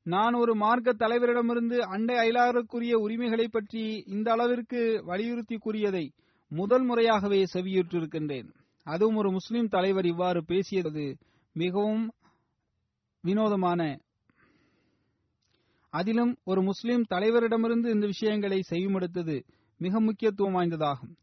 நான் 0.06 0.34
ஒரு 0.34 0.54
மார்க்க 0.56 1.00
தலைவரிடமிருந்து 1.02 1.78
அண்டை 1.96 2.16
அயலாருக்குரிய 2.24 2.94
உரிமைகளை 3.06 3.48
பற்றி 3.48 3.84
இந்த 4.16 4.28
அளவிற்கு 4.32 4.82
வலியுறுத்தி 5.10 5.58
கூறியதை 5.58 6.06
முதல் 6.52 6.86
முறையாகவே 6.90 7.40
செவியுற்றிருக்கின்றேன். 7.54 8.50
அதுவும் 8.88 9.20
ஒரு 9.22 9.30
முஸ்லிம் 9.32 9.70
தலைவர் 9.76 10.08
இவ்வாறு 10.14 10.42
பேசியது 10.52 11.06
மிகவும் 11.56 12.04
வினோதமான. 13.24 14.00
அதிலும் 15.90 16.38
ஒரு 16.44 16.62
முஸ்லிம் 16.62 17.06
தலைவரிடமிருந்து 17.10 17.90
இந்த 17.90 18.06
விஷயங்களை 18.06 18.64
செய்யுமெடுத்தது 18.70 19.44
மிக 19.78 20.02
முக்கியத்துவம் 20.02 20.54
வாய்ந்ததாகும். 20.54 21.16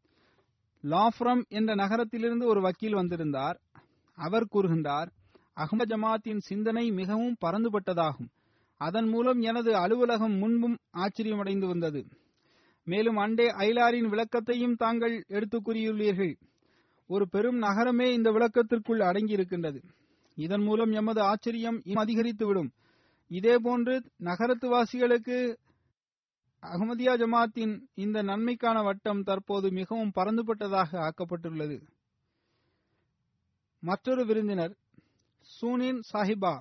லாஃப்ரம் 0.83 1.49
என்ற 1.49 1.75
நகரத்திலிருந்து 1.75 2.47
ஒரு 2.47 2.61
வக்கீல் 2.61 2.95
வந்திருந்தார். 2.95 3.61
அவர் 4.15 4.47
கூறுகின்றார் 4.53 5.07
அகமது 5.57 5.87
ஜமாத்தின் 5.87 6.39
சிந்தனை 6.39 6.91
மிகவும் 6.91 7.37
பரந்துபட்டதாகும். 7.45 8.29
அதன் 8.77 9.09
மூலம் 9.09 9.41
எனது 9.41 9.77
அலுவலகம் 9.77 10.35
முன்பும் 10.35 10.79
ஆச்சரியமடைந்து 10.93 11.67
வந்தது. 11.67 12.07
மேலும் 12.85 13.17
அண்டே 13.17 13.47
ஐலாரின் 13.47 14.09
விளக்கத்தையும் 14.09 14.77
தாங்கள் 14.77 15.25
எடுத்துக் 15.29 15.69
கூறியுள்ளீர்கள். 15.69 16.35
ஒரு 17.07 17.29
பெரும் 17.29 17.57
நகரமே 17.57 18.13
இந்த 18.13 18.31
விளக்கத்திற்குள் 18.31 18.99
அடங்கியிருக்கின்றது. 18.99 19.83
இதன் 20.37 20.63
மூலம் 20.63 20.91
எமது 20.91 21.21
ஆச்சரியம் 21.23 21.83
அதிகரித்துவிடும். 21.85 22.71
இதேபோன்று 23.31 23.95
நகரத்து 24.17 24.69
வாசிகளுக்கு 24.69 25.59
அகமதியா 26.63 27.13
ஜமாத்தின் 27.23 27.75
இந்த 27.95 28.23
நன்மைக்கான 28.23 28.83
வட்டம் 28.83 29.23
தற்போது 29.23 29.71
மிகவும் 29.71 30.13
பறந்துபட்டதாக 30.17 30.91
ஆக்கப்பட்டுள்ளது. 31.07 31.79
மற்றொரு 33.83 34.27
விருந்தினர் 34.27 34.75
சூனின் 35.41 36.01
சாஹிபா 36.13 36.55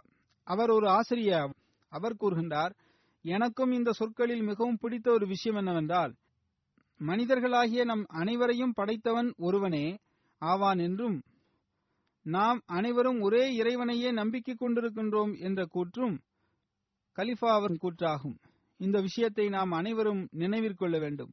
அவர் 0.43 0.69
ஒரு 0.69 0.89
ஆசிரியர். 0.89 1.51
அவர் 1.89 2.15
கூறுகின்றார் 2.15 2.73
எனக்கும் 3.21 3.71
இந்த 3.71 3.91
சொற்களில் 3.91 4.41
மிகவும் 4.41 4.77
பிடித்த 4.77 5.11
ஒரு 5.11 5.27
விஷயம் 5.27 5.57
என்னவென்றால் 5.57 6.15
மனிதர்களாகிய 7.01 7.83
நம் 7.85 8.05
அனைவரையும் 8.07 8.73
படைத்தவன் 8.73 9.33
ஒருவனே 9.37 9.97
ஆவான் 10.41 10.77
என்றும் 10.77 11.21
நாம் 12.29 12.59
அனைவரும் 12.65 13.19
ஒரே 13.21 13.55
இறைவனையே 13.55 14.11
நம்பிக்கை 14.11 14.55
கொண்டிருக்கின்றோம் 14.55 15.39
என்ற 15.39 15.67
கூற்றும் 15.73 16.17
கலிஃபாவின் 17.15 17.77
கூற்றாகும். 17.81 18.37
இந்த 18.77 19.01
விஷயத்தை 19.01 19.49
நாம் 19.49 19.71
அனைவரும் 19.71 20.27
நினைவிற்கொள்ள 20.31 20.99
வேண்டும். 20.99 21.31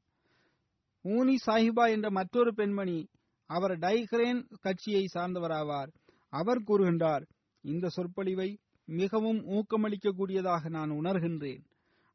ஊனி 1.05 1.34
சாஹிபா 1.47 1.90
என்ற 1.90 2.11
மற்றொரு 2.11 2.55
பெண்மணி 2.55 3.09
அவர் 3.47 3.78
டைக்ரேன் 3.78 4.40
கட்சியை 4.61 5.05
சார்ந்தவராவார். 5.14 5.90
அவர் 6.28 6.62
கூறுகின்றார் 6.62 7.24
இந்த 7.62 7.88
சொற்பொழிவை 7.88 8.59
மிகவும் 8.84 9.40
ஊக்கமளிக்கக்கூடியதாக 9.49 10.68
நான் 10.68 10.90
உணர்கின்றேன். 10.90 11.62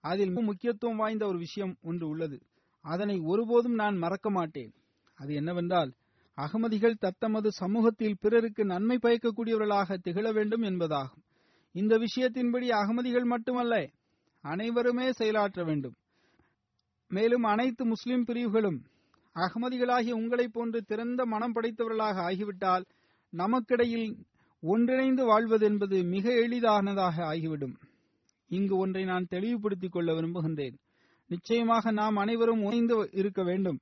அதில் 0.04 0.32
முக்கியத்துவம் 0.32 0.98
வாய்ந்த 0.98 1.26
ஒரு 1.26 1.38
விஷயம் 1.38 1.78
ஒன்று 1.82 2.08
உள்ளது. 2.08 2.38
அதனை 2.86 3.20
ஒருபோதும் 3.20 3.74
நான் 3.74 3.98
மறக்க 3.98 4.30
மாட்டேன். 4.30 4.72
அது 5.16 5.34
என்னவென்றால் 5.34 5.92
அகமதிகள் 6.38 6.94
தத்தமது 6.94 7.52
சமூகத்தில் 7.52 8.18
பிறருக்கு 8.20 8.66
நன்மை 8.66 8.98
பயக்கக்கூடியவர்களாக 9.02 9.98
திகழ 9.98 10.32
வேண்டும் 10.32 10.62
என்பதாகும். 10.62 11.24
இந்த 11.72 11.98
விஷயத்தின்படி 11.98 12.68
அகமதிகள் 12.68 13.24
மட்டுமல்ல 13.24 13.90
அனைவருமே 14.42 15.12
செயலாற்ற 15.12 15.64
வேண்டும். 15.64 15.96
மேலும் 17.08 17.44
அனைத்து 17.44 17.86
முஸ்லிம் 17.86 18.24
பிரிவுகளும் 18.24 18.84
அகமதிகளாகிய 19.36 20.12
உங்களைப் 20.12 20.54
போன்று 20.54 20.82
திறந்த 20.82 21.26
மனம் 21.26 21.56
படைத்தவர்களாக 21.56 22.22
ஆகிவிட்டால் 22.24 22.86
நமக்கிடையில் 23.34 24.16
ஒன்றிணைந்து 24.62 25.26
வாழ்வது 25.26 25.66
என்பது 25.66 26.04
மிக 26.04 26.34
எளிதானதாக 26.34 27.26
ஆகிவிடும். 27.26 27.78
இங்கு 28.48 28.78
ஒன்றை 28.78 29.04
நான் 29.06 29.28
தெளிவுபடுத்திக் 29.30 29.92
கொள்ள 29.92 30.14
விரும்புகின்றேன். 30.14 30.78
நிச்சயமாக 31.28 31.92
நாம் 31.92 32.16
அனைவரும் 32.16 32.64
உணைந்து 32.64 33.10
இருக்க 33.12 33.44
வேண்டும். 33.44 33.80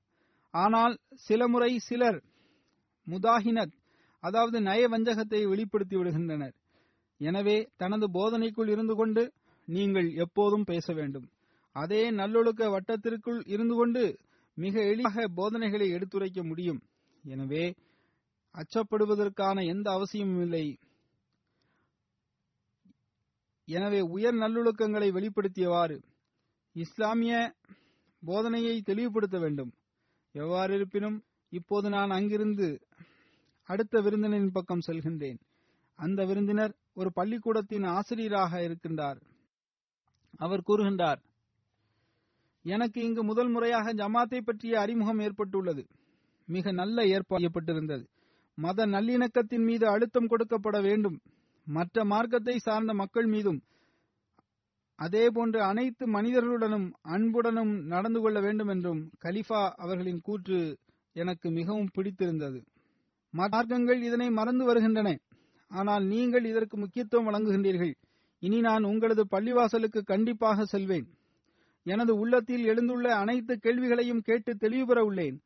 ஆனால் 0.52 0.98
சில 1.14 1.48
முறை 1.48 1.78
சிலர் 1.78 2.24
முதாஹினத் 3.12 3.76
அதாவது 4.24 4.58
நயவஞ்சகத்தை 4.60 5.40
வெளிப்படுத்தி 5.52 5.96
விடுகின்றனர். 5.98 6.56
எனவே 7.22 7.58
தனது 7.82 8.06
போதனைக்குள் 8.18 8.72
இருந்து 8.74 8.96
கொண்டு 8.96 9.24
நீங்கள் 9.68 10.10
எப்போதும் 10.26 10.66
பேச 10.72 10.94
வேண்டும். 10.94 11.28
அதே 11.76 12.02
நல்லொழுக்க 12.20 12.64
வட்டத்திற்குள் 12.76 13.40
இருந்து 13.54 13.76
கொண்டு 13.80 14.04
மிக 14.58 14.76
எளிதாக 14.92 15.26
போதனைகளை 15.40 15.88
எடுத்துரைக்க 15.96 16.40
முடியும். 16.44 16.82
எனவே 17.24 17.66
அச்சப்படுவதற்கான 18.56 19.66
எந்த 19.74 19.88
அவசியமும் 19.98 20.44
இல்லை. 20.46 20.66
எனவே 23.68 24.00
உயர் 24.16 24.38
நல்லொழுக்கங்களை 24.44 25.10
வெளிப்படுத்தியவாறு 25.18 25.98
இஸ்லாமிய 26.76 27.34
போதனையை 28.24 28.76
தெளிவுபடுத்த 28.90 29.38
வேண்டும். 29.40 29.72
எவ்வாறு 30.36 30.72
இருப்பினும் 30.78 31.18
இப்போது 31.50 31.90
நான் 31.90 32.10
அங்கிருந்து 32.10 32.68
அடுத்த 33.64 34.02
விருந்தினரின் 34.02 34.52
பக்கம் 34.52 34.86
செல்கின்றேன். 34.88 35.40
அந்த 36.00 36.26
விருந்தினர் 36.26 36.74
ஒரு 36.94 37.10
பள்ளிக்கூடத்தின் 37.14 37.84
ஆசிரியராக 37.84 38.62
இருக்கின்றார். 38.68 39.20
அவர் 40.38 40.66
கூறுகின்றார் 40.68 41.22
எனக்கு 42.66 43.00
இங்கு 43.02 43.24
முதல் 43.24 43.50
முறையாக 43.50 43.94
ஜமாத்தை 43.94 44.40
பற்றிய 44.42 44.80
அறிமுகம் 44.80 45.20
ஏற்பட்டுள்ளது. 45.20 45.84
மிக 46.48 46.72
நல்ல 46.72 47.06
ஏற்பாடு 47.08 48.08
மத 48.58 48.86
நல்லிணக்கத்தின் 48.86 49.64
மீது 49.64 49.86
அழுத்தம் 49.88 50.30
கொடுக்கப்பட 50.30 50.78
வேண்டும். 50.82 51.18
மற்ற 51.68 52.06
மார்க்கத்தை 52.06 52.56
சார்ந்த 52.58 52.94
மக்கள் 52.94 53.26
மீதும் 53.26 53.60
அதேபோன்று 55.00 55.60
அனைத்து 55.62 56.06
மனிதர்களுடனும் 56.12 56.88
அன்புடனும் 57.02 57.74
நடந்து 57.86 58.20
கொள்ள 58.20 58.40
வேண்டும் 58.40 58.68
என்றும் 58.68 59.02
கலிஃபா 59.24 59.62
அவர்களின் 59.84 60.22
கூற்று 60.22 60.60
எனக்கு 61.16 61.52
மிகவும் 61.52 61.92
பிடித்திருந்தது. 61.94 62.60
மார்க்கங்கள் 63.34 64.02
இதனை 64.02 64.30
மறந்து 64.30 64.66
வருகின்றன. 64.66 65.10
ஆனால் 65.72 66.04
நீங்கள் 66.04 66.46
இதற்கு 66.46 66.78
முக்கியத்துவம் 66.78 67.28
வழங்குகின்றீர்கள். 67.30 67.94
இனி 68.40 68.60
நான் 68.62 68.84
உங்களது 68.84 69.24
பள்ளிவாசலுக்கு 69.26 70.02
கண்டிப்பாக 70.04 70.66
செல்வேன். 70.66 71.08
எனது 71.86 72.18
உள்ளத்தில் 72.18 72.64
எழுந்துள்ள 72.66 73.08
அனைத்து 73.16 73.58
கேள்விகளையும் 73.58 74.22
கேட்டு 74.22 74.56
தெளிவு 74.56 74.86
பெற 74.86 75.04
உள்ளேன். 75.04 75.38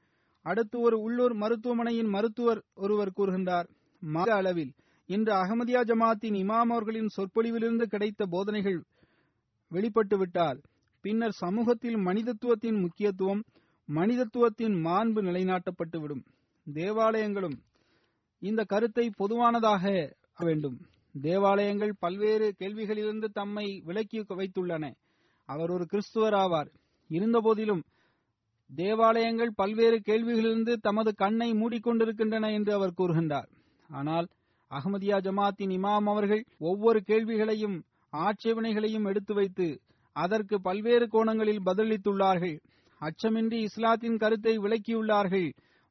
அடுத்து 0.45 0.80
ஒரு 0.80 1.01
உள்ளூர் 1.01 1.34
மருத்துவமனையின் 1.34 2.09
மருத்துவர் 2.09 2.61
ஒருவர் 2.74 3.16
கூறுகின்றார் 3.16 3.68
மாத 4.01 4.36
அளவில் 4.36 4.72
இன்று 5.05 5.34
அகமதியா 5.34 5.82
ஜமாத்தின் 5.84 6.36
இமாம் 6.36 6.72
அவர்களின் 6.72 7.09
சொற்பொழிவிலிருந்து 7.18 7.84
கிடைத்த 7.84 8.26
போதனைகள் 8.26 8.80
வெளிப்பட்டுவிட்டால் 9.72 10.59
பின்னர் 11.01 11.32
சமூகத்தில் 11.32 11.97
மனிதத்துவத்தின் 11.97 12.80
முக்கியத்துவம் 12.80 13.41
மனிதத்துவத்தின் 13.89 14.75
மாண்பு 14.86 15.21
நிலைநாட்டப்பட்டுவிடும். 15.21 16.23
தேவாலயங்களும் 16.73 17.57
இந்த 18.41 18.63
கருத்தை 18.63 19.11
பொதுவானதாக 19.17 20.13
வேண்டும். 20.38 20.77
தேவாலயங்கள் 21.21 21.93
பல்வேறு 21.99 22.53
கேள்விகளிலிருந்து 22.59 23.25
தம்மை 23.34 23.81
விலக்கி 23.86 24.19
வைத்துள்ளன. 24.19 24.93
அவர் 25.45 25.69
ஒரு 25.69 25.86
கிறிஸ்துவர் 25.91 26.36
ஆவார். 26.36 26.69
இருந்தபோதிலும் 27.09 27.84
தேவாலயங்கள் 28.69 29.51
பல்வேறு 29.55 30.01
கேள்விகளிலிருந்து 30.05 30.73
தமது 30.73 31.15
கண்ணை 31.15 31.51
மூடிக்கொண்டிருக்கின்றன 31.51 32.51
என்று 32.53 32.73
அவர் 32.73 32.97
கூறுகின்றார். 32.97 33.49
ஆனால் 33.89 34.27
அகமதியா 34.71 35.17
ஜமாத்தின் 35.25 35.73
இமாம் 35.77 36.09
அவர்கள் 36.09 36.43
ஒவ்வொரு 36.59 37.01
கேள்விகளையும் 37.01 37.84
ஆட்சேபனைகளையும் 38.13 39.05
எடுத்து 39.05 39.34
வைத்து 39.34 39.81
அதற்கு 40.15 40.61
பல்வேறு 40.61 41.07
கோணங்களில் 41.07 41.65
பதிலளித்துள்ளார்கள். 41.65 42.57
அச்சமின்றி 43.07 43.59
இஸ்லாத்தின் 43.67 44.17
கருத்தை 44.17 44.53
விளக்கியுள்ளார்கள். 44.57 45.47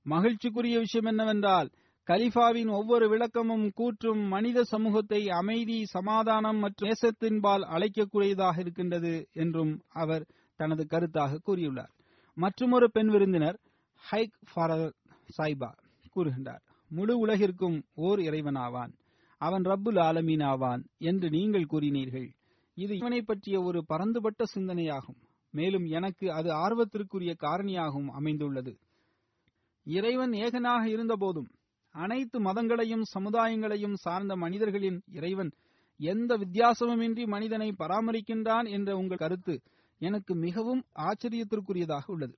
மகிழ்ச்சிக்குரிய 0.07 0.77
விஷயம் 0.85 1.09
என்னவென்றால் 1.11 1.69
கலிஃபாவின் 2.09 2.71
ஒவ்வொரு 2.71 3.07
விளக்கமும் 3.09 3.67
கூற்றும் 3.81 4.23
மனித 4.29 4.63
சமூகத்தை 4.63 5.21
அமைதி 5.41 5.79
சமாதானம் 5.85 6.59
மற்றும் 6.59 6.89
நேசத்தின்பால் 6.89 7.65
அழைக்கக்கூடியதாக 7.75 8.57
இருக்கின்றது 8.59 9.13
என்றும் 9.33 9.73
அவர் 10.03 10.25
தனது 10.61 10.85
கருத்தாக 10.91 11.41
கூறியுள்ளார். 11.47 11.93
மற்றுமொரு 12.37 12.89
பெண் 12.91 13.11
விருந்தினர் 13.11 13.59
ஹைக் 14.03 14.39
ஃபாரல் 14.51 14.89
சாய்பா 15.37 15.71
கூறுகின்றார் 16.15 16.63
முழு 16.91 17.15
உலகிற்கும் 17.27 17.77
ஓர் 18.07 18.21
இறைவனாவான். 18.21 18.93
அவன் 19.41 19.63
ரப்புல் 19.63 20.01
ஆலமீன் 20.09 20.45
ஆவான் 20.45 20.83
என்று 21.11 21.29
நீங்கள் 21.31 21.71
கூறினீர்கள். 21.73 22.29
இது 22.77 22.93
இவனை 22.97 23.21
பற்றிய 23.23 23.57
ஒரு 23.63 23.81
பரந்துபட்ட 23.87 24.43
சிந்தனையாகும். 24.55 25.21
மேலும் 25.53 25.85
எனக்கு 25.85 26.33
அது 26.33 26.51
ஆர்வத்திற்குரிய 26.55 27.35
காரணியாகவும் 27.43 28.07
அமைந்துள்ளது. 28.07 28.79
இறைவன் 29.85 30.31
ஏகனாக 30.31 30.85
இருந்தபோதும் 30.85 31.51
அனைத்து 31.91 32.41
மதங்களையும் 32.41 33.03
சமுதாயங்களையும் 33.19 33.93
சார்ந்த 33.93 34.37
மனிதர்களின் 34.37 35.03
இறைவன் 35.13 35.51
எந்த 35.97 36.39
வித்தியாசமுமின்றி 36.39 37.27
மனிதனை 37.27 37.75
பராமரிக்கின்றான் 37.79 38.71
என்ற 38.71 38.97
உங்கள் 38.97 39.17
கருத்து 39.17 39.61
எனக்கு 39.99 40.35
மிகவும் 40.35 40.83
ஆச்சரியத்திற்குரியதாக 40.95 42.03
உள்ளது. 42.07 42.37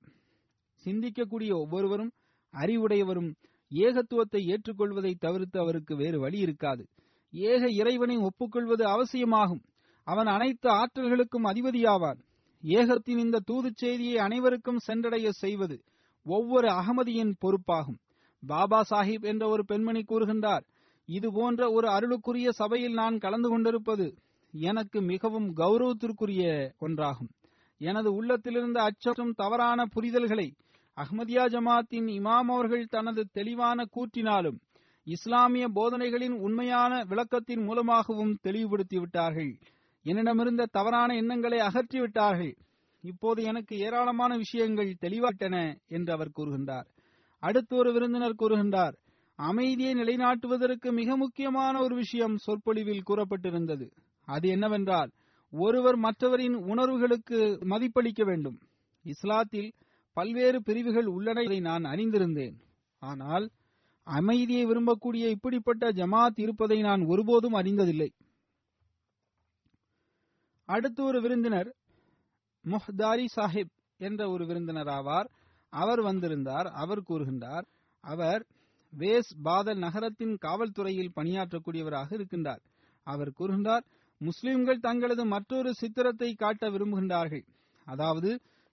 சிந்திக்கக்கூடிய 0.84 1.52
ஒவ்வொருவரும் 1.52 2.12
அறிவுடையவரும் 2.52 3.34
ஏகத்துவத்தை 3.70 4.40
ஏற்றுக்கொள்வதை 4.46 5.14
தவிர்த்து 5.18 5.60
அவருக்கு 5.60 5.96
வேறு 5.96 6.20
வழி 6.20 6.38
இருக்காது. 6.38 6.88
ஏக 7.30 7.70
இறைவனை 7.70 8.16
ஒப்புக்கொள்வது 8.16 8.84
அவசியமாகும். 8.86 9.62
அவன் 10.04 10.26
அனைத்து 10.26 10.68
ஆற்றல்களுக்கும் 10.70 11.48
அதிபதியாவான். 11.52 12.20
ஏகத்தின் 12.64 13.18
இந்த 13.18 13.40
தூதுச் 13.40 13.76
செய்தியை 13.76 14.18
அனைவருக்கும் 14.18 14.78
சென்றடைய 14.78 15.32
செய்வது 15.32 15.84
ஒவ்வொரு 16.24 16.68
அகமதியின் 16.68 17.32
பொறுப்பாகும். 17.40 17.98
பாபா 18.42 18.84
சாஹிப் 18.90 19.22
என்ற 19.22 19.48
ஒரு 19.48 19.64
பெண்மணி 19.64 20.04
கூறுகின்றார் 20.08 20.64
இது 21.08 21.32
போன்ற 21.32 21.70
ஒரு 21.70 21.88
அருளுக்குரிய 21.88 22.48
சபையில் 22.48 22.92
நான் 22.92 23.18
கலந்து 23.18 23.48
கொண்டிருப்பது 23.48 24.14
எனக்கு 24.50 25.00
மிகவும் 25.00 25.56
கௌரவத்திற்குரிய 25.56 26.70
ஒன்றாகும். 26.80 27.30
எனது 27.78 28.14
உள்ளத்திலிருந்த 28.14 28.82
அச்சம் 28.82 29.32
தவறான 29.32 29.84
புரிதல்களை 29.84 30.48
அஹ்மதியா 30.96 31.44
ஜமாத்தின் 31.48 32.08
இமாம் 32.18 32.50
அவர்கள் 32.54 32.86
தனது 32.86 33.28
தெளிவான 33.32 33.84
கூற்றினாலும் 33.96 34.58
இஸ்லாமிய 35.04 35.68
போதனைகளின் 35.68 36.36
உண்மையான 36.38 37.04
விளக்கத்தின் 37.04 37.62
மூலமாகவும் 37.64 38.38
தெளிவுபடுத்திவிட்டார்கள். 38.42 39.54
என்னிடமிருந்த 40.04 40.68
தவறான 40.70 41.14
எண்ணங்களை 41.14 41.58
அகற்றிவிட்டார்கள். 41.58 42.54
இப்போது 43.04 43.42
எனக்கு 43.42 43.78
ஏராளமான 43.78 44.36
விஷயங்கள் 44.36 44.96
தெளிவாட்டன 44.98 45.78
என்று 45.88 46.12
அவர் 46.12 46.36
கூறுகின்றார். 46.36 46.86
அடுத்து 47.38 47.76
ஒரு 47.76 47.92
விருந்தினர் 47.92 48.40
கூறுகின்றார் 48.42 48.94
அமைதியை 49.38 49.92
நிலைநாட்டுவதற்கு 49.94 50.92
மிக 50.92 51.16
முக்கியமான 51.16 51.80
ஒரு 51.80 51.94
விஷயம் 51.94 52.36
சொற்பொழிவில் 52.36 53.06
கூறப்பட்டிருந்தது. 53.06 53.86
அது 54.28 54.48
என்னவென்றால் 54.48 55.10
ஒருவர் 55.50 55.96
மற்றவரின் 55.96 56.54
உணர்வுகளுக்கு 56.54 57.38
மதிப்பளிக்க 57.62 58.22
வேண்டும். 58.24 58.58
இஸ்லாத்தில் 59.04 59.72
பல்வேறு 60.12 60.62
பிரிவுகள் 60.62 61.06
உள்ளன 61.06 61.42
இதை 61.42 61.60
நான் 61.60 61.84
அறிந்திருந்தேன். 61.84 62.56
ஆனால் 62.98 63.50
அமைதியை 64.04 64.64
விரும்பக்கூடிய 64.66 65.26
இப்படிப்பட்ட 65.28 65.90
ஜமாத் 65.90 66.40
இருப்பதை 66.40 66.80
நான் 66.80 67.02
ஒருபோதும் 67.06 67.54
அறிந்ததில்லை. 67.54 68.08
அடுத்து 70.68 71.04
ஒரு 71.04 71.20
விருந்தினர் 71.20 71.70
முஹ்தாரி 72.64 73.26
சாஹிப் 73.36 73.72
என்ற 74.00 74.30
ஒரு 74.30 74.46
விருந்தினர் 74.46 74.86
ஆவார். 74.86 75.28
அவர் 75.72 76.00
வந்திருந்தார் 76.00 76.66
அவர் 76.66 77.02
கூறுகின்றார் 77.08 77.66
அவர் 78.04 78.42
வேஸ் 78.92 79.32
பாதல் 79.44 79.78
நகரத்தின் 79.78 80.34
காவல்துறையில் 80.42 81.14
பணியாற்றக்கூடியவராக 81.16 82.08
இருக்கின்றார். 82.12 82.62
அவர் 83.06 83.30
கூறுகின்றார் 83.38 83.84
முஸ்லிம்கள் 84.20 84.78
தங்களது 84.78 85.24
மற்றொரு 85.24 85.70
சித்திரத்தை 85.74 86.34
காட்ட 86.34 86.70
விரும்புகின்றார்கள். 86.70 87.44
அதாவது 87.86 88.30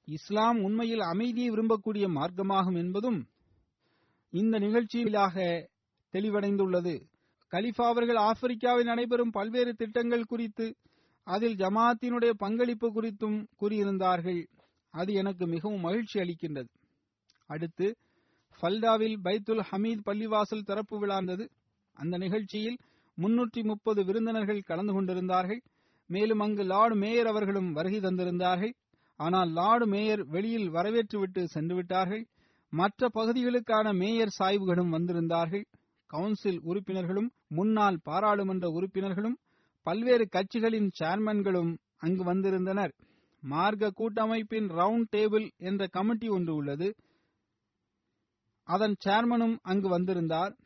இஸ்லாம் 0.07 0.59
உண்மையில் 0.63 1.03
அமைதியை 1.13 1.49
விரும்பக்கூடிய 1.51 2.05
மார்க்கமாகும் 2.17 2.77
என்பதும் 2.77 3.19
இந்த 4.33 4.55
நிகழ்ச்சியிலாக 4.59 5.35
தெளிவடைந்துள்ளது. 6.13 6.95
கலிஃபா 7.51 7.85
அவர்கள் 7.93 8.19
ஆப்பிரிக்காவில் 8.29 8.89
நடைபெறும் 8.91 9.31
பல்வேறு 9.31 9.73
திட்டங்கள் 9.73 10.29
குறித்து 10.31 10.65
அதில் 11.27 11.55
ஜமாத்தினுடைய 11.55 12.31
பங்களிப்பு 12.37 12.87
குறித்தும் 12.87 13.37
கூறியிருந்தார்கள். 13.61 14.41
அது 14.93 15.13
எனக்கு 15.13 15.47
மிகவும் 15.47 15.79
மகிழ்ச்சி 15.79 16.19
அளிக்கின்றது. 16.19 16.69
அடுத்து 17.49 17.87
ஃபல்டாவில் 18.59 19.17
பைத்துல் 19.23 19.63
ஹமீத் 19.71 20.05
பள்ளிவாசல் 20.05 20.65
திறப்பு 20.65 20.99
விழாந்தது 20.99 21.45
அந்த 21.93 22.17
நிகழ்ச்சியில் 22.17 22.77
முன்னூற்றி 23.17 23.61
முப்பது 23.63 24.03
விருந்தினர்கள் 24.05 24.61
கலந்து 24.61 24.93
கொண்டிருந்தார்கள். 24.93 25.61
மேலும் 26.07 26.39
அங்கு 26.39 26.63
லார்டு 26.63 26.95
மேயர் 26.95 27.27
அவர்களும் 27.27 27.71
வருகை 27.71 27.99
தந்திருந்தார்கள். 27.99 28.73
ஆனால் 29.19 29.49
லார்டு 29.51 29.87
மேயர் 29.87 30.23
வெளியில் 30.25 30.69
வரவேற்றுவிட்டு 30.71 31.43
சென்று 31.43 31.75
விட்டார்கள். 31.75 32.23
மற்ற 32.73 33.09
பகுதிகளுக்கான 33.13 33.93
மேயர் 33.93 34.35
சாய்வுகளும் 34.39 34.89
வந்திருந்தார்கள். 34.89 35.65
கவுன்சில் 36.07 36.59
உறுப்பினர்களும் 36.61 37.31
முன்னாள் 37.47 37.97
பாராளுமன்ற 38.03 38.69
உறுப்பினர்களும் 38.69 39.37
பல்வேறு 39.83 40.29
கட்சிகளின் 40.31 40.89
சேர்மன்களும் 40.99 41.77
அங்கு 41.97 42.23
வந்திருந்தனர். 42.23 42.93
மார்க்க 43.41 43.91
கூட்டமைப்பின் 43.91 44.67
ரவுண்ட் 44.69 45.07
டேபிள் 45.11 45.47
என்ற 45.57 45.87
கமிட்டி 45.87 46.27
ஒன்று 46.27 46.55
உள்ளது. 46.55 46.95
அதன் 48.63 48.95
சேர்மனும் 49.05 49.57
அங்கு 49.61 49.89
வந்திருந்தார். 49.89 50.57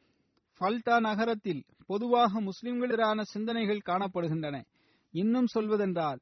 ஃபல்டா 0.59 0.99
நகரத்தில் 0.99 1.63
பொதுவாக 1.85 2.41
முஸ்லிம்களிடான 2.41 3.21
சிந்தனைகள் 3.21 3.85
காணப்படுகின்றன. 3.85 4.63
இன்னும் 5.11 5.45
சொல்வதென்றால் 5.45 6.19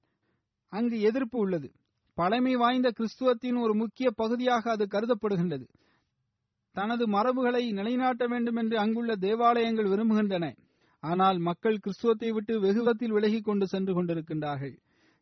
அங்கு 0.70 1.00
எதிர்ப்பு 1.00 1.40
உள்ளது. 1.40 1.72
பழமை 2.14 2.56
வாய்ந்த 2.56 2.92
கிறிஸ்துவத்தின் 2.92 3.62
ஒரு 3.62 3.76
முக்கிய 3.76 4.12
பகுதியாக 4.16 4.72
அது 4.72 4.88
கருதப்படுகின்றது. 4.92 5.66
தனது 6.72 7.08
மரபுகளை 7.08 7.72
நிலைநாட்ட 7.72 8.28
வேண்டும் 8.28 8.56
என்று 8.56 8.78
அங்குள்ள 8.78 9.16
தேவாலயங்கள் 9.16 9.86
விரும்புகின்றன. 9.86 10.46
ஆனால் 11.04 11.38
மக்கள் 11.40 11.82
கிறிஸ்துவத்தை 11.84 12.30
விட்டு 12.34 12.54
வெகுவத்தில் 12.60 13.12
விலகிக் 13.12 13.48
கொண்டு 13.48 13.66
சென்று 13.68 13.94
கொண்டிருக்கின்றார்கள். 13.94 14.76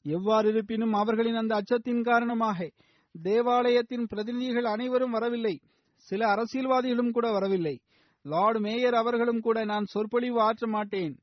எவ்வாறு 0.05 0.47
இருப்பினும் 0.49 0.93
அவர்களின் 0.93 1.35
அந்த 1.35 1.53
அச்சத்தின் 1.61 2.01
காரணமாக 2.01 2.69
தேவாலயத்தின் 3.15 4.05
பிரதிநிதிகள் 4.07 4.65
அனைவரும் 4.65 5.11
வரவில்லை. 5.11 5.55
சில 6.07 6.21
அரசியல்வாதிகளும் 6.27 7.11
கூட 7.11 7.31
வரவில்லை. 7.31 7.75
லார்டு 8.25 8.59
மேயர் 8.59 8.93
அவர்களும் 8.93 9.39
கூட 9.39 9.65
நான் 9.65 9.85
சொற்பொழிவு 9.85 10.39
ஆற்ற 10.41 10.67
மாட்டேன். 10.67 11.13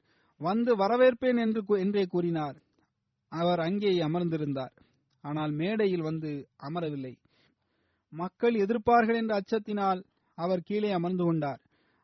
வந்து 0.40 0.72
வரவேற்பேன் 0.76 1.38
என்று 1.38 1.60
என்றே 1.76 2.04
கூறினார். 2.04 2.58
அவர் 3.32 3.60
அங்கே 3.60 3.92
அமர்ந்திருந்தார். 4.00 4.74
ஆனால் 5.24 5.52
மேடையில் 5.52 6.02
வந்து 6.02 6.30
அமரவில்லை. 6.58 7.14
மக்கள் 8.12 8.54
எதிர்ப்பார்கள் 8.54 9.16
என்ற 9.16 9.32
அச்சத்தினால் 9.40 10.00
அவர் 10.38 10.66
கீழே 10.68 10.90
அமர்ந்து 10.90 11.24
கொண்டார். 11.24 11.60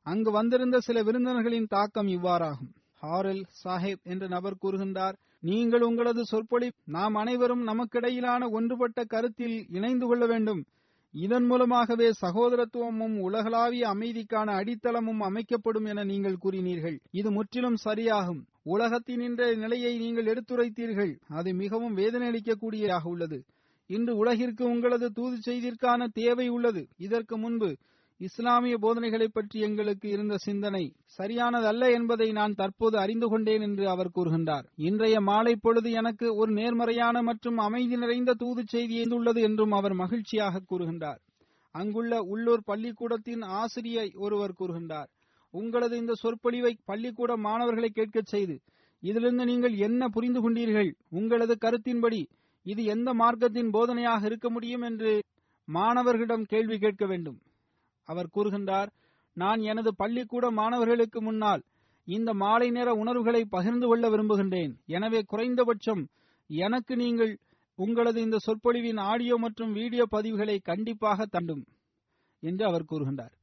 அங்கு 0.06 0.30
வந்திருந்த 0.30 0.80
சில 0.80 1.02
விருந்தினர்களின் 1.02 1.66
தாக்கம் 1.66 2.06
இவ்வாறாகும். 2.06 2.70
ஹாரெல் 3.02 3.44
சாஹேப் 3.62 4.02
என்ற 4.02 4.24
நபர் 4.26 4.60
கூறுகின்றார் 4.62 5.16
நீங்கள் 5.40 5.80
உங்களது 5.80 6.22
சொற்பொழி 6.24 6.68
நாம் 6.84 7.14
அனைவரும் 7.14 7.62
நமக்கிடையிலான 7.66 8.48
ஒன்றுபட்ட 8.50 9.04
கருத்தில் 9.04 9.56
இணைந்து 9.68 10.06
கொள்ள 10.06 10.26
வேண்டும். 10.26 10.60
இதன் 11.14 11.46
மூலமாகவே 11.46 12.10
சகோதரத்துவமும் 12.20 13.16
உலகளாவிய 13.18 13.84
அமைதிக்கான 13.94 14.48
அடித்தளமும் 14.60 15.20
அமைக்கப்படும் 15.20 15.84
என 15.84 16.04
நீங்கள் 16.04 16.40
கூறினீர்கள். 16.44 16.96
இது 17.10 17.30
முற்றிலும் 17.30 17.78
சரியாகும். 17.84 18.40
உலகத்தின் 18.62 19.20
இன்றைய 19.20 19.56
நிலையை 19.56 19.98
நீங்கள் 19.98 20.30
எடுத்துரைத்தீர்கள். 20.34 21.12
அது 21.28 21.54
மிகவும் 21.54 21.96
வேதனையளிக்கக்கூடியதாக 21.96 23.04
உள்ளது. 23.04 23.38
இன்று 23.86 24.16
உலகிற்கு 24.16 24.64
உங்களது 24.64 25.08
தூது 25.12 25.36
செய்திற்கான 25.48 26.06
தேவை 26.12 26.48
உள்ளது. 26.48 26.82
இதற்கு 26.98 27.38
முன்பு 27.38 27.70
இஸ்லாமிய 28.20 28.78
போதனைகளை 28.78 29.28
பற்றி 29.28 29.60
எங்களுக்கு 29.60 30.08
இருந்த 30.08 30.36
சிந்தனை 30.36 30.94
சரியானதல்ல 31.18 31.92
என்பதை 31.92 32.32
நான் 32.32 32.54
தற்போது 32.54 32.98
அறிந்து 32.98 33.26
கொண்டேன் 33.28 33.60
என்று 33.60 33.88
அவர் 33.88 34.14
கூறுகின்றார். 34.14 34.66
இன்றைய 34.76 35.20
மாலை 35.20 35.56
பொழுது 35.56 35.90
எனக்கு 35.90 36.36
ஒரு 36.36 36.52
நேர்மறையான 36.52 37.22
மற்றும் 37.22 37.58
அமைதி 37.58 37.96
நிறைந்த 37.96 38.34
தூது 38.34 38.62
செய்தி 38.66 39.08
உள்ளது 39.10 39.40
என்றும் 39.40 39.72
அவர் 39.72 39.94
மகிழ்ச்சியாக 39.94 40.62
கூறுகின்றார். 40.70 41.20
அங்குள்ள 41.74 42.22
உள்ளூர் 42.22 42.62
பள்ளிக்கூடத்தின் 42.64 43.42
ஆசிரியை 43.42 44.12
ஒருவர் 44.14 44.58
கூறுகின்றார். 44.60 45.08
உங்களது 45.50 45.96
இந்த 45.96 46.12
சொற்பொழிவை 46.14 46.78
பள்ளிக்கூட 46.84 47.36
மாணவர்களை 47.36 47.88
கேட்கச் 47.88 48.26
செய்து 48.26 48.60
இதிலிருந்து 49.02 49.44
நீங்கள் 49.44 49.74
என்ன 49.76 50.08
புரிந்து 50.08 50.40
கொண்டீர்கள்? 50.40 50.90
உங்களது 51.10 51.56
கருத்தின்படி 51.60 52.26
இது 52.66 52.84
எந்த 52.84 53.14
மார்க்கத்தின் 53.14 53.70
போதனையாக 53.72 54.24
இருக்க 54.24 54.50
முடியும் 54.50 54.80
என்று 54.80 55.22
மாணவர்களிடம் 55.68 56.44
கேள்வி 56.44 56.78
கேட்க 56.78 57.06
வேண்டும். 57.06 57.38
அவர் 58.08 58.34
கூறுகின்றார் 58.36 58.90
நான் 59.36 59.60
எனது 59.72 59.90
பள்ளிக்கூட 60.00 60.46
மாணவர்களுக்கு 60.58 61.20
முன்னால் 61.22 61.62
இந்த 62.08 62.30
மாலை 62.42 62.68
நேர 62.70 62.88
உணர்வுகளை 63.02 63.42
பகிர்ந்து 63.54 63.86
கொள்ள 63.90 64.04
விரும்புகின்றேன். 64.08 64.72
எனவே 64.96 65.20
குறைந்தபட்சம் 65.32 66.02
எனக்கு 66.50 66.94
நீங்கள் 67.02 67.32
உங்களது 67.78 68.18
இந்த 68.22 68.38
சொற்பொழிவின் 68.46 69.00
ஆடியோ 69.10 69.36
மற்றும் 69.44 69.72
வீடியோ 69.78 70.04
பதிவுகளை 70.10 70.56
கண்டிப்பாக 70.70 71.26
தண்டும் 71.34 71.62
என்று 72.42 72.64
அவர் 72.70 72.88
கூறுகின்றார். 72.90 73.34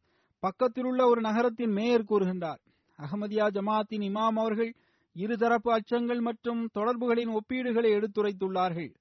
பக்கத்தில் 0.44 0.88
உள்ள 0.90 1.02
ஒரு 1.12 1.22
நகரத்தின் 1.22 1.74
மேயர் 1.80 2.10
கூறுகின்றார் 2.12 2.62
அகமதியா 3.00 3.46
ஜமாத்தின் 3.56 4.06
இமாம் 4.10 4.40
அவர்கள் 4.44 4.72
இருதரப்பு 5.16 5.70
அச்சங்கள் 5.78 6.22
மற்றும் 6.30 6.62
தொடர்புகளின் 6.78 7.32
ஒப்பீடுகளை 7.38 7.90
எடுத்துரைத்துள்ளார்கள். 7.98 8.92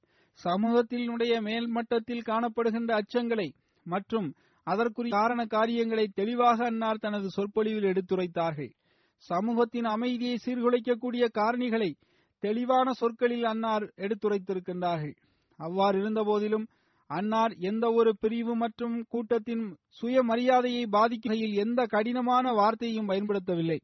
சமூகத்தினுடைய 0.41 1.33
மேல்மட்டத்தில் 1.47 2.27
காணப்படுகின்ற 2.31 2.91
அச்சங்களை 3.01 3.49
மற்றும் 3.87 4.29
அதற்குரிய 4.67 5.17
காரண 5.17 5.45
காரியங்களை 5.45 6.09
தெளிவாக 6.15 6.65
அன்னார் 6.65 6.99
தனது 6.99 7.31
சொற்பொழிவில் 7.31 7.89
எடுத்துரைத்தார்கள். 7.93 8.71
சமூகத்தின் 9.17 9.85
அமைதியை 9.85 10.39
சீர்குலைக்கக்கூடிய 10.47 11.25
காரணிகளை 11.39 11.91
தெளிவான 12.39 12.93
சொற்களில் 12.93 13.45
அன்னார் 13.45 13.93
எடுத்துரைத்திருக்கின்றார்கள். 13.97 15.15
அவ்வாறு 15.57 15.99
இருந்தபோதிலும் 15.99 16.69
அன்னார் 17.07 17.53
எந்த 17.59 17.93
ஒரு 17.93 18.17
பிரிவு 18.21 18.57
மற்றும் 18.57 19.07
கூட்டத்தின் 19.09 19.77
சுயமரியாதையை 20.01 20.87
பாதிக்கையில் 20.87 21.55
எந்த 21.55 21.87
கடினமான 21.87 22.53
வார்த்தையும் 22.53 23.09
பயன்படுத்தவில்லை. 23.09 23.79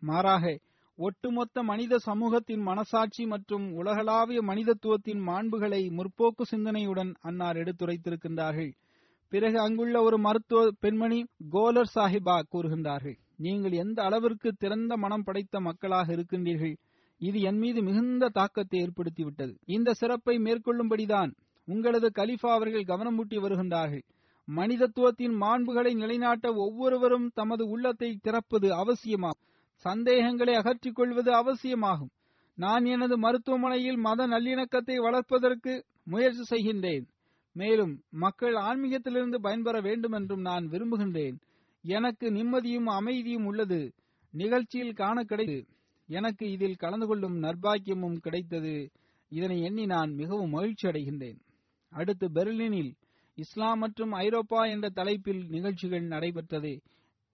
மாறாக 0.00 0.58
ஒட்டுமொத்த 0.96 1.62
மனித 1.62 1.98
சமூகத்தின் 1.98 2.60
மனசாட்சி 2.60 3.26
மற்றும் 3.26 3.72
உலகளாவிய 3.72 4.42
மனிதத்துவத்தின் 4.42 5.20
மாண்புகளை 5.28 5.82
முற்போக்கு 5.90 6.44
சிந்தனையுடன் 6.50 7.14
அன்னார் 7.20 7.56
எடுத்துரைத்திருக்கின்றார்கள். 7.56 8.72
பிறகு 9.32 9.58
அங்குள்ள 9.60 9.96
ஒரு 10.02 10.18
மருத்துவ 10.18 10.60
பெண்மணி 10.80 11.18
கோலர் 11.50 11.92
சாஹிபா 11.94 12.36
கூறுகின்றார்கள் 12.52 13.18
நீங்கள் 13.36 13.72
எந்த 13.72 13.98
அளவிற்கு 14.02 14.52
திறந்த 14.52 14.96
மனம் 14.96 15.22
படைத்த 15.22 15.60
மக்களாக 15.60 16.12
இருக்கின்றீர்கள்? 16.12 16.74
இது 17.20 17.40
என் 17.40 17.58
மீது 17.58 17.82
மிகுந்த 17.82 18.28
தாக்கத்தை 18.28 18.76
ஏற்படுத்திவிட்டது. 18.80 19.54
இந்த 19.66 19.94
சிறப்பை 19.94 20.34
மேற்கொள்ளும்படிதான் 20.38 21.30
உங்களது 21.68 22.08
கலிஃபா 22.18 22.50
அவர்கள் 22.52 22.90
கவனமூட்டி 22.90 23.36
வருகின்றார்கள். 23.40 24.04
மனிதத்துவத்தின் 24.48 25.34
மாண்புகளை 25.42 25.92
நிலைநாட்ட 25.94 26.46
ஒவ்வொருவரும் 26.54 27.28
தமது 27.34 27.64
உள்ளத்தை 27.68 28.10
திறப்பது 28.22 28.68
அவசியமாகும். 28.74 29.46
சந்தேகங்களை 29.84 30.54
அகற்றிக் 30.54 30.94
கொள்வது 30.94 31.30
அவசியமாகும். 31.34 32.12
நான் 32.58 32.84
எனது 32.84 33.18
மருத்துவமனையில் 33.18 33.96
மத 33.96 34.26
நல்லிணக்கத்தை 34.26 34.96
வளர்ப்பதற்கு 34.96 35.74
முயற்சி 36.04 36.44
செய்கின்றேன். 36.50 37.06
மேலும் 37.52 38.02
மக்கள் 38.10 38.54
ஆன்மீகத்திலிருந்து 38.54 39.34
பயன்பெற 39.40 39.80
வேண்டும் 39.80 40.12
என்றும் 40.12 40.40
நான் 40.40 40.68
விரும்புகின்றேன். 40.68 41.40
எனக்கு 41.82 42.30
நிம்மதியும் 42.30 42.84
அமைதியும் 42.84 43.44
உள்ளது. 43.44 43.92
நிகழ்ச்சியில் 44.30 44.92
காண 44.92 45.22
கிடைத்தது. 45.22 45.66
எனக்கு 46.06 46.50
இதில் 46.50 46.76
கலந்து 46.76 47.06
கொள்ளும் 47.06 47.42
நர்பாக்கியமும் 47.42 48.16
கிடைத்தது. 48.16 48.90
இதனை 49.28 49.62
எண்ணி 49.62 49.86
நான் 49.86 50.14
மிகவும் 50.14 50.50
மகிழ்ச்சி 50.50 50.88
அடைகின்றேன். 50.88 51.38
அடுத்து 51.90 52.28
பெர்லினில் 52.28 52.92
இஸ்லாம் 53.34 53.78
மற்றும் 53.78 54.12
ஐரோப்பா 54.12 54.64
என்ற 54.64 54.88
தலைப்பில் 54.88 55.46
நிகழ்ச்சிகள் 55.48 56.08
நடைபெற்றதை 56.08 56.80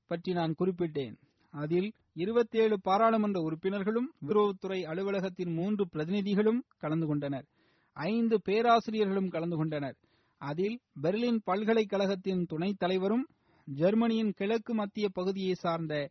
பற்றி 0.07 0.33
நான் 0.33 0.55
குறிப்பிட்டேன். 0.59 1.15
அதில் 1.51 1.93
இருபத்தேழு 2.15 2.81
பாராளுமன்ற 2.81 3.41
உறுப்பினர்களும் 3.41 4.13
வெளியுறவுத்துறை 4.27 4.83
அலுவலகத்தின் 4.83 5.55
மூன்று 5.55 5.89
பிரதிநிதிகளும் 5.93 6.61
கலந்து 6.79 7.07
கொண்டனர். 7.07 7.47
ஐந்து 7.93 8.41
பேராசிரியர்களும் 8.45 9.29
கலந்து 9.29 9.57
கொண்டனர். 9.57 9.97
அதில் 10.41 10.77
பெர்லின் 11.03 11.39
பல்கலைக்கழகத்தின் 11.45 12.43
துணைத் 12.45 12.79
தலைவரும் 12.79 13.27
ஜெர்மனியின் 13.69 14.33
கிழக்கு 14.33 14.75
மத்திய 14.75 15.09
பகுதியை 15.09 15.55
சார்ந்த 15.55 16.11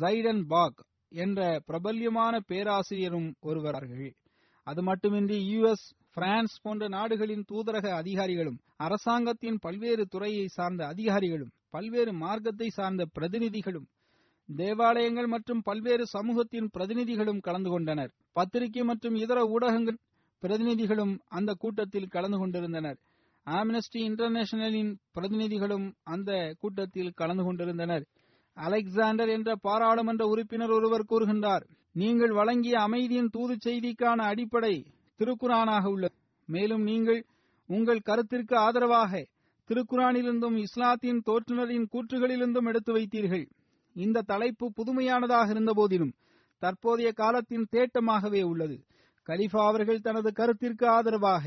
ஜைடன் 0.00 0.42
பாக் 0.46 0.80
என்ற 1.12 1.60
பிரபல்யமான 1.66 2.40
பேராசிரியரும் 2.40 3.34
ஒருவரார்கள். 3.40 4.12
அது 4.66 4.82
மட்டுமின்றி 4.82 5.38
யுஎஸ் 5.54 5.86
பிரான்ஸ் 6.12 6.60
போன்ற 6.62 6.88
நாடுகளின் 6.88 7.44
தூதரக 7.52 7.86
அதிகாரிகளும் 7.92 8.58
அரசாங்கத்தின் 8.76 9.58
பல்வேறு 9.60 10.06
துறையை 10.06 10.46
சார்ந்த 10.46 10.86
அதிகாரிகளும் 10.86 11.52
பல்வேறு 11.70 12.12
மார்க்கத்தை 12.12 12.68
சார்ந்த 12.68 13.06
பிரதிநிதிகளும் 13.18 13.88
தேவாலயங்கள் 14.48 15.26
மற்றும் 15.26 15.62
பல்வேறு 15.62 16.06
சமூகத்தின் 16.06 16.70
பிரதிநிதிகளும் 16.78 17.40
கலந்து 17.40 17.70
கொண்டனர். 17.70 18.12
பத்திரிகை 18.32 18.82
மற்றும் 18.82 19.14
இதர 19.14 19.44
ஊடகங்கள் 19.44 19.98
பிரதிநிதிகளும் 20.42 21.18
அந்த 21.28 21.52
கூட்டத்தில் 21.58 22.06
கலந்து 22.06 22.38
கொண்டிருந்தனர். 22.38 22.98
ஆம்னஸ்டி 23.46 24.00
இன்டர்நேஷனலின் 24.08 24.92
பிரதிநிதிகளும் 25.14 25.86
அந்த 26.04 26.30
கூட்டத்தில் 26.60 27.16
கலந்து 27.16 27.44
கொண்டிருந்தனர். 27.44 28.04
அலெக்சாண்டர் 28.56 29.28
என்ற 29.28 29.50
பாராளுமன்ற 29.56 30.26
உறுப்பினர் 30.26 30.70
ஒருவர் 30.70 31.08
கூறுகின்றார் 31.10 31.64
நீங்கள் 31.92 32.32
வழங்கிய 32.32 32.80
அமைதியின் 32.80 33.28
தூது 33.28 33.54
செய்திக்கான 33.64 34.18
அடிப்படை 34.32 34.74
திருக்குரானாக 35.20 35.84
உள்ளது. 35.84 36.16
மேலும் 36.48 36.82
நீங்கள் 36.82 37.20
உங்கள் 37.68 38.04
கருத்திற்கு 38.04 38.56
ஆதரவாக 38.56 39.12
திருக்குரானிலிருந்தும் 39.70 40.56
இஸ்லாத்தின் 40.56 41.20
தோற்றுநரின் 41.26 41.86
கூற்றுகளிலிருந்தும் 41.92 42.66
எடுத்து 42.66 42.92
வைத்தீர்கள். 42.92 43.44
இந்த 43.96 44.22
தலைப்பு 44.22 44.66
புதுமையானதாக 44.72 45.48
இருந்தபோதிலும் 45.48 46.14
தற்போதைய 46.58 47.12
காலத்தின் 47.12 47.68
தேட்டமாகவே 47.72 48.42
உள்ளது. 48.42 48.76
கலிஃபா 49.26 49.62
அவர்கள் 49.66 50.00
தனது 50.00 50.30
கருத்திற்கு 50.32 50.86
ஆதரவாக 50.86 51.44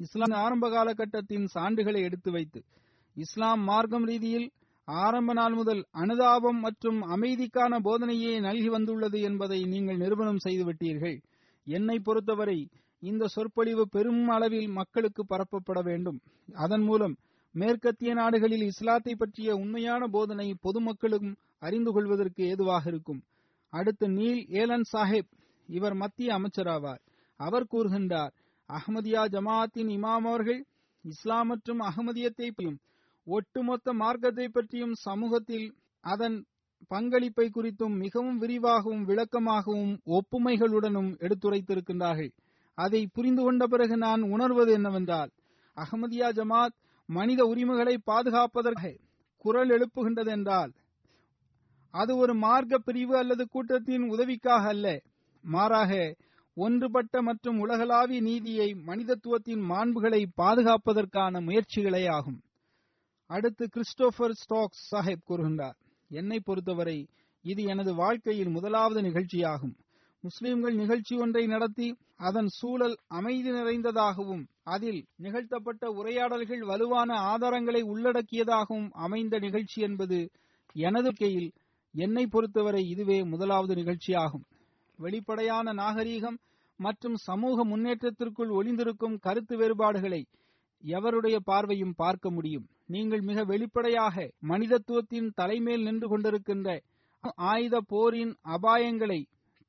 இஸ்லாம் 0.00 0.34
ஆரம்ப 0.44 0.66
காலகட்டத்தின் 0.68 1.46
சான்றுகளை 1.54 2.00
எடுத்து 2.02 2.30
வைத்து 2.30 2.60
இஸ்லாம் 3.16 3.62
மார்க்கம் 3.62 4.06
ரீதியில் 4.06 4.48
ஆரம்ப 4.88 5.32
நாள் 5.32 5.54
முதல் 5.54 5.82
அனுதாபம் 5.92 6.58
மற்றும் 6.60 6.98
அமைதிக்கான 7.14 7.78
போதனையே 7.86 8.32
நல்கி 8.40 8.68
வந்துள்ளது 8.68 9.20
என்பதை 9.20 9.60
நீங்கள் 9.64 9.96
நிறுவனம் 9.96 10.42
செய்துவிட்டீர்கள் 10.44 11.16
என்னை 11.66 11.96
பொறுத்தவரை 11.98 12.58
இந்த 13.02 13.24
சொற்பொழிவு 13.26 13.84
பெரும் 13.88 14.28
அளவில் 14.28 14.68
மக்களுக்கு 14.70 15.22
பரப்பப்பட 15.28 15.80
வேண்டும். 15.82 16.18
அதன் 16.54 16.82
மூலம் 16.82 17.14
மேற்கத்திய 17.54 18.12
நாடுகளில் 18.14 18.64
இஸ்லாத்தை 18.70 19.14
பற்றிய 19.14 19.50
உண்மையான 19.56 20.02
போதனை 20.06 20.46
பொதுமக்களும் 20.60 21.28
அறிந்து 21.58 21.90
கொள்வதற்கு 21.92 22.42
ஏதுவாக 22.44 22.84
இருக்கும். 22.88 23.20
அடுத்து 23.72 24.06
நீல் 24.08 24.42
ஏலன் 24.60 24.86
சாஹிப் 24.92 25.30
இவர் 25.68 25.94
மத்திய 25.94 26.38
அமைச்சராவார். 26.38 27.02
அவர் 27.40 27.70
கூறுகின்றார் 27.72 28.34
அஹமதியா 28.68 29.22
ஜமாஅத்தின் 29.26 29.90
இமாம் 29.96 30.26
அவர்கள் 30.26 30.60
இஸ்லாம் 31.04 31.48
மற்றும் 31.48 31.80
அகமதியத்தை 31.80 32.48
பற்றியும் 32.50 32.78
ஒட்டுமொத்த 33.26 33.92
மார்க்கத்தை 33.92 34.46
பற்றியும் 34.48 34.94
சமூகத்தில் 34.98 35.68
அதன் 36.04 36.36
பங்களிப்பை 36.90 37.46
குறித்தும் 37.50 37.94
மிகவும் 37.96 38.38
விரிவாகவும் 38.38 39.04
விளக்கமாகவும் 39.08 39.94
ஒப்புமைகளுடனும் 40.08 41.10
எடுத்துரைத்திருக்கின்றார்கள். 41.18 42.32
அதை 42.78 43.00
புரிந்து 43.06 43.42
கொண்ட 43.42 43.66
பிறகு 43.66 43.96
நான் 43.96 44.22
உணர்வது 44.34 44.72
என்னவென்றால் 44.72 45.30
அகமதியா 45.76 46.28
ஜமாத் 46.30 46.76
மனித 47.08 47.40
உரிமைகளை 47.44 47.94
பாதுகாப்பதற்கு 48.10 48.92
குரல் 49.44 49.70
எழுப்புகின்றது 49.70 50.30
என்றால் 50.30 50.72
அது 51.94 52.12
ஒரு 52.16 52.34
மார்க்க 52.34 52.78
பிரிவு 52.78 53.14
அல்லது 53.16 53.44
கூட்டத்தின் 53.48 54.04
உதவிக்காக 54.10 54.64
அல்ல 54.68 54.86
மாறாக 55.44 55.92
ஒன்றுபட்ட 56.58 57.22
மற்றும் 57.22 57.58
உலகளாவிய 57.58 58.20
நீதியை 58.20 58.74
மனிதத்துவத்தின் 58.86 59.62
மாண்புகளை 59.70 60.20
பாதுகாப்பதற்கான 60.36 61.40
முயற்சிகளே 61.40 62.08
ஆகும். 62.10 62.38
அடுத்து 63.30 63.64
கிறிஸ்டோபர் 63.68 64.34
ஸ்டாக்ஸ் 64.42 64.84
சாஹிப் 64.90 65.26
கூறுகின்றார் 65.28 65.76
என்னை 66.10 66.38
பொறுத்தவரை 66.40 66.98
இது 67.44 67.62
எனது 67.62 67.94
வாழ்க்கையில் 67.94 68.48
முதலாவது 68.48 69.00
நிகழ்ச்சியாகும். 69.02 69.74
முஸ்லிம்கள் 70.24 70.74
நிகழ்ச்சி 70.74 71.14
ஒன்றை 71.16 71.46
நடத்தி 71.46 71.88
அதன் 72.16 72.48
சூழல் 72.48 72.96
அமைதி 73.08 73.50
நிறைந்ததாகவும் 73.50 74.44
அதில் 74.64 75.00
நிகழ்த்தப்பட்ட 75.16 75.90
உரையாடல்கள் 75.90 76.62
வலுவான 76.64 77.10
ஆதாரங்களை 77.32 77.82
உள்ளடக்கியதாகவும் 77.92 78.88
அமைந்த 78.90 79.38
நிகழ்ச்சி 79.38 79.80
என்பது 79.82 80.20
எனது 80.72 81.12
கையில் 81.14 81.50
என்னை 81.94 82.26
பொறுத்தவரை 82.26 82.82
இதுவே 82.88 83.22
முதலாவது 83.22 83.74
நிகழ்ச்சியாகும். 83.74 84.46
வெளிப்படையான 84.98 85.72
நாகரீகம் 85.72 86.38
மற்றும் 86.80 87.14
சமூக 87.14 87.64
முன்னேற்றத்திற்குள் 87.64 88.50
ஒளிந்திருக்கும் 88.58 89.16
கருத்து 89.18 89.56
வேறுபாடுகளை 89.56 90.22
எவருடைய 90.84 91.36
பார்வையும் 91.44 91.94
பார்க்க 91.96 92.30
முடியும். 92.30 92.66
நீங்கள் 92.86 93.20
மிக 93.20 93.44
வெளிப்படையாக 93.44 94.26
மனிதத்துவத்தின் 94.48 95.28
தலைமேல் 95.34 95.82
நின்று 95.82 96.06
கொண்டிருக்கின்ற 96.08 96.78
ஆயுத 97.50 97.76
போரின் 97.88 98.32
அபாயங்களை 98.56 99.20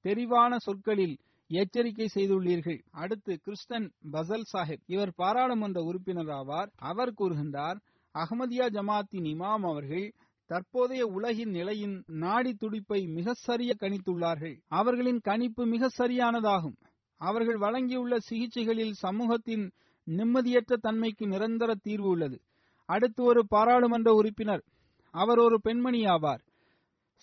தெரிவான 0.05 0.55
சொற்களில் 0.55 1.15
எச்சரிக்கை 1.49 2.07
செய்துள்ளீர்கள். 2.15 2.79
அடுத்து 2.91 3.33
கிறிஸ்டன் 3.43 3.87
பசல் 4.11 4.47
சாஹிப். 4.53 4.83
இவர் 4.85 5.13
பாராளுமன்ற 5.15 5.81
உறுப்பினர் 5.81 6.31
ஆவார். 6.39 6.69
அவர் 6.89 7.13
கூறுகின்றார் 7.19 7.77
அகமதியா 8.15 8.67
ஜமாத்தின் 8.75 9.27
இமாம் 9.33 9.65
அவர்கள் 9.71 10.05
தற்போதைய 10.49 11.05
உலகின் 11.07 11.49
நிலையின் 11.49 12.03
நாடி 12.07 12.53
துடிப்பை 12.53 13.07
மிக 13.07 13.33
சரிய 13.33 13.73
கணித்துள்ளார்கள். 13.79 14.55
அவர்களின் 14.67 15.19
கணிப்பு 15.19 15.65
மிக 15.65 15.89
சரியானதாகும். 15.97 16.77
அவர்கள் 17.21 17.57
வழங்கியுள்ள 17.57 18.17
சிகிச்சைகளில் 18.29 18.91
சமூகத்தின் 18.91 19.71
நிம்மதியற்ற 20.07 20.75
தன்மைக்கு 20.81 21.27
நிரந்தர 21.27 21.75
தீர்வு 21.75 22.07
உள்ளது. 22.07 22.41
அடுத்து 22.85 23.23
ஒரு 23.23 23.47
பாராளுமன்ற 23.47 24.13
உறுப்பினர். 24.13 24.63
அவர் 25.13 25.37
ஒரு 25.37 25.61
பெண்மணி 25.61 26.03
ஆவார். 26.05 26.41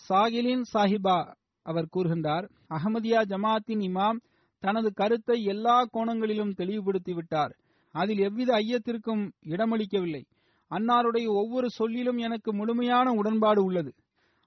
சாகிலின் 0.09 0.65
சாஹிபா 0.75 1.19
அவர் 1.63 1.89
கூறுகின்றார் 1.97 2.47
அகமதியா 2.69 3.21
ஜமாத்தின் 3.25 3.83
இமாம் 3.89 4.19
தனது 4.59 4.93
கருத்தை 4.93 5.43
எல்லா 5.43 5.77
கோணங்களிலும் 5.93 6.57
தெளிவுபடுத்திவிட்டார் 6.59 7.53
அதில் 7.95 8.19
எவ்வித 8.19 8.53
ஐயத்திற்கும் 8.55 9.31
இடமளிக்கவில்லை. 9.45 10.23
அன்னாருடைய 10.71 11.27
ஒவ்வொரு 11.27 11.71
சொல்லிலும் 11.71 12.17
எனக்கு 12.17 12.55
முழுமையான 12.55 13.13
உடன்பாடு 13.13 13.65
உள்ளது. 13.65 13.95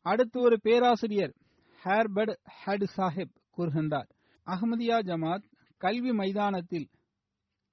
அடுத்து 0.01 0.39
ஒரு 0.39 0.59
பேராசிரியர் 0.61 1.33
ஹேர்பட் 1.83 2.35
ஹட் 2.65 2.85
சாஹிப் 2.97 3.35
கூறுகின்றார் 3.57 4.09
அகமதியா 4.47 4.97
ஜமாத் 5.03 5.43
கல்வி 5.77 6.11
மைதானத்தில் 6.11 6.87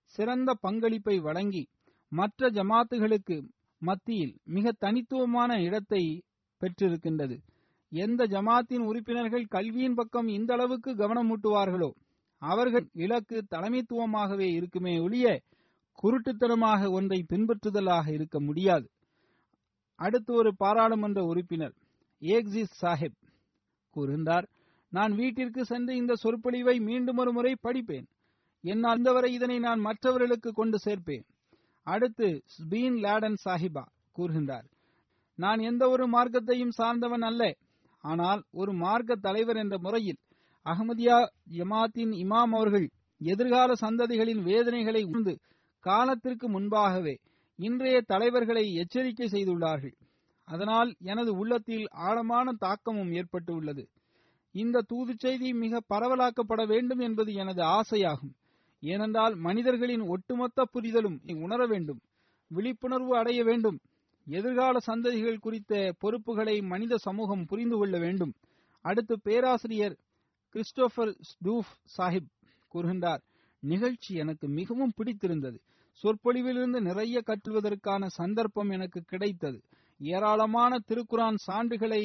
சிறந்த 0.04 0.54
பங்களிப்பை 0.54 1.18
வழங்கி 1.18 1.68
மற்ற 2.08 2.50
ஜமாத்துகளுக்கு 2.50 3.48
மத்தியில் 3.78 4.38
மிக 4.44 4.72
தனித்துவமான 4.72 5.62
இடத்தை 5.62 6.22
பெற்றிருக்கின்றது. 6.60 7.36
எந்த 7.90 8.24
ஜமாத்தின் 8.24 8.78
உறுப்பினர்கள் 8.78 9.46
கல்வியின் 9.46 9.94
பக்கம் 9.94 10.28
இந்த 10.28 10.54
அளவுக்கு 10.54 10.96
கவனம் 10.96 11.30
ஊட்டுவார்களோ 11.30 11.90
அவர்கள் 12.38 12.88
இலக்கு 12.92 13.44
தலைமைத்துவமாகவே 13.50 14.52
இருக்குமே 14.52 14.98
ஒழிய 14.98 15.40
குருட்டுத்தனமாக 16.02 16.90
ஒன்றை 16.90 17.18
பின்பற்றுதலாக 17.32 18.06
இருக்க 18.12 18.40
முடியாது. 18.40 18.86
அடுத்து 19.98 20.34
ஒரு 20.34 20.50
பாராளுமன்ற 20.56 21.20
உறுப்பினர் 21.24 21.74
ஏக்சிஸ் 22.22 22.74
சாஹிப் 22.82 23.18
கூறுகின்றார் 23.96 24.46
நான் 24.92 25.12
வீட்டிற்கு 25.12 25.64
சென்று 25.64 25.96
இந்த 25.96 26.14
சொற்பொழிவை 26.14 26.80
மீண்டும் 26.80 27.16
ஒரு 27.16 27.32
முறை 27.32 27.52
படிப்பேன். 27.62 28.06
என்னால் 28.64 28.96
அந்தவரை 28.96 29.30
இதனை 29.30 29.58
நான் 29.58 29.80
மற்றவர்களுக்கு 29.80 30.50
கொண்டு 30.52 30.78
சேர்ப்பேன். 30.84 31.24
அடுத்து 31.86 32.28
ஸ்பீன் 32.54 32.96
லேடன் 33.04 33.36
சாஹிபா 33.44 33.84
கூறுகின்றார் 34.16 34.66
நான் 35.38 35.60
எந்த 35.60 35.88
ஒரு 35.88 36.04
மார்க்கத்தையும் 36.10 36.76
சார்ந்தவன் 36.78 37.22
அல்ல. 37.22 37.42
ஆனால் 38.04 38.40
ஒரு 38.50 38.72
மார்க்க 38.74 39.14
தலைவர் 39.16 39.56
என்ற 39.56 39.78
முறையில் 39.78 40.20
அகமதியா 40.66 41.16
ஜமாத்தின் 41.56 42.12
இமாம் 42.24 42.52
அவர்கள் 42.54 42.86
எதிர்கால 43.20 43.72
சந்ததிகளின் 43.80 44.42
வேதனைகளை 44.42 45.02
உணர்ந்து 45.04 45.34
காலத்திற்கு 45.84 46.46
முன்பாகவே 46.48 47.14
இன்றைய 47.58 48.00
தலைவர்களை 48.00 48.74
எச்சரிக்கை 48.74 49.26
செய்துள்ளார்கள். 49.28 49.94
அதனால் 50.48 50.90
எனது 51.00 51.36
உள்ளத்தில் 51.36 51.86
ஆழமான 51.90 52.52
தாக்கமும் 52.52 53.12
ஏற்பட்டு 53.12 53.52
உள்ளது 53.54 53.84
இந்த 54.52 54.82
தூது 54.82 55.14
செய்தி 55.16 55.52
மிக 55.54 55.80
பரவலாக்கப்பட 55.94 56.66
வேண்டும் 56.66 56.98
என்பது 56.98 57.32
எனது 57.32 57.62
ஆசையாகும். 57.62 58.34
ஏனென்றால் 58.80 59.34
மனிதர்களின் 59.34 60.00
ஒட்டுமொத்த 60.00 60.64
புரிதலும் 60.64 61.18
உணர 61.42 61.66
வேண்டும் 61.66 62.00
விழிப்புணர்வு 62.48 63.16
அடைய 63.16 63.44
வேண்டும் 63.44 63.78
எதிர்கால 64.26 64.78
சந்ததிகள் 64.86 65.38
குறித்த 65.38 65.94
பொறுப்புகளை 65.98 66.60
மனித 66.62 66.96
சமூகம் 66.96 67.44
புரிந்து 67.44 67.76
கொள்ள 67.76 67.98
வேண்டும். 67.98 68.32
அடுத்து 68.84 69.20
பேராசிரியர் 69.20 69.96
கிறிஸ்டோபர் 70.48 71.12
ஸ்டூஃப் 71.20 71.72
சாஹிப் 71.98 72.30
கூறுகின்றார் 72.74 73.22
நிகழ்ச்சி 73.60 74.14
எனக்கு 74.14 74.48
மிகவும் 74.48 74.92
பிடித்திருந்தது. 74.96 75.58
சொற்பொழிவிலிருந்து 76.02 76.80
நிறைய 76.80 77.22
கற்றுவதற்கான 77.26 78.06
சந்தர்ப்பம் 78.06 78.70
எனக்கு 78.70 79.00
கிடைத்தது. 79.06 79.58
ஏராளமான 80.00 80.78
திருக்குரான் 80.88 81.38
சான்றுகளை 81.46 82.02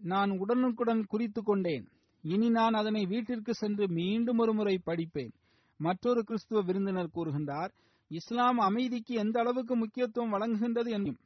நான் 0.00 0.30
உடனுக்குடன் 0.30 1.02
குறித்து 1.06 1.42
கொண்டேன். 1.42 1.84
இனி 2.24 2.48
நான் 2.48 2.74
அதனை 2.74 3.02
வீட்டிற்கு 3.06 3.54
சென்று 3.54 3.84
மீண்டும் 3.88 4.38
ஒரு 4.38 4.52
முறை 4.52 4.74
படிப்பேன். 4.86 5.32
மற்றொரு 5.80 6.20
கிறிஸ்துவ 6.22 6.60
விருந்தினர் 6.60 7.14
கூறுகின்றார் 7.16 7.72
இஸ்லாம் 8.10 8.58
அமைதிக்கு 8.58 9.14
எந்த 9.14 9.36
அளவுக்கு 9.40 9.74
முக்கியத்துவம் 9.76 10.32
வழங்குகின்றது 10.34 10.90
என்றும் 10.90 11.18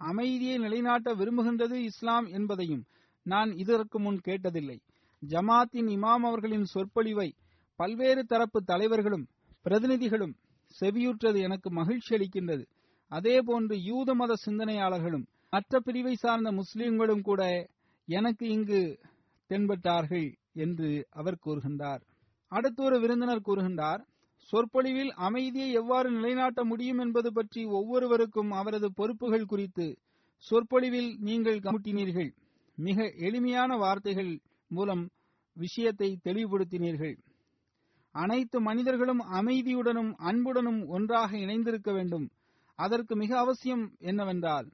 அமைதியை 0.00 0.56
நிலைநாட்ட 0.58 1.14
விரும்புகின்றது 1.14 1.76
இஸ்லாம் 1.90 2.26
என்பதையும் 2.26 2.84
நான் 3.26 3.50
இதற்கு 3.52 3.98
முன் 4.00 4.20
கேட்டதில்லை. 4.26 4.78
ஜமாத்தின் 5.22 5.88
இமாம் 5.96 6.24
அவர்களின் 6.28 6.64
சொற்பொழிவை 6.64 7.28
பல்வேறு 7.80 8.22
தரப்பு 8.24 8.60
தலைவர்களும் 8.62 9.26
பிரதிநிதிகளும் 9.62 10.34
செவியுற்றது 10.78 11.38
எனக்கு 11.40 11.68
மகிழ்ச்சி 11.70 12.10
அளிக்கின்றது. 12.16 12.64
அதேபோன்று 13.12 13.76
யூத 13.90 14.14
மத 14.14 14.32
சிந்தனையாளர்களும் 14.46 15.26
மற்ற 15.50 15.80
பிரிவை 15.80 16.14
சார்ந்த 16.14 16.50
முஸ்லிம்களும் 16.52 17.24
கூட 17.28 17.42
எனக்கு 18.08 18.44
இங்கு 18.48 18.80
தென்பட்டார்கள் 19.50 20.28
என்று 20.64 20.90
அவர் 21.10 21.42
கூறுகின்றார். 21.46 22.02
அடுத்து 22.52 22.80
ஒரு 22.82 22.96
விருந்தினர் 23.00 23.46
கூறுகின்றார் 23.48 24.02
சொற்பொழிவில் 24.52 25.10
அமைதியை 25.26 25.70
எவ்வாறு 25.72 26.08
நிலைநாட்ட 26.10 26.60
முடியும் 26.64 26.98
என்பது 26.98 27.30
பற்றி 27.32 27.62
ஒவ்வொருவருக்கும் 27.78 28.50
அவரது 28.50 28.88
பொறுப்புகள் 28.92 29.50
குறித்து 29.52 29.86
சொற்பொழிவில் 30.44 31.10
நீங்கள் 31.20 31.58
கமுட்டினீர்கள் 31.58 32.30
மிக 32.78 32.98
எளிமையான 33.28 33.76
வார்த்தைகள் 33.76 34.32
மூலம் 34.70 35.04
விஷயத்தை 35.56 36.08
தெளிவுபடுத்தினீர்கள். 36.24 37.16
அனைத்து 38.14 38.60
மனிதர்களும் 38.60 39.22
அமைதியுடனும் 39.32 40.12
அன்புடனும் 40.18 40.86
ஒன்றாக 40.88 41.36
இணைந்திருக்க 41.36 41.92
வேண்டும். 41.92 42.26
அதற்கு 42.74 43.16
மிக 43.16 43.38
அவசியம் 43.38 43.92
என்னவென்றால் 43.98 44.68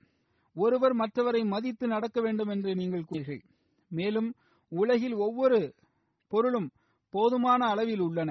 ஒருவர் 0.55 0.95
மற்றவரை 0.95 1.45
மதித்து 1.45 1.87
நடக்க 1.87 2.21
வேண்டும் 2.21 2.49
என்று 2.49 2.75
நீங்கள் 2.75 3.09
கூறுகிறீர்கள். 3.09 3.53
மேலும் 3.91 4.35
உலகில் 4.69 5.15
ஒவ்வொரு 5.15 5.75
பொருளும் 6.33 6.69
போதுமான 7.11 7.67
அளவில் 7.67 8.01
உள்ளன. 8.01 8.31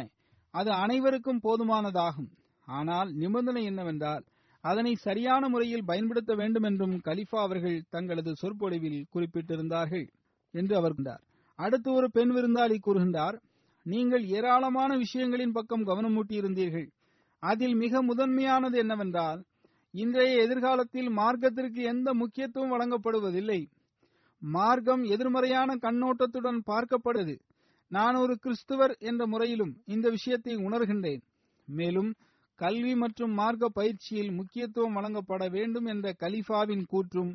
அது 0.51 0.71
அனைவருக்கும் 0.71 1.43
போதுமானதாகும். 1.43 2.29
ஆனால் 2.67 3.13
நிபந்தனை 3.13 3.63
என்னவென்றால் 3.63 4.23
அதனை 4.61 4.95
சரியான 4.95 5.49
முறையில் 5.49 5.85
பயன்படுத்த 5.85 6.35
வேண்டும் 6.35 6.63
என்றும் 6.63 6.95
கலிஃபா 6.99 7.39
அவர்கள் 7.39 7.83
தங்களது 7.89 8.35
சொற்பொழிவில் 8.35 9.05
குறிப்பிட்டிருந்தார்கள் 9.13 10.07
என்று 10.51 10.75
அவர் 10.75 10.95
அடுத்து 11.55 11.93
ஒரு 11.93 12.11
பெண் 12.11 12.31
விருந்தாளி 12.35 12.77
கூறுகின்றார் 12.79 13.37
நீங்கள் 13.85 14.23
ஏராளமான 14.27 14.91
விஷயங்களின் 14.97 15.51
பக்கம் 15.51 15.87
கவனமூட்டியிருந்தீர்கள். 15.87 16.87
அதில் 17.43 17.75
மிக 17.75 18.01
முதன்மையானது 18.01 18.77
என்னவென்றால் 18.77 19.41
இன்றைய 19.93 20.43
எதிர்காலத்தில் 20.43 21.09
மார்க்கத்திற்கு 21.09 21.81
எந்த 21.83 22.13
முக்கியத்துவம் 22.13 22.71
வழங்கப்படுவதில்லை. 22.71 23.59
மார்க்கம் 24.41 25.03
எதிர்மறையான 25.03 25.75
கண்ணோட்டத்துடன் 25.75 26.59
பார்க்கப்படுது. 26.71 27.35
நான் 27.91 28.15
ஒரு 28.15 28.33
கிறிஸ்துவர் 28.43 28.93
என்ற 28.99 29.27
முறையிலும் 29.27 29.73
இந்த 29.85 30.09
விஷயத்தை 30.09 30.55
உணர்கின்றேன். 30.57 31.21
மேலும் 31.67 32.11
கல்வி 32.59 32.93
மற்றும் 32.95 33.33
மார்க்க 33.33 33.65
பயிற்சியில் 33.69 34.31
முக்கியத்துவம் 34.31 34.93
வழங்கப்பட 34.93 35.43
வேண்டும் 35.49 35.85
என்ற 35.85 36.13
கலிஃபாவின் 36.19 36.85
கூற்றும் 36.93 37.31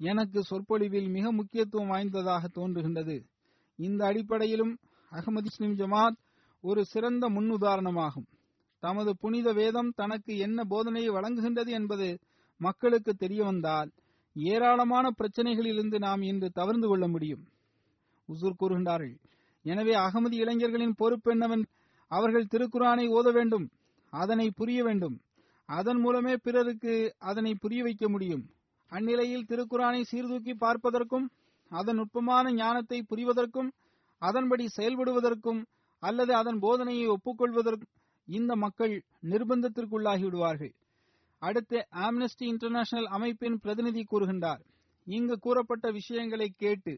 எனக்கு 0.00 0.40
சொற்பொழிவில் 0.42 1.08
மிக 1.08 1.32
முக்கியத்துவம் 1.32 1.88
வாய்ந்ததாக 1.88 2.44
தோன்றுகின்றது. 2.58 3.16
இந்த 3.78 4.00
அடிப்படையிலும் 4.06 4.72
அகமது 5.12 5.48
இஸ்லிம் 5.50 5.76
ஜமாத் 5.76 6.18
ஒரு 6.64 6.84
சிறந்த 6.84 7.24
முன்னுதாரணமாகும். 7.28 8.28
தமது 8.82 9.10
புனித 9.16 9.48
வேதம் 9.52 9.90
தனக்கு 9.96 10.32
என்ன 10.36 10.58
போதனையை 10.64 11.10
வழங்குகின்றது 11.12 11.70
என்பது 11.78 12.06
மக்களுக்கு 12.60 13.12
தெரிய 13.14 13.40
வந்தால் 13.44 13.90
ஏராளமான 14.36 15.06
பிரச்சனைகளிலிருந்து 15.18 15.98
நாம் 15.98 16.22
இன்று 16.22 16.48
தவிர்ந்து 16.50 16.88
கொள்ள 16.88 17.04
முடியும். 17.08 17.42
உசூர் 18.28 18.60
கூறுகின்றார்கள் 18.60 19.16
எனவே 19.64 19.94
அகமது 19.94 20.34
இளைஞர்களின் 20.34 20.94
பொறுப்பென்னவன்? 20.98 21.64
அவர்கள் 22.10 22.50
திருக்குரானை 22.52 23.06
ஓத 23.08 23.28
வேண்டும் 23.32 23.66
அதனை 24.12 24.46
புரிய 24.50 24.80
வேண்டும். 24.84 25.16
அதன் 25.68 26.00
மூலமே 26.00 26.34
பிறருக்கு 26.36 26.94
அதனை 27.18 27.52
புரிய 27.54 27.80
வைக்க 27.82 28.04
முடியும். 28.08 28.44
அந்நிலையில் 28.92 29.48
திருக்குரானை 29.48 30.00
சீர்தூக்கி 30.02 30.54
பார்ப்பதற்கும் 30.54 31.26
அதன் 31.72 31.96
நுட்பமான 31.96 32.52
ஞானத்தை 32.52 32.98
புரிவதற்கும் 33.02 33.68
அதன்படி 34.20 34.64
செயல்படுவதற்கும் 34.76 35.60
அல்லது 36.02 36.32
அதன் 36.34 36.58
போதனையை 36.58 37.06
ஒப்புக்கொள்வதற்கும் 37.06 37.94
இந்த 38.28 38.52
மக்கள் 38.56 38.94
நிர்பந்தத்திற்குள்ளாகி 39.30 40.24
விடுவார்கள் 40.24 40.72
அடுத்து 41.42 41.78
ஆம்னஸ்டி 42.06 42.46
இன்டர்நேஷனல் 42.52 43.08
அமைப்பின் 43.16 43.56
பிரதிநிதி 43.58 44.02
கூறுகின்றார். 44.10 44.62
இங்கு 45.06 45.36
கூறப்பட்ட 45.38 45.86
விஷயங்களை 45.90 46.48
கேட்டு 46.56 46.94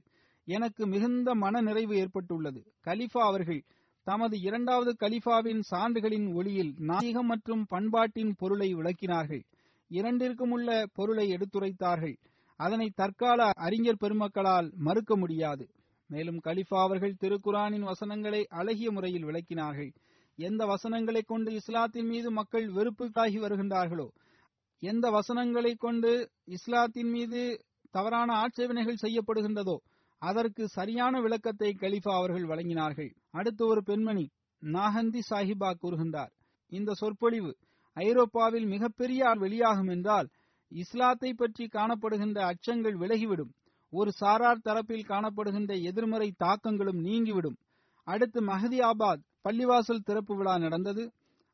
எனக்கு 0.48 0.82
மிகுந்த 0.86 1.34
மன 1.34 1.60
நிறைவு 1.60 1.94
ஏற்பட்டுள்ளது. 1.96 2.60
கலிஃபா 2.86 3.22
அவர்கள் 3.30 3.62
தமது 4.06 4.36
இரண்டாவது 4.40 4.92
கலிஃபாவின் 5.00 5.60
சான்றுகளின் 5.70 6.26
ஒளியில் 6.34 6.72
நாயகம் 6.90 7.26
மற்றும் 7.26 7.62
பண்பாட்டின் 7.68 8.32
பொருளை 8.38 8.68
விளக்கினார்கள். 8.74 9.44
இரண்டிற்கும் 9.90 10.50
உள்ள 10.50 10.68
பொருளை 10.94 11.26
எடுத்துரைத்தார்கள். 11.34 12.16
அதனை 12.60 12.88
தற்கால 12.94 13.50
அறிஞர் 13.66 14.00
பெருமக்களால் 14.00 14.68
மறுக்க 14.86 15.16
முடியாது. 15.16 15.64
மேலும் 16.12 16.40
கலிஃபா 16.46 16.78
அவர்கள் 16.86 17.20
திருக்குரானின் 17.22 17.86
வசனங்களை 17.90 18.40
அழகிய 18.60 18.88
முறையில் 18.90 19.26
விளக்கினார்கள். 19.28 19.92
எந்த 20.38 20.62
வசனங்களை 20.66 21.22
கொண்டு 21.22 21.50
இஸ்லாத்தின் 21.60 22.08
மீது 22.12 22.28
மக்கள் 22.38 22.66
வெறுப்புக்காகி 22.76 23.38
வருகின்றார்களோ 23.44 24.06
எந்த 24.82 25.06
வசனங்களை 25.16 25.72
கொண்டு 25.84 26.12
இஸ்லாத்தின் 26.56 27.10
மீது 27.16 27.40
தவறான 27.96 28.28
ஆட்சேபனைகள் 28.42 29.02
செய்யப்படுகின்றதோ 29.02 29.76
அதற்கு 30.22 30.62
சரியான 30.68 31.14
விளக்கத்தை 31.20 31.70
கலிஃபா 31.74 32.12
அவர்கள் 32.18 32.46
வழங்கினார்கள். 32.50 33.10
அடுத்து 33.38 33.62
ஒரு 33.66 33.80
பெண்மணி 33.88 34.24
நாகந்தி 34.62 35.20
சாஹிபா 35.30 35.70
கூறுகின்றார் 35.82 36.32
இந்த 36.72 36.90
சொற்பொழிவு 37.00 37.52
ஐரோப்பாவில் 37.96 38.66
மிகப்பெரிய 38.74 39.32
வெளியாகும் 39.42 39.90
என்றால் 39.94 40.28
இஸ்லாத்தை 40.72 41.30
பற்றி 41.34 41.64
காணப்படுகின்ற 41.68 42.38
அச்சங்கள் 42.50 42.96
விலகிவிடும். 43.02 43.52
ஒரு 43.92 44.12
சாரார் 44.12 44.64
தரப்பில் 44.64 45.08
காணப்படுகின்ற 45.08 45.72
எதிர்மறை 45.82 46.28
தாக்கங்களும் 46.36 47.00
நீங்கிவிடும். 47.00 47.56
அடுத்து 48.06 48.40
மஹதியாபாத் 48.46 49.24
பள்ளிவாசல் 49.44 50.06
திறப்பு 50.08 50.36
விழா 50.36 50.58
நடந்தது. 50.58 51.04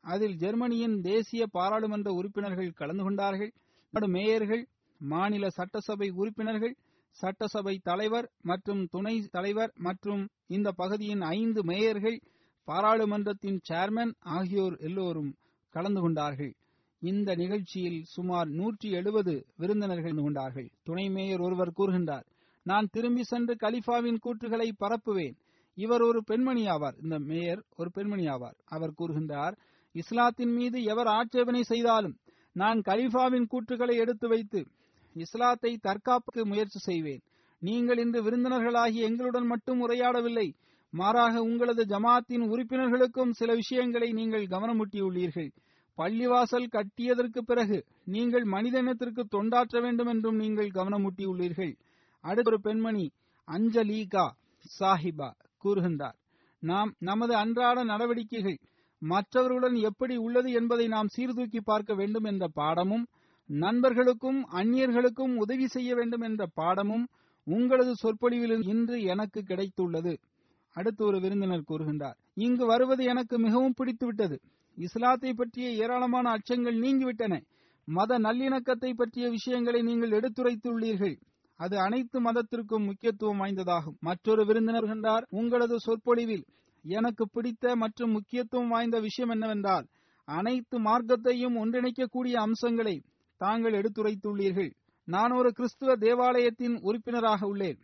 அதில் 0.03 0.35
ஜெர்மனியின் 0.35 1.01
தேசிய 1.01 1.47
பாராளுமன்ற 1.51 2.09
உறுப்பினர்கள் 2.11 2.69
கலந்து 2.71 3.03
கொண்டார்கள். 3.03 3.51
நாடு 3.93 4.07
மேயர்கள் 4.07 4.63
மாநில 5.01 5.49
சட்டசபை 5.49 6.09
உறுப்பினர்கள் 6.09 6.75
சட்டசபை 7.15 7.75
தலைவர் 7.83 8.27
மற்றும் 8.41 8.81
துணை 8.85 9.15
தலைவர் 9.31 9.71
மற்றும் 9.87 10.23
இந்த 10.47 10.71
பகுதியின் 10.71 11.21
ஐந்து 11.21 11.63
மேயர்கள் 11.63 12.17
பாராளுமன்றத்தின் 12.67 13.59
சேர்மன் 13.69 14.13
ஆகியோர் 14.19 14.75
எல்லோரும் 14.79 15.31
கலந்து 15.73 16.01
கொண்டார்கள். 16.01 16.53
இந்த 17.01 17.35
நிகழ்ச்சியில் 17.35 17.99
சுமார் 18.05 18.49
நூற்றி 18.49 18.87
எழுபது 18.91 19.33
விருந்தினர்கள் 19.57 20.17
கொண்டார்கள் 20.23 20.69
துணை 20.83 21.05
மேயர் 21.09 21.39
ஒருவர் 21.39 21.77
கூறுகின்றார் 21.77 22.25
நான் 22.65 22.87
திரும்பி 22.91 23.23
சென்று 23.23 23.53
கலிஃபாவின் 23.55 24.19
கூற்றுகளை 24.25 24.67
பரப்புவேன். 24.79 25.35
இவர் 25.77 26.01
ஒரு 26.01 26.19
பெண்மணி 26.23 26.63
ஆவார். 26.67 26.97
இந்த 27.03 27.15
மேயர் 27.19 27.61
ஒரு 27.75 27.89
பெண்மணி 27.91 28.25
ஆவார். 28.27 28.57
அவர் 28.65 28.97
கூறுகின்றார் 28.99 29.55
இஸ்லாத்தின் 29.95 30.53
மீது 30.53 30.83
எவர் 30.83 31.07
ஆட்சேபனை 31.07 31.61
செய்தாலும் 31.63 32.17
நான் 32.55 32.79
கலிஃபாவின் 32.79 33.47
கூற்றுகளை 33.53 33.95
எடுத்து 33.95 34.27
வைத்து 34.27 34.61
இஸ்லாத்தை 35.15 35.71
தற்காப்புக்கு 35.81 36.45
முயற்சி 36.45 36.79
செய்வேன். 36.79 37.21
நீங்கள் 37.61 37.97
இன்று 37.97 38.19
விருந்தினர்களாகி 38.23 38.99
எங்களுடன் 39.09 39.47
மட்டும் 39.47 39.79
உரையாடவில்லை 39.87 40.47
மாறாக 40.93 41.41
உங்களது 41.41 41.83
ஜமாத்தின் 41.85 42.45
உறுப்பினர்களுக்கும் 42.51 43.31
சில 43.31 43.53
விஷயங்களை 43.53 44.11
நீங்கள் 44.11 44.45
கவனமூட்டியுள்ளீர்கள். 44.45 45.49
பள்ளிவாசல் 45.99 46.67
கட்டியதற்கு 46.75 47.39
பிறகு 47.41 47.77
நீங்கள் 48.15 48.45
மனித 48.53 48.75
இனத்திற்கு 48.79 49.23
தொண்டாற்ற 49.35 49.81
வேண்டும் 49.81 50.09
என்றும் 50.13 50.37
நீங்கள் 50.43 50.75
கவனமூட்டியுள்ளீர்கள். 50.77 51.73
அடுத்த 52.23 52.49
ஒரு 52.51 52.59
பெண்மணி 52.61 53.05
அஞ்சலீகா 53.47 54.25
சாஹிபா 54.65 55.29
கூறுகின்றார் 55.63 56.17
நாம் 56.63 56.89
நமது 56.99 57.33
அன்றாட 57.35 57.77
நடவடிக்கைகள் 57.83 58.57
மற்றவர்களுடன் 59.01 59.75
எப்படி 59.89 60.15
உள்ளது 60.17 60.49
என்பதை 60.51 60.85
நாம் 60.87 61.11
சீர்தூக்கி 61.15 61.59
பார்க்க 61.61 61.93
வேண்டும் 61.93 62.23
என்ற 62.23 62.45
பாடமும் 62.53 63.05
நண்பர்களுக்கும் 63.49 64.39
அந்நியர்களுக்கும் 64.59 65.33
உதவி 65.35 65.67
செய்ய 65.67 65.91
வேண்டும் 65.95 66.21
என்ற 66.21 66.43
பாடமும் 66.53 67.05
உங்களது 67.47 67.93
சொற்பொழிவில் 67.95 68.65
இன்று 68.73 68.97
எனக்கு 69.13 69.39
கிடைத்துள்ளது. 69.47 70.13
அடுத்து 70.75 71.01
ஒரு 71.05 71.17
விருந்தினர் 71.19 71.69
கூறுகின்றார் 71.69 72.17
இங்கு 72.45 72.65
வருவது 72.65 73.03
எனக்கு 73.03 73.35
மிகவும் 73.39 73.77
பிடித்துவிட்டது. 73.79 74.37
இஸ்லாத்தை 74.85 75.31
பற்றிய 75.33 75.69
ஏராளமான 75.83 76.25
அச்சங்கள் 76.35 76.77
நீங்கிவிட்டன. 76.85 77.33
மத 77.87 78.19
நல்லிணக்கத்தை 78.19 78.91
பற்றிய 78.93 79.25
விஷயங்களை 79.29 79.81
நீங்கள் 79.81 80.15
எடுத்துரைத்துள்ளீர்கள். 80.19 81.15
அது 81.59 81.75
அனைத்து 81.85 82.17
மதத்திற்கும் 82.21 82.85
முக்கியத்துவம் 82.89 83.39
வாய்ந்ததாகும். 83.41 83.97
மற்றொரு 84.07 84.43
விருந்தினர் 84.45 84.89
கண்டார் 84.91 85.25
உங்களது 85.39 85.77
சொற்பொழிவில் 85.79 86.45
எனக்கு 86.85 87.23
பிடித்த 87.27 87.75
மற்றும் 87.75 88.11
முக்கியத்துவம் 88.11 88.71
வாய்ந்த 88.73 88.97
விஷயம் 88.99 89.29
என்னவென்றால் 89.29 89.87
அனைத்து 90.27 90.77
மார்க்கத்தையும் 90.79 91.55
ஒன்றிணைக்கக்கூடிய 91.61 92.35
அம்சங்களை 92.45 92.95
தாங்கள் 93.41 93.77
எடுத்துரைத்துள்ளீர்கள். 93.79 94.71
நான் 95.07 95.31
ஒரு 95.31 95.49
கிறிஸ்துவ 95.57 95.91
தேவாலயத்தின் 96.05 96.75
உறுப்பினராக 96.87 97.41
உள்ளேன். 97.51 97.79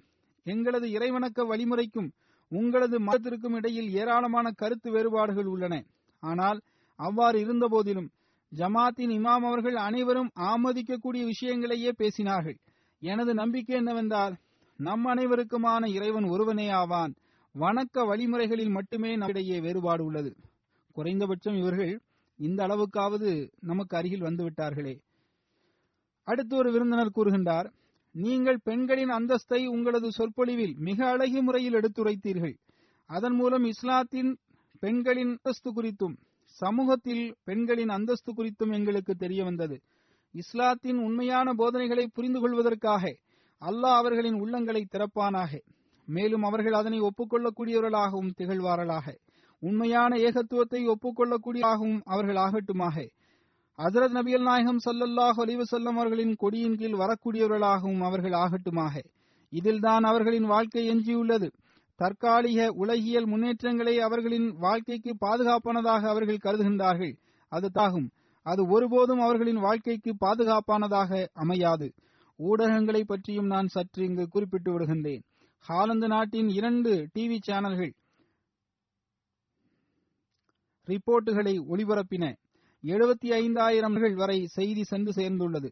எங்களது 0.46 0.88
இறைவணக்க 0.89 1.43
வழிமுறைக்கும் 1.52 2.10
உங்களது 2.52 2.98
மதத்திற்கும் 3.00 3.56
இடையில் 3.56 3.89
ஏராளமான 4.02 4.48
கருத்து 4.62 4.89
வேறுபாடுகள் 4.91 5.50
உள்ளன. 5.54 5.76
ஆனால் 6.24 6.60
அவ்வாறு 6.96 7.39
இருந்தபோதிலும் 7.39 8.10
ஜமாத்தின் 8.52 9.14
இமாம் 9.18 9.46
அவர்கள் 9.50 9.76
அனைவரும் 9.76 10.32
ஆமதிக்கக்கூடிய 10.36 11.24
விஷயங்களையே 11.26 11.91
பேசினார்கள். 11.98 12.58
எனது 13.00 13.34
நம்பிக்கை 13.34 13.76
என்னவென்றால் 13.76 14.36
நம் 14.78 15.06
அனைவருக்குமான 15.06 15.88
இறைவன் 15.88 16.24
ஒருவனே 16.24 16.70
ஆவான். 16.70 17.16
வணக்க 17.56 18.06
வழிமுறைகளில் 18.06 18.70
மட்டுமே 18.70 19.16
நம்மிடையே 19.16 19.60
வேறுபாடு 19.60 20.04
உள்ளது. 20.04 20.36
குறைந்தபட்சம் 20.91 21.56
இவர்கள் 21.56 22.02
இந்த 22.39 22.68
அளவுக்காவது 22.68 23.50
நமக்கு 23.62 23.98
அருகில் 23.98 24.24
வந்துவிட்டார்களே. 24.24 24.96
அடுத்து 26.24 26.56
ஒரு 26.56 26.72
விருந்தினர் 26.72 27.16
கூறுகின்றார் 27.16 27.68
நீங்கள் 28.12 28.60
பெண்களின் 28.64 29.10
அந்தஸ்தை 29.10 29.66
உங்களது 29.66 30.12
சொற்பொழிவில் 30.12 30.76
மிக 30.78 31.10
அழகிய 31.10 31.41
முறையில் 31.41 31.74
எடுத்துரைத்தீர்கள். 31.74 32.56
அதன் 33.10 33.36
மூலம் 33.36 33.66
இஸ்லாத்தின் 33.66 34.38
பெண்களின் 34.80 35.34
அந்தஸ்து 35.36 35.70
குறித்தும் 35.74 36.16
சமூகத்தில் 36.62 37.24
பெண்களின் 37.47 37.91
அந்தஸ்து 37.95 38.32
குறித்தும் 38.32 38.74
எங்களுக்கு 38.78 39.14
தெரிய 39.16 39.41
வந்தது 39.43 39.78
இஸ்லாத்தின் 40.36 40.99
உண்மையான 41.08 41.47
போதனைகளை 41.53 42.06
புரிந்து 42.08 42.39
கொள்வதற்காக 42.39 43.03
அல்லாஹ் 43.62 43.99
அவர்களின் 44.01 44.38
உள்ளங்களை 44.43 44.82
திறப்பானாக. 44.86 45.51
மேலும் 46.08 46.43
அவர்கள் 46.43 46.76
அதனை 46.80 46.99
ஒப்புக்கொள்ளக்கூடியவர்களாகவும் 47.01 48.34
திகழ்வார்களாக. 48.39 49.08
உண்மையான 49.62 50.12
ஏகத்துவத்தை 50.28 50.82
ஒப்புக்கொள்ளக்கூடியதாகவும் 50.93 52.01
அவர்கள் 52.06 52.39
ஆகட்டுமாக 52.45 52.95
ஹசரத் 53.80 54.16
நபியல் 54.18 54.45
நாயகம் 54.49 54.82
சல்லல்லாஹ் 54.86 55.38
அலிவசல்லம் 55.43 55.97
அவர்களின் 55.99 56.34
கொடியின் 56.43 56.78
கீழ் 56.80 56.99
வரக்கூடியவர்களாகவும் 57.01 58.03
அவர்கள் 58.10 58.36
ஆகட்டுமாக 58.43 58.93
இதில்தான் 59.53 60.06
அவர்களின் 60.12 60.47
வாழ்க்கை 60.53 60.84
எஞ்சியுள்ளது. 60.93 61.47
தற்காலிக 61.96 62.72
உலகியல் 62.72 63.26
முன்னேற்றங்களை 63.26 64.00
அவர்களின் 64.00 64.50
வாழ்க்கைக்கு 64.58 65.16
பாதுகாப்பானதாக 65.26 66.08
அவர்கள் 66.10 66.43
கருதுகின்றார்கள். 66.43 67.18
அது 67.48 67.72
தாகும். 67.72 68.10
அது 68.43 68.68
ஒருபோதும் 68.68 69.20
அவர்களின் 69.20 69.56
வாழ்க்கைக்கு 69.56 70.16
பாதுகாப்பானதாக 70.26 71.28
அமையாது. 71.34 71.93
ஊடகங்களை 72.39 73.04
பற்றியும் 73.04 73.46
நான் 73.46 73.68
சற்று 73.68 74.06
இங்கு 74.06 74.28
குறிப்பிட்டு 74.28 74.80
விடுகின்றேன். 74.80 75.24
ஹாலந்து 75.60 76.08
நாட்டின் 76.08 76.50
இரண்டு 76.50 77.10
டிவி 77.20 77.38
சேனல்கள் 77.41 77.93
ரிப்போர்ட்டுகளை 80.88 81.54
ஒளிபரப்பின. 81.70 82.36
எழுபத்தி 82.84 83.32
ஐந்தாயிரம் 83.34 84.16
வரை 84.16 84.46
செய்தி 84.46 84.84
சென்று 84.84 85.12
சேர்ந்துள்ளது. 85.12 85.72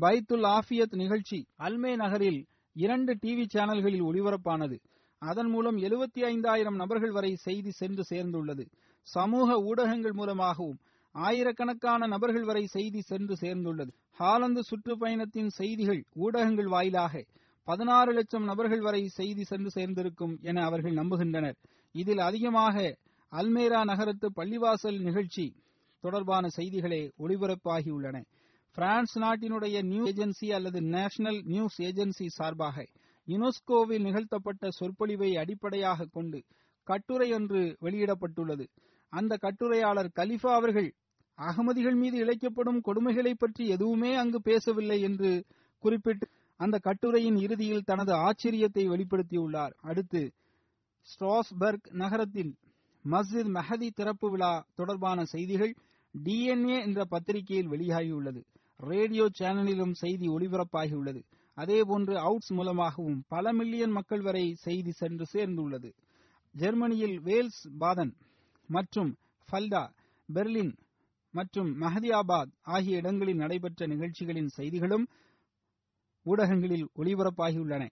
பைத்துல் 0.00 0.44
ஆஃபியத் 0.46 0.94
நிகழ்ச்சி 0.94 1.46
அல்மே 1.58 1.96
நகரில் 1.96 2.46
இரண்டு 2.72 3.14
டிவி 3.14 3.44
சேனல்களில் 3.54 4.02
ஒளிபரப்பானது. 4.02 4.76
அதன் 5.22 5.50
மூலம் 5.50 5.76
எழுபத்தி 5.76 6.20
ஐந்தாயிரம் 6.24 6.74
நபர்கள் 6.74 7.10
வரை 7.10 7.32
செய்தி 7.36 7.70
சென்று 7.70 8.04
சேர்ந்துள்ளது. 8.10 8.64
சமூக 9.06 9.58
ஊடகங்கள் 9.60 10.12
மூலமாகவும் 10.12 10.78
ஆயிரக்கணக்கான 11.14 12.06
நபர்கள் 12.06 12.44
வரை 12.44 12.64
செய்தி 12.66 13.00
சென்று 13.00 13.34
சேர்ந்துள்ளது. 13.40 13.92
ஹாலந்து 14.10 14.60
சுற்றுப்பயணத்தின் 14.70 15.50
செய்திகள் 15.58 16.02
ஊடகங்கள் 16.14 16.66
வாயிலாக 16.66 17.24
பதினாறு 17.68 18.12
லட்சம் 18.12 18.44
நபர்கள் 18.44 18.80
வரை 18.80 19.02
செய்தி 19.08 19.44
சென்று 19.44 19.70
சேர்ந்திருக்கும் 19.74 20.34
என 20.42 20.64
அவர்கள் 20.64 20.94
நம்புகின்றனர். 20.94 21.58
இதில் 21.94 22.22
அதிகமாக 22.28 22.76
அல்மேரா 23.32 23.80
நகரத்து 23.84 24.28
பள்ளிவாசல் 24.36 25.00
நிகழ்ச்சி 25.00 25.46
தொடர்பான 26.04 26.48
செய்திகளே 26.48 27.02
ஒளிபரப்பாகியுள்ளன. 27.18 28.16
பிரான்ஸ் 28.76 29.14
நாட்டினுடைய 29.18 29.76
நியூஸ் 29.82 30.08
ஏஜென்சி 30.10 30.48
அல்லது 30.58 30.78
நேஷனல் 30.96 31.40
நியூஸ் 31.44 31.78
ஏஜென்சி 31.82 32.26
சார்பாக 32.38 32.76
யுனெஸ்கோவில் 33.28 34.02
நிகழ்த்தப்பட்ட 34.02 34.70
சொற்பொழிவை 34.70 35.36
அடிப்படையாக 35.36 36.08
கொண்டு 36.12 36.38
கட்டுரை 36.82 37.32
ஒன்று 37.32 37.76
வெளியிடப்பட்டுள்ளது. 37.80 38.64
அந்த 39.12 39.36
கட்டுரையாளர் 39.36 40.10
கலிஃபா 40.16 40.52
அவர்கள் 40.54 40.94
அகமதிகள் 41.38 41.94
மீது 41.94 42.16
இழைக்கப்படும் 42.18 42.80
கொடுமைகளை 42.86 43.32
பற்றி 43.34 43.68
எதுவுமே 43.68 44.14
அங்கு 44.14 44.40
பேசவில்லை 44.42 45.00
என்று 45.00 45.30
குறிப்பிட்டு 45.78 46.26
அந்த 46.56 46.78
கட்டுரையின் 46.78 47.36
இறுதியில் 47.36 47.84
தனது 47.84 48.12
ஆச்சரியத்தை 48.12 48.84
வெளிப்படுத்தியுள்ளார். 48.88 49.74
அடுத்து 49.80 50.22
ஸ்ட்ராஸ்பர்க் 51.08 51.88
நகரத்தில் 51.92 52.52
மஸ்ஜித் 53.04 53.52
மெஹதி 53.54 53.88
திறப்பு 53.90 54.30
விழா 54.30 54.66
தொடர்பான 54.74 55.24
செய்திகள் 55.24 55.72
டிஎன்ஏ 56.14 56.76
என்ற 56.82 57.04
பத்திரிகையில் 57.04 57.70
வெளியாகியுள்ளது. 57.70 58.40
ரேடியோ 58.76 59.28
சேனலிலும் 59.38 59.92
செய்தி 59.92 60.28
ஒளிபரப்பாகியுள்ளது 60.28 61.20
அதேபோன்று 61.56 62.14
அவுட்ஸ் 62.26 62.52
மூலமாகவும் 62.58 63.24
பல 63.28 63.52
மில்லியன் 63.52 63.90
மக்கள் 63.90 64.20
வரை 64.20 64.44
செய்தி 64.54 64.90
சென்று 64.90 65.24
சேர்ந்துள்ளது. 65.32 65.90
ஜெர்மனியில் 66.54 67.16
வேல்ஸ் 67.20 67.62
பாதன் 67.80 68.12
மற்றும் 68.68 69.10
ஃபல்டா 69.48 69.82
பெர்லின் 70.28 70.72
மற்றும் 71.34 71.80
மஹதியாபாத் 71.80 72.52
ஆகிய 72.74 72.96
இடங்களில் 72.96 73.36
நடைபெற்ற 73.36 73.86
நிகழ்ச்சிகளின் 73.86 74.50
செய்திகளும் 74.58 75.04
ஊடகங்களில் 76.26 76.86
ஒளிபரப்பாகியுள்ளன. 76.98 77.84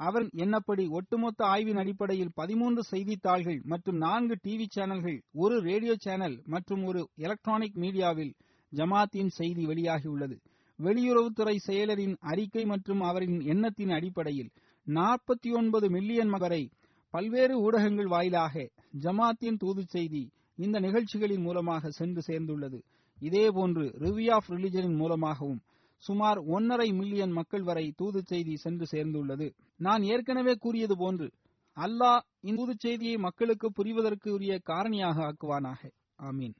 அவர் 0.00 0.26
என்னப்படி 0.34 0.84
ஒட்டுமொத்த 0.88 1.40
ஆய்வின் 1.44 1.76
அடிப்படையில் 1.76 2.34
பதிமூன்று 2.34 2.82
செய்தித்தாள்கள் 2.82 3.60
மற்றும் 3.64 3.96
நான்கு 3.96 4.34
டிவி 4.44 4.66
சேனல்கள் 4.70 5.18
ஒரு 5.32 5.56
ரேடியோ 5.60 5.94
சேனல் 5.98 6.36
மற்றும் 6.46 6.84
ஒரு 6.84 7.00
எலக்ட்ரானிக் 7.16 7.78
மீடியாவில் 7.84 8.32
ஜமாத்தின் 8.72 9.32
செய்தி 9.38 9.66
வெளியாகியுள்ளது. 9.66 10.36
வெளியுறவுத்துறை 10.82 11.56
செயலரின் 11.66 12.16
அறிக்கை 12.20 12.64
மற்றும் 12.64 13.00
அவரின் 13.00 13.40
எண்ணத்தின் 13.40 13.90
அடிப்படையில் 13.90 14.50
நாற்பத்தி 14.86 15.56
ஒன்பது 15.56 15.90
மில்லியன் 15.90 16.28
வரை 16.28 16.70
பல்வேறு 17.10 17.60
ஊடகங்கள் 17.60 18.06
வாயிலாக 18.06 18.70
ஜமாத்தின் 19.00 19.56
தூது 19.56 19.82
செய்தி 19.86 20.30
இந்த 20.56 20.80
நிகழ்ச்சிகளின் 20.80 21.40
மூலமாக 21.40 21.88
சென்று 21.88 22.22
சேர்ந்துள்ளது. 22.26 22.78
இதேபோன்று 23.18 23.84
ரிவ்யூ 23.98 24.32
ஆஃப் 24.32 24.50
ரிலிஜனின் 24.50 24.96
மூலமாகவும் 24.96 25.60
சுமார் 26.02 26.38
ஒன்னரை 26.38 26.94
மில்லியன் 26.94 27.30
மக்கள் 27.30 27.62
வரை 27.62 27.92
தூது 27.96 28.22
செய்தி 28.22 28.54
சென்று 28.56 28.86
சேர்ந்துள்ளது. 28.92 29.46
நான் 29.76 30.02
ஏற்கனவே 30.02 30.54
கூறியது 30.54 30.96
போன்று 30.96 31.28
அல்லாஹ் 31.76 32.20
இந்த 32.40 32.56
தூது 32.56 32.74
செய்தியை 32.78 33.16
மக்களுக்கு 33.16 33.72
புரிவதற்கு 33.72 34.32
உரிய 34.32 34.60
காரணியாக 34.66 35.18
ஆக்குவானாக. 35.30 35.80
ஆமீன். 36.22 36.54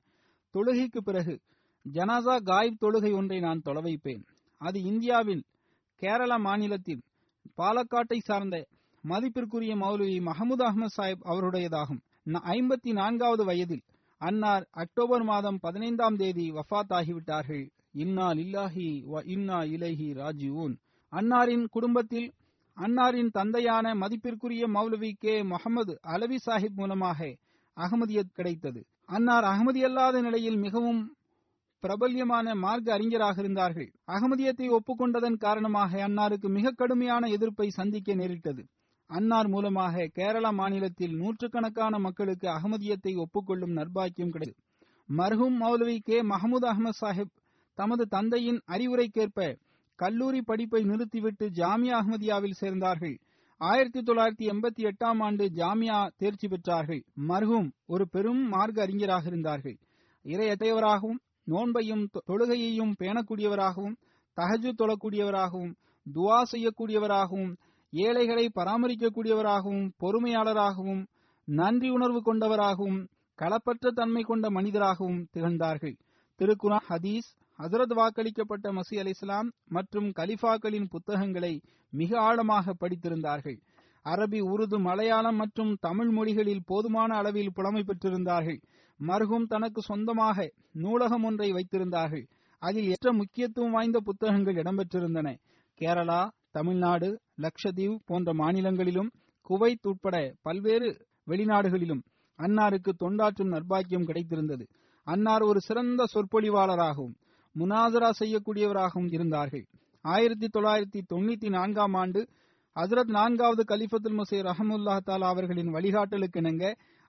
தொழுகைக்கு 0.54 1.00
பிறகு 1.04 1.40
ஜனாசா 1.92 2.42
காயிப் 2.42 2.80
தொழுகை 2.84 3.14
ஒன்றை 3.14 3.40
நான் 3.40 3.60
தொலை 3.60 3.82
வைப்பேன். 3.82 4.24
அது 4.56 4.82
இந்தியாவில் 4.82 5.44
கேரள 5.94 6.38
மாநிலத்தில் 6.38 7.02
பாலக்காட்டை 7.56 8.18
சார்ந்த 8.18 8.66
மதிப்பிற்குரிய 9.04 9.76
மௌலவி 9.76 10.18
மஹமூத் 10.20 10.62
அகமது 10.68 10.86
சாஹிப் 10.96 11.24
அவருடையதாகும். 11.24 12.00
ஐம்பத்தி 12.26 12.92
நான்காவது 12.92 13.44
வயதில் 13.44 13.82
அன்னார் 14.16 14.68
அக்டோபர் 14.70 15.22
மாதம் 15.22 15.58
பதினைந்தாம் 15.58 16.16
தேதி 16.16 16.50
வஃத் 16.50 16.92
ஆகிவிட்டார்கள் 16.92 17.70
இன்னா 17.92 18.30
லில்லாஹி 18.30 18.88
வ 19.12 19.22
இன்னா 19.24 19.58
இலஹி 19.60 20.08
ராஜிஊன். 20.14 20.74
அன்னாரின் 21.12 21.66
குடும்பத்தில் 21.66 22.32
அன்னாரின் 22.76 23.30
தந்தையான 23.30 23.94
மதிப்பிற்குரிய 23.94 24.68
மௌலவி 24.68 25.12
கே. 25.18 25.42
முகமது 25.42 25.98
அலவி 26.02 26.36
சாஹிப் 26.46 26.74
மூலமாக 26.74 27.36
அகமதியத் 27.76 28.32
கிடைத்தது. 28.32 28.86
அன்னார் 29.04 29.44
அகமதியல்லாத 29.44 30.20
நிலையில் 30.20 30.56
மிகவும் 30.56 31.16
பிரபல்யமான 31.80 32.54
மார்க்க 32.54 32.92
அறிஞராக 32.92 33.40
இருந்தார்கள். 33.40 33.92
அகமதியத்தை 34.06 34.66
ஒப்புக்கொண்டதன் 34.68 35.36
காரணமாக 35.36 36.08
அன்னாருக்கு 36.08 36.48
மிக 36.48 36.70
கடுமையான 36.70 37.28
எதிர்ப்பை 37.28 37.68
சந்திக்க 37.68 38.14
நேரிட்டது. 38.14 38.66
அன்னார் 39.06 39.48
மூலமாக 39.48 40.06
கேரள 40.06 40.52
மாநிலத்தில் 40.52 41.16
நூற்றுக்கணக்கான 41.16 41.98
மக்களுக்கு 41.98 42.48
அகமதியத்தை 42.48 43.14
ஒப்புக்கொள்ளும் 43.16 43.76
நர்பாக்கியம் 43.76 44.30
கிடைத்தது. 44.30 44.66
மர்ஹூம் 45.16 45.56
மௌலவி 45.60 45.98
கே. 45.98 46.22
மஹமூத் 46.22 46.66
அகமது 46.72 46.90
சாஹிப் 47.00 47.34
தமது 47.74 48.06
தந்தையின் 48.06 48.60
அறிவுரைக்கேற்ப 48.66 49.58
கல்லூரி 49.94 50.42
படிப்பை 50.42 50.82
நிறுத்திவிட்டு 50.82 51.46
ஜாமியா 51.46 51.94
அஹமதியாவில் 52.00 52.58
சேர்ந்தார்கள். 52.60 53.18
ஆயிரத்தி 53.56 54.00
தொள்ளாயிரத்தி 54.00 54.50
எண்பத்தி 54.52 54.90
எட்டாம் 54.90 55.18
ஆண்டு 55.18 55.44
ஜாமியா 55.54 56.10
தேர்ச்சி 56.16 56.48
பெற்றார்கள். 56.48 57.02
மர்ஹூம் 57.28 57.70
ஒரு 57.86 58.08
பெரும் 58.08 58.48
மார்க்க 58.48 58.82
அறிஞராக 58.82 59.26
இருந்தார்கள். 59.26 59.78
இறையத்தையவராகவும் 60.24 61.18
நோன்பையும் 61.52 62.04
தொழுகையையும் 62.30 62.92
பேணக்கூடியவராகவும் 63.00 63.96
தகஜு 64.36 64.70
தொழக்கூடியவராகவும் 64.80 65.72
துவா 66.06 66.38
செய்யக்கூடியவராகவும் 66.52 67.52
ஏழைகளை 67.92 68.44
பராமரிக்கக்கூடியவராகவும் 68.54 69.86
பொறுமையாளராகவும் 70.02 71.02
நன்றி 71.48 71.88
உணர்வு 71.90 72.20
கொண்டவராகவும் 72.22 72.98
களப்பற்ற 73.38 73.90
தன்மை 73.90 74.22
கொண்ட 74.22 74.46
மனிதராகவும் 74.50 75.20
திகழ்ந்தார்கள். 75.32 75.96
திருக்குறா 76.40 76.78
ஹதீஸ் 76.88 77.28
ஹசரத் 77.58 77.94
வாக்களிக்கப்பட்ட 77.98 78.66
மசி 78.72 78.96
அலி 78.98 79.12
இஸ்லாம் 79.16 79.48
மற்றும் 79.68 80.08
கலிஃபாக்களின் 80.18 80.88
புத்தகங்களை 80.88 81.52
மிக 81.92 82.10
ஆழமாக 82.20 82.74
படித்திருந்தார்கள். 82.80 83.58
அரபி 84.04 84.40
உருது 84.52 84.78
மலையாளம் 84.78 85.36
மற்றும் 85.36 85.72
தமிழ் 85.86 86.10
மொழிகளில் 86.10 86.66
போதுமான 86.66 87.10
அளவில் 87.16 87.52
புலமை 87.52 87.82
பெற்றிருந்தார்கள். 87.82 88.60
மருகும் 89.06 89.46
தனக்கு 89.46 89.82
சொந்தமாக 89.82 90.52
நூலகம் 90.72 91.24
ஒன்றை 91.24 91.52
வைத்திருந்தார்கள். 91.52 92.26
அதில் 92.62 92.88
எற்ற 92.88 93.12
முக்கியத்துவம் 93.12 93.70
வாய்ந்த 93.70 94.00
புத்தகங்கள் 94.00 94.54
இடம்பெற்றிருந்தன. 94.54 95.36
கேரளா 95.80 96.30
தமிழ்நாடு 96.50 97.20
லட்சத்தீவு 97.36 97.98
போன்ற 98.04 98.34
மாநிலங்களிலும் 98.34 99.10
குவைத் 99.50 99.86
உட்பட 99.86 100.34
பல்வேறு 100.42 101.06
வெளிநாடுகளிலும் 101.26 102.02
அன்னாருக்கு 102.38 102.92
தொண்டாற்றும் 103.04 103.52
நர்பாக்கியம் 103.54 104.08
கிடைத்திருந்தது. 104.08 104.66
அன்னார் 105.02 105.42
ஒரு 105.42 105.60
சிறந்த 105.60 106.04
சொற்பொழிவாளராகவும் 106.14 107.14
முனாசரா 107.54 108.10
செய்யக்கூடியவராகவும் 108.18 109.12
இருந்தார்கள். 109.12 109.64
ஆயிரத்தி 110.00 110.48
தொள்ளாயிரத்தி 110.58 111.00
தொண்ணூத்தி 111.14 111.48
நான்காம் 111.48 111.94
ஆண்டு 111.94 112.28
ஹசரத் 112.76 113.10
நான்காவது 113.10 113.76
கலிஃபத்துல் 113.76 114.16
முசை 114.18 114.38
ரஹமுல்லா 114.40 114.96
தாலா 115.06 115.28
அவர்களின் 115.28 115.74
வழிகாட்டலுக்கு 115.74 116.36
இணங்க 116.36 116.64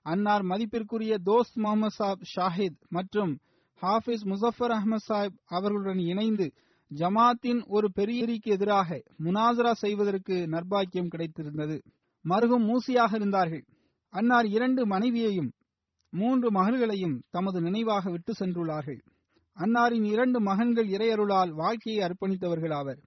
அன்னார் 0.06 0.42
மதிப்பிற்குரிய 0.42 1.18
தோஸ்த் 1.24 1.54
முகமது 1.54 1.90
சாப் 1.90 2.22
ஷாஹித் 2.36 2.78
மற்றும் 2.88 3.38
ஹாஃபிஸ் 3.82 4.24
முசஃபர் 4.24 4.72
அஹமது 4.76 4.96
சாஹிப் 5.08 5.36
அவர்களுடன் 5.44 5.98
இணைந்து 5.98 6.52
ஜமாத்தின் 6.90 7.60
ஒரு 7.66 7.92
பெரியரிக்கு 7.92 8.50
எதிராக 8.50 9.02
முனாசரா 9.18 9.72
செய்வதற்கு 9.72 10.46
நர்பாக்கியம் 10.50 11.12
கிடைத்திருந்தது. 11.14 11.76
மருகும் 12.24 12.64
மூசியாக 12.70 13.14
இருந்தார்கள். 13.14 13.64
அன்னார் 14.08 14.46
இரண்டு 14.46 14.86
மனைவியையும் 14.86 15.52
மூன்று 16.12 16.50
மகள்களையும் 16.50 17.22
தமது 17.30 17.60
நினைவாக 17.60 18.10
விட்டு 18.10 18.32
சென்றுள்ளார்கள். 18.40 19.00
அன்னாரின் 19.56 20.04
இரண்டு 20.04 20.40
மகன்கள் 20.40 20.86
இறையருளால் 20.86 21.50
வாழ்க்கையை 21.50 22.00
அர்ப்பணித்தவர்கள் 22.02 22.74
ஆவர். 22.74 23.00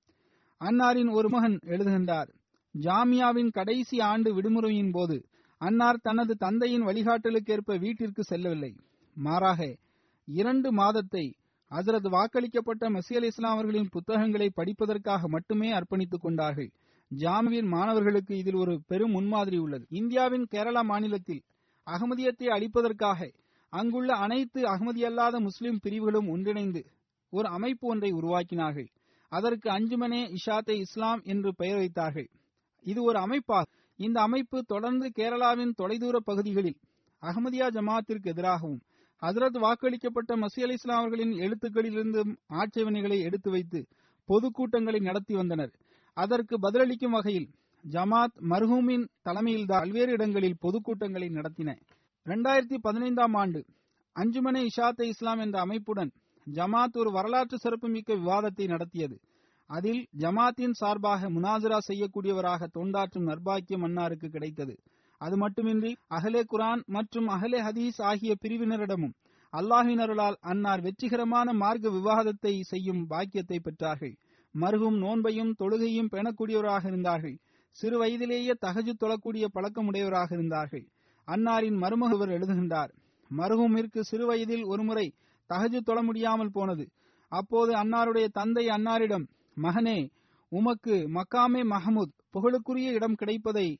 அன்னாரின் 0.62 1.12
ஒரு 1.12 1.30
மகன் 1.30 1.60
எழுதுகின்றார் 1.66 2.30
ஜாமியாவின் 2.76 3.52
கடைசி 3.52 4.00
ஆண்டு 4.00 4.42
விடுமுறையின் 4.42 4.92
போது 4.92 5.18
அன்னார் 5.66 6.04
தனது 6.04 6.34
தந்தையின் 6.36 6.86
வழிகாட்டலுக்கேற்ப 6.86 7.76
வீட்டிற்கு 7.80 8.24
செல்லவில்லை. 8.24 8.72
மாறாக 9.18 9.62
இரண்டு 10.28 10.70
மாதத்தை 10.72 11.26
ஹசரத் 11.72 12.10
வாக்களிக்கப்பட்ட 12.16 12.84
மசி 12.96 13.14
அலி 13.16 13.28
இஸ்லாம் 13.28 13.54
அவர்களின் 13.54 13.92
புத்தகங்களை 13.92 14.48
படிப்பதற்காக 14.56 15.28
மட்டுமே 15.28 15.70
அர்ப்பணித்துக் 15.72 16.22
கொண்டார்கள். 16.22 16.70
ஜாமியின் 17.12 17.70
மாணவர்களுக்கு 17.76 18.34
இதில் 18.38 18.56
ஒரு 18.56 18.74
பெரும் 18.88 19.12
முன்மாதிரி 19.12 19.58
உள்ளது. 19.58 19.86
இந்தியாவின் 19.90 20.46
கேரளா 20.52 20.84
மாநிலத்தில் 20.84 21.42
அகமதியத்தை 21.88 22.48
அளிப்பதற்காக 22.56 23.30
அங்குள்ள 23.74 24.12
அனைத்து 24.16 24.62
அகமதியல்லாத 24.64 25.36
முஸ்லிம் 25.40 25.80
பிரிவுகளும் 25.82 26.28
ஒன்றிணைந்து 26.28 26.82
ஒரு 27.34 27.48
அமைப்பு 27.48 27.86
ஒன்றை 27.88 28.12
உருவாக்கினார்கள். 28.12 28.90
அதற்கு 29.32 29.68
அஞ்சுமனே 29.70 30.22
இஷாத்தை 30.38 30.76
இஸ்லாம் 30.86 31.22
என்று 31.24 31.52
பெயர் 31.56 31.76
வைத்தார்கள். 31.76 32.30
இது 32.86 33.00
ஒரு 33.04 33.18
அமைப்பாகும். 33.20 33.80
இந்த 33.96 34.22
அமைப்பு 34.22 34.64
தொடர்ந்து 34.64 35.12
கேரளாவின் 35.16 35.74
தொலைதூர 35.82 36.20
பகுதிகளில் 36.20 36.80
அகமதியா 37.22 37.68
ஜமாத்திற்கு 37.70 38.24
எதிராகவும் 38.24 38.82
ஹசரத் 39.22 39.60
வாக்களிக்கப்பட்ட 39.60 40.36
மசி 40.36 40.62
அலி 40.62 40.74
இஸ்லாம் 40.74 41.00
அவர்களின் 41.00 41.32
எழுத்துக்களிலிருந்தும் 41.32 42.36
ஆட்சேபனைகளை 42.50 43.22
எடுத்து 43.22 43.52
வைத்து 43.52 43.88
பொதுக்கூட்டங்களை 44.30 45.02
நடத்தி 45.02 45.34
வந்தனர். 45.36 45.72
அதற்கு 46.14 46.60
பதிலளிக்கும் 46.60 47.12
வகையில் 47.12 47.50
ஜமாத் 47.92 48.36
மர்ஹூமின் 48.50 49.08
தலைமையில் 49.22 49.66
பல்வேறு 49.68 50.12
இடங்களில் 50.12 50.58
பொதுக்கூட்டங்களை 50.62 51.30
நடத்தின. 51.30 51.78
இரண்டாயிரத்தி 52.26 52.78
பதினைந்தாம் 52.82 53.34
ஆண்டு 53.34 53.66
அஞ்சுமனை 54.16 54.68
இஷாத்தை 54.68 55.04
இஸ்லாம் 55.04 55.40
என்ற 55.40 55.60
அமைப்புடன் 55.60 56.12
ஜமாத் 56.54 56.98
ஒரு 56.98 57.12
வரலாற்று 57.12 57.58
சிறப்புமிக்க 57.58 58.14
விவாதத்தை 58.14 58.68
நடத்தியது. 58.68 59.20
அதில் 59.76 60.02
ஜமாத்தின் 60.22 60.76
சார்பாக 60.80 61.30
முனாசரா 61.36 61.78
செய்யக்கூடியவராக 61.88 62.68
தொண்டாற்றும் 62.78 63.28
நர்பாக்கியம் 63.30 63.86
அன்னாருக்கு 63.88 64.28
கிடைத்தது. 64.30 64.76
அது 65.22 65.36
மட்டுமின்றி 65.38 65.92
அகலே 66.18 66.42
குரான் 66.52 66.82
மற்றும் 66.96 67.28
அகலே 67.36 67.60
ஹதீஸ் 67.68 68.00
ஆகிய 68.10 68.34
பிரிவினரிடமும் 68.44 69.16
அல்லாஹினருளால் 69.54 70.38
அன்னார் 70.52 70.82
வெற்றிகரமான 70.82 71.48
மார்க்க 71.54 71.96
விவாதத்தை 71.98 72.54
செய்யும் 72.72 73.02
பாக்கியத்தை 73.12 73.58
பெற்றார்கள். 73.60 74.14
மருகும் 74.56 74.98
நோன்பையும் 75.04 75.52
தொழுகையும் 75.62 76.12
பேணக்கூடியவராக 76.14 76.84
இருந்தார்கள். 76.92 77.36
சிறு 77.76 77.98
வயதிலேயே 78.02 78.54
தகஜு 78.66 78.94
தொழக்கூடிய 79.04 79.46
பழக்கமுடையவராக 79.56 80.30
இருந்தார்கள். 80.38 80.86
அன்னாரின் 81.28 81.78
மருமகவர் 81.84 82.34
எழுதுகின்றார் 82.38 82.92
மருகுமிற்கு 83.32 84.02
சிறு 84.10 84.26
வயதில் 84.30 84.66
ஒருமுறை 84.72 85.08
தகஜு 85.50 85.80
தொழ 85.88 86.00
முடியாமல் 86.02 86.56
போனது. 86.58 86.86
அப்போது 87.32 87.72
அன்னாருடைய 87.82 88.26
தந்தை 88.40 88.66
அன்னாரிடம் 88.76 89.26
மகனே 89.62 90.10
உமக்கு 90.50 90.94
மக்காமே 90.94 91.64
மஹமுத் 91.64 92.14
புகழுக்குரிய 92.34 92.92
இடம் 92.92 93.16
கிடைப்பதை 93.16 93.80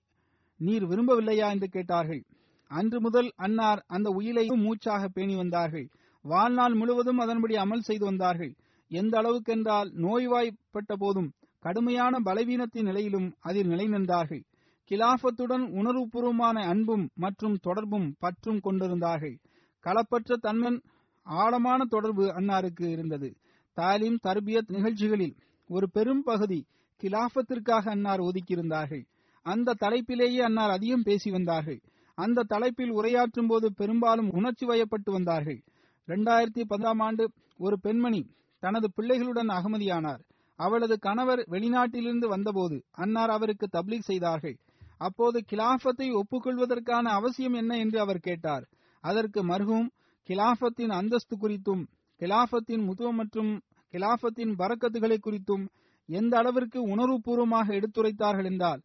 நீர் 0.58 0.84
விரும்பவில்லையா? 0.84 1.50
என்று 1.50 1.68
கேட்டார்கள். 1.68 2.24
அன்று 2.68 3.02
முதல் 3.02 3.32
அன்னார் 3.36 3.84
அந்த 3.88 4.10
உயிலையும் 4.10 4.60
மூச்சாக 4.60 5.08
பேணி 5.08 5.36
வந்தார்கள். 5.36 5.90
வாழ்நாள் 6.22 6.74
முழுவதும் 6.74 7.18
அதன்படி 7.18 7.56
அமல் 7.56 7.80
செய்து 7.80 8.06
வந்தார்கள். 8.06 8.56
எந்த 8.88 9.22
அளவுக்கென்றால் 9.22 9.90
நோய்வாய்ப்பட்ட 9.94 10.96
போதும் 10.98 11.32
கடுமையான 11.60 12.20
பலவீனத்தின் 12.20 12.84
நிலையிலும் 12.84 13.34
அதில் 13.40 13.68
நிலை 13.68 13.86
நின்றார்கள். 13.86 14.44
கிலாஃபத்துடன் 14.90 15.66
உணர்வுபூர்வமான 15.72 16.66
அன்பும் 16.68 17.10
மற்றும் 17.16 17.56
தொடர்பும் 17.56 18.16
பற்றும் 18.20 18.60
கொண்டிருந்தார்கள். 18.60 19.40
களப்பற்ற 19.84 20.36
தன்மன் 20.42 20.82
ஆழமான 21.24 21.86
தொடர்பு 21.86 22.26
அன்னாருக்கு 22.26 22.90
இருந்தது. 22.90 23.36
தாலிம் 23.74 24.20
தர்பியத் 24.24 24.72
நிகழ்ச்சிகளில் 24.72 25.36
ஒரு 25.76 25.88
பெரும் 25.90 26.24
பகுதி 26.24 26.60
கிலாஃபத்திற்காக 27.04 27.86
அன்னார் 27.96 28.22
ஒதுக்கியிருந்தார்கள். 28.22 29.04
அந்த 29.46 29.76
தலைப்பிலேயே 29.84 30.42
அன்னார் 30.48 30.74
அதிகம் 30.78 31.06
பேசி 31.08 31.30
வந்தார்கள். 31.32 31.80
அந்த 32.18 32.46
தலைப்பில் 32.54 32.92
உரையாற்றும் 32.92 33.50
போது 33.52 33.68
பெரும்பாலும் 33.74 34.30
உணர்ச்சி 34.38 34.66
வயப்பட்டு 34.66 35.12
வந்தார்கள். 35.12 35.60
இரண்டாயிரத்தி 36.08 36.64
பத்தாம் 36.72 37.00
ஆண்டு 37.00 37.24
ஒரு 37.58 37.76
பெண்மணி 37.80 38.22
தனது 38.64 38.88
பிள்ளைகளுடன் 38.98 39.52
அகமதியானார். 39.58 40.22
அவளது 40.60 40.96
கணவர் 41.00 41.42
வெளிநாட்டிலிருந்து 41.54 42.28
வந்தபோது 42.28 42.78
அன்னார் 43.04 43.30
அவருக்கு 43.30 43.68
தப்லீக் 43.68 44.10
செய்தார்கள். 44.10 44.56
அப்போது 44.98 45.38
கிலாஃபத்தை 45.52 46.08
ஒப்புக்கொள்வதற்கான 46.20 47.06
அவசியம் 47.20 47.56
என்ன 47.62 47.72
என்று 47.78 47.98
அவர் 48.00 48.26
கேட்டார். 48.28 48.66
அதற்கு 49.04 49.40
மருகும் 49.44 49.88
கிலாஃபத்தின் 50.30 50.94
அந்தஸ்து 51.00 51.36
குறித்தும் 51.38 51.84
கிலாஃபத்தின் 52.22 52.84
முத்துவம் 52.88 53.20
மற்றும் 53.22 53.52
கிலாபத்தின் 53.94 54.54
பறக்கத்துகளை 54.60 55.18
குறித்தும் 55.20 55.66
எந்த 56.10 56.34
அளவிற்கு 56.38 56.80
உணர்வுபூர்வமாக 56.88 57.68
எடுத்துரைத்தார்கள் 57.80 58.48
என்றால் 58.52 58.82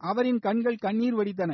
அவரின் 0.00 0.38
கண்கள் 0.38 0.82
கண்ணீர் 0.84 1.16
வடித்தன. 1.18 1.52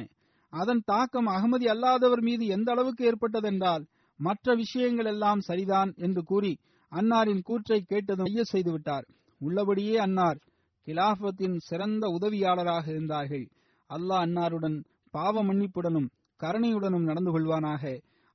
அதன் 0.53 0.83
தாக்கம் 0.85 1.27
அகமதி 1.27 1.67
அல்லாதவர் 1.73 2.23
மீது 2.23 2.45
எந்த 2.47 2.69
அளவுக்கு 2.73 3.03
ஏற்பட்டதென்றால் 3.05 3.85
மற்ற 4.21 4.55
விஷயங்கள் 4.55 5.05
எல்லாம் 5.05 5.41
சரிதான் 5.41 5.91
என்று 5.97 6.23
கூறி 6.23 6.53
அன்னாரின் 6.93 7.43
கூற்றை 7.43 7.79
கேட்டதும் 7.81 8.29
ஐய 8.31 8.43
செய்துவிட்டார் 8.53 9.07
உள்ளபடியே 9.41 9.97
அன்னார் 9.97 10.39
கிலாபத்தின் 10.87 11.57
சிறந்த 11.59 12.05
உதவியாளராக 12.19 12.87
இருந்தார்கள். 12.89 13.47
அல்லாஹ் 13.91 14.25
அன்னாருடன் 14.27 14.77
பாவ 15.15 15.43
மன்னிப்புடனும் 15.45 16.09
கருணையுடனும் 16.41 17.09
நடந்து 17.11 17.31
கொள்வானாக. 17.33 17.85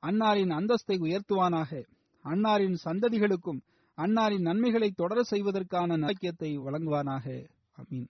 அன்னாரின் 0.04 0.52
அந்தஸ்தை 0.60 0.98
உயர்த்துவானாக. 1.06 1.72
அன்னாரின் 2.26 2.78
சந்ததிகளுக்கும் 2.86 3.60
அன்னாரின் 4.02 4.40
நன்மைகளை 4.40 4.90
தொடர 4.92 5.24
செய்வதற்கான 5.24 5.98
நலக்கியத்தை 5.98 6.58
வழங்குவானாக. 6.58 7.26
அமீன் 7.78 8.10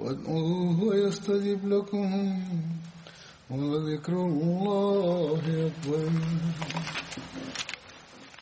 وادعوه 0.00 0.96
يستجب 0.96 1.68
لكم 1.68 2.38
ولذكر 3.50 4.12
الله 4.12 5.40
أكبر. 5.66 6.10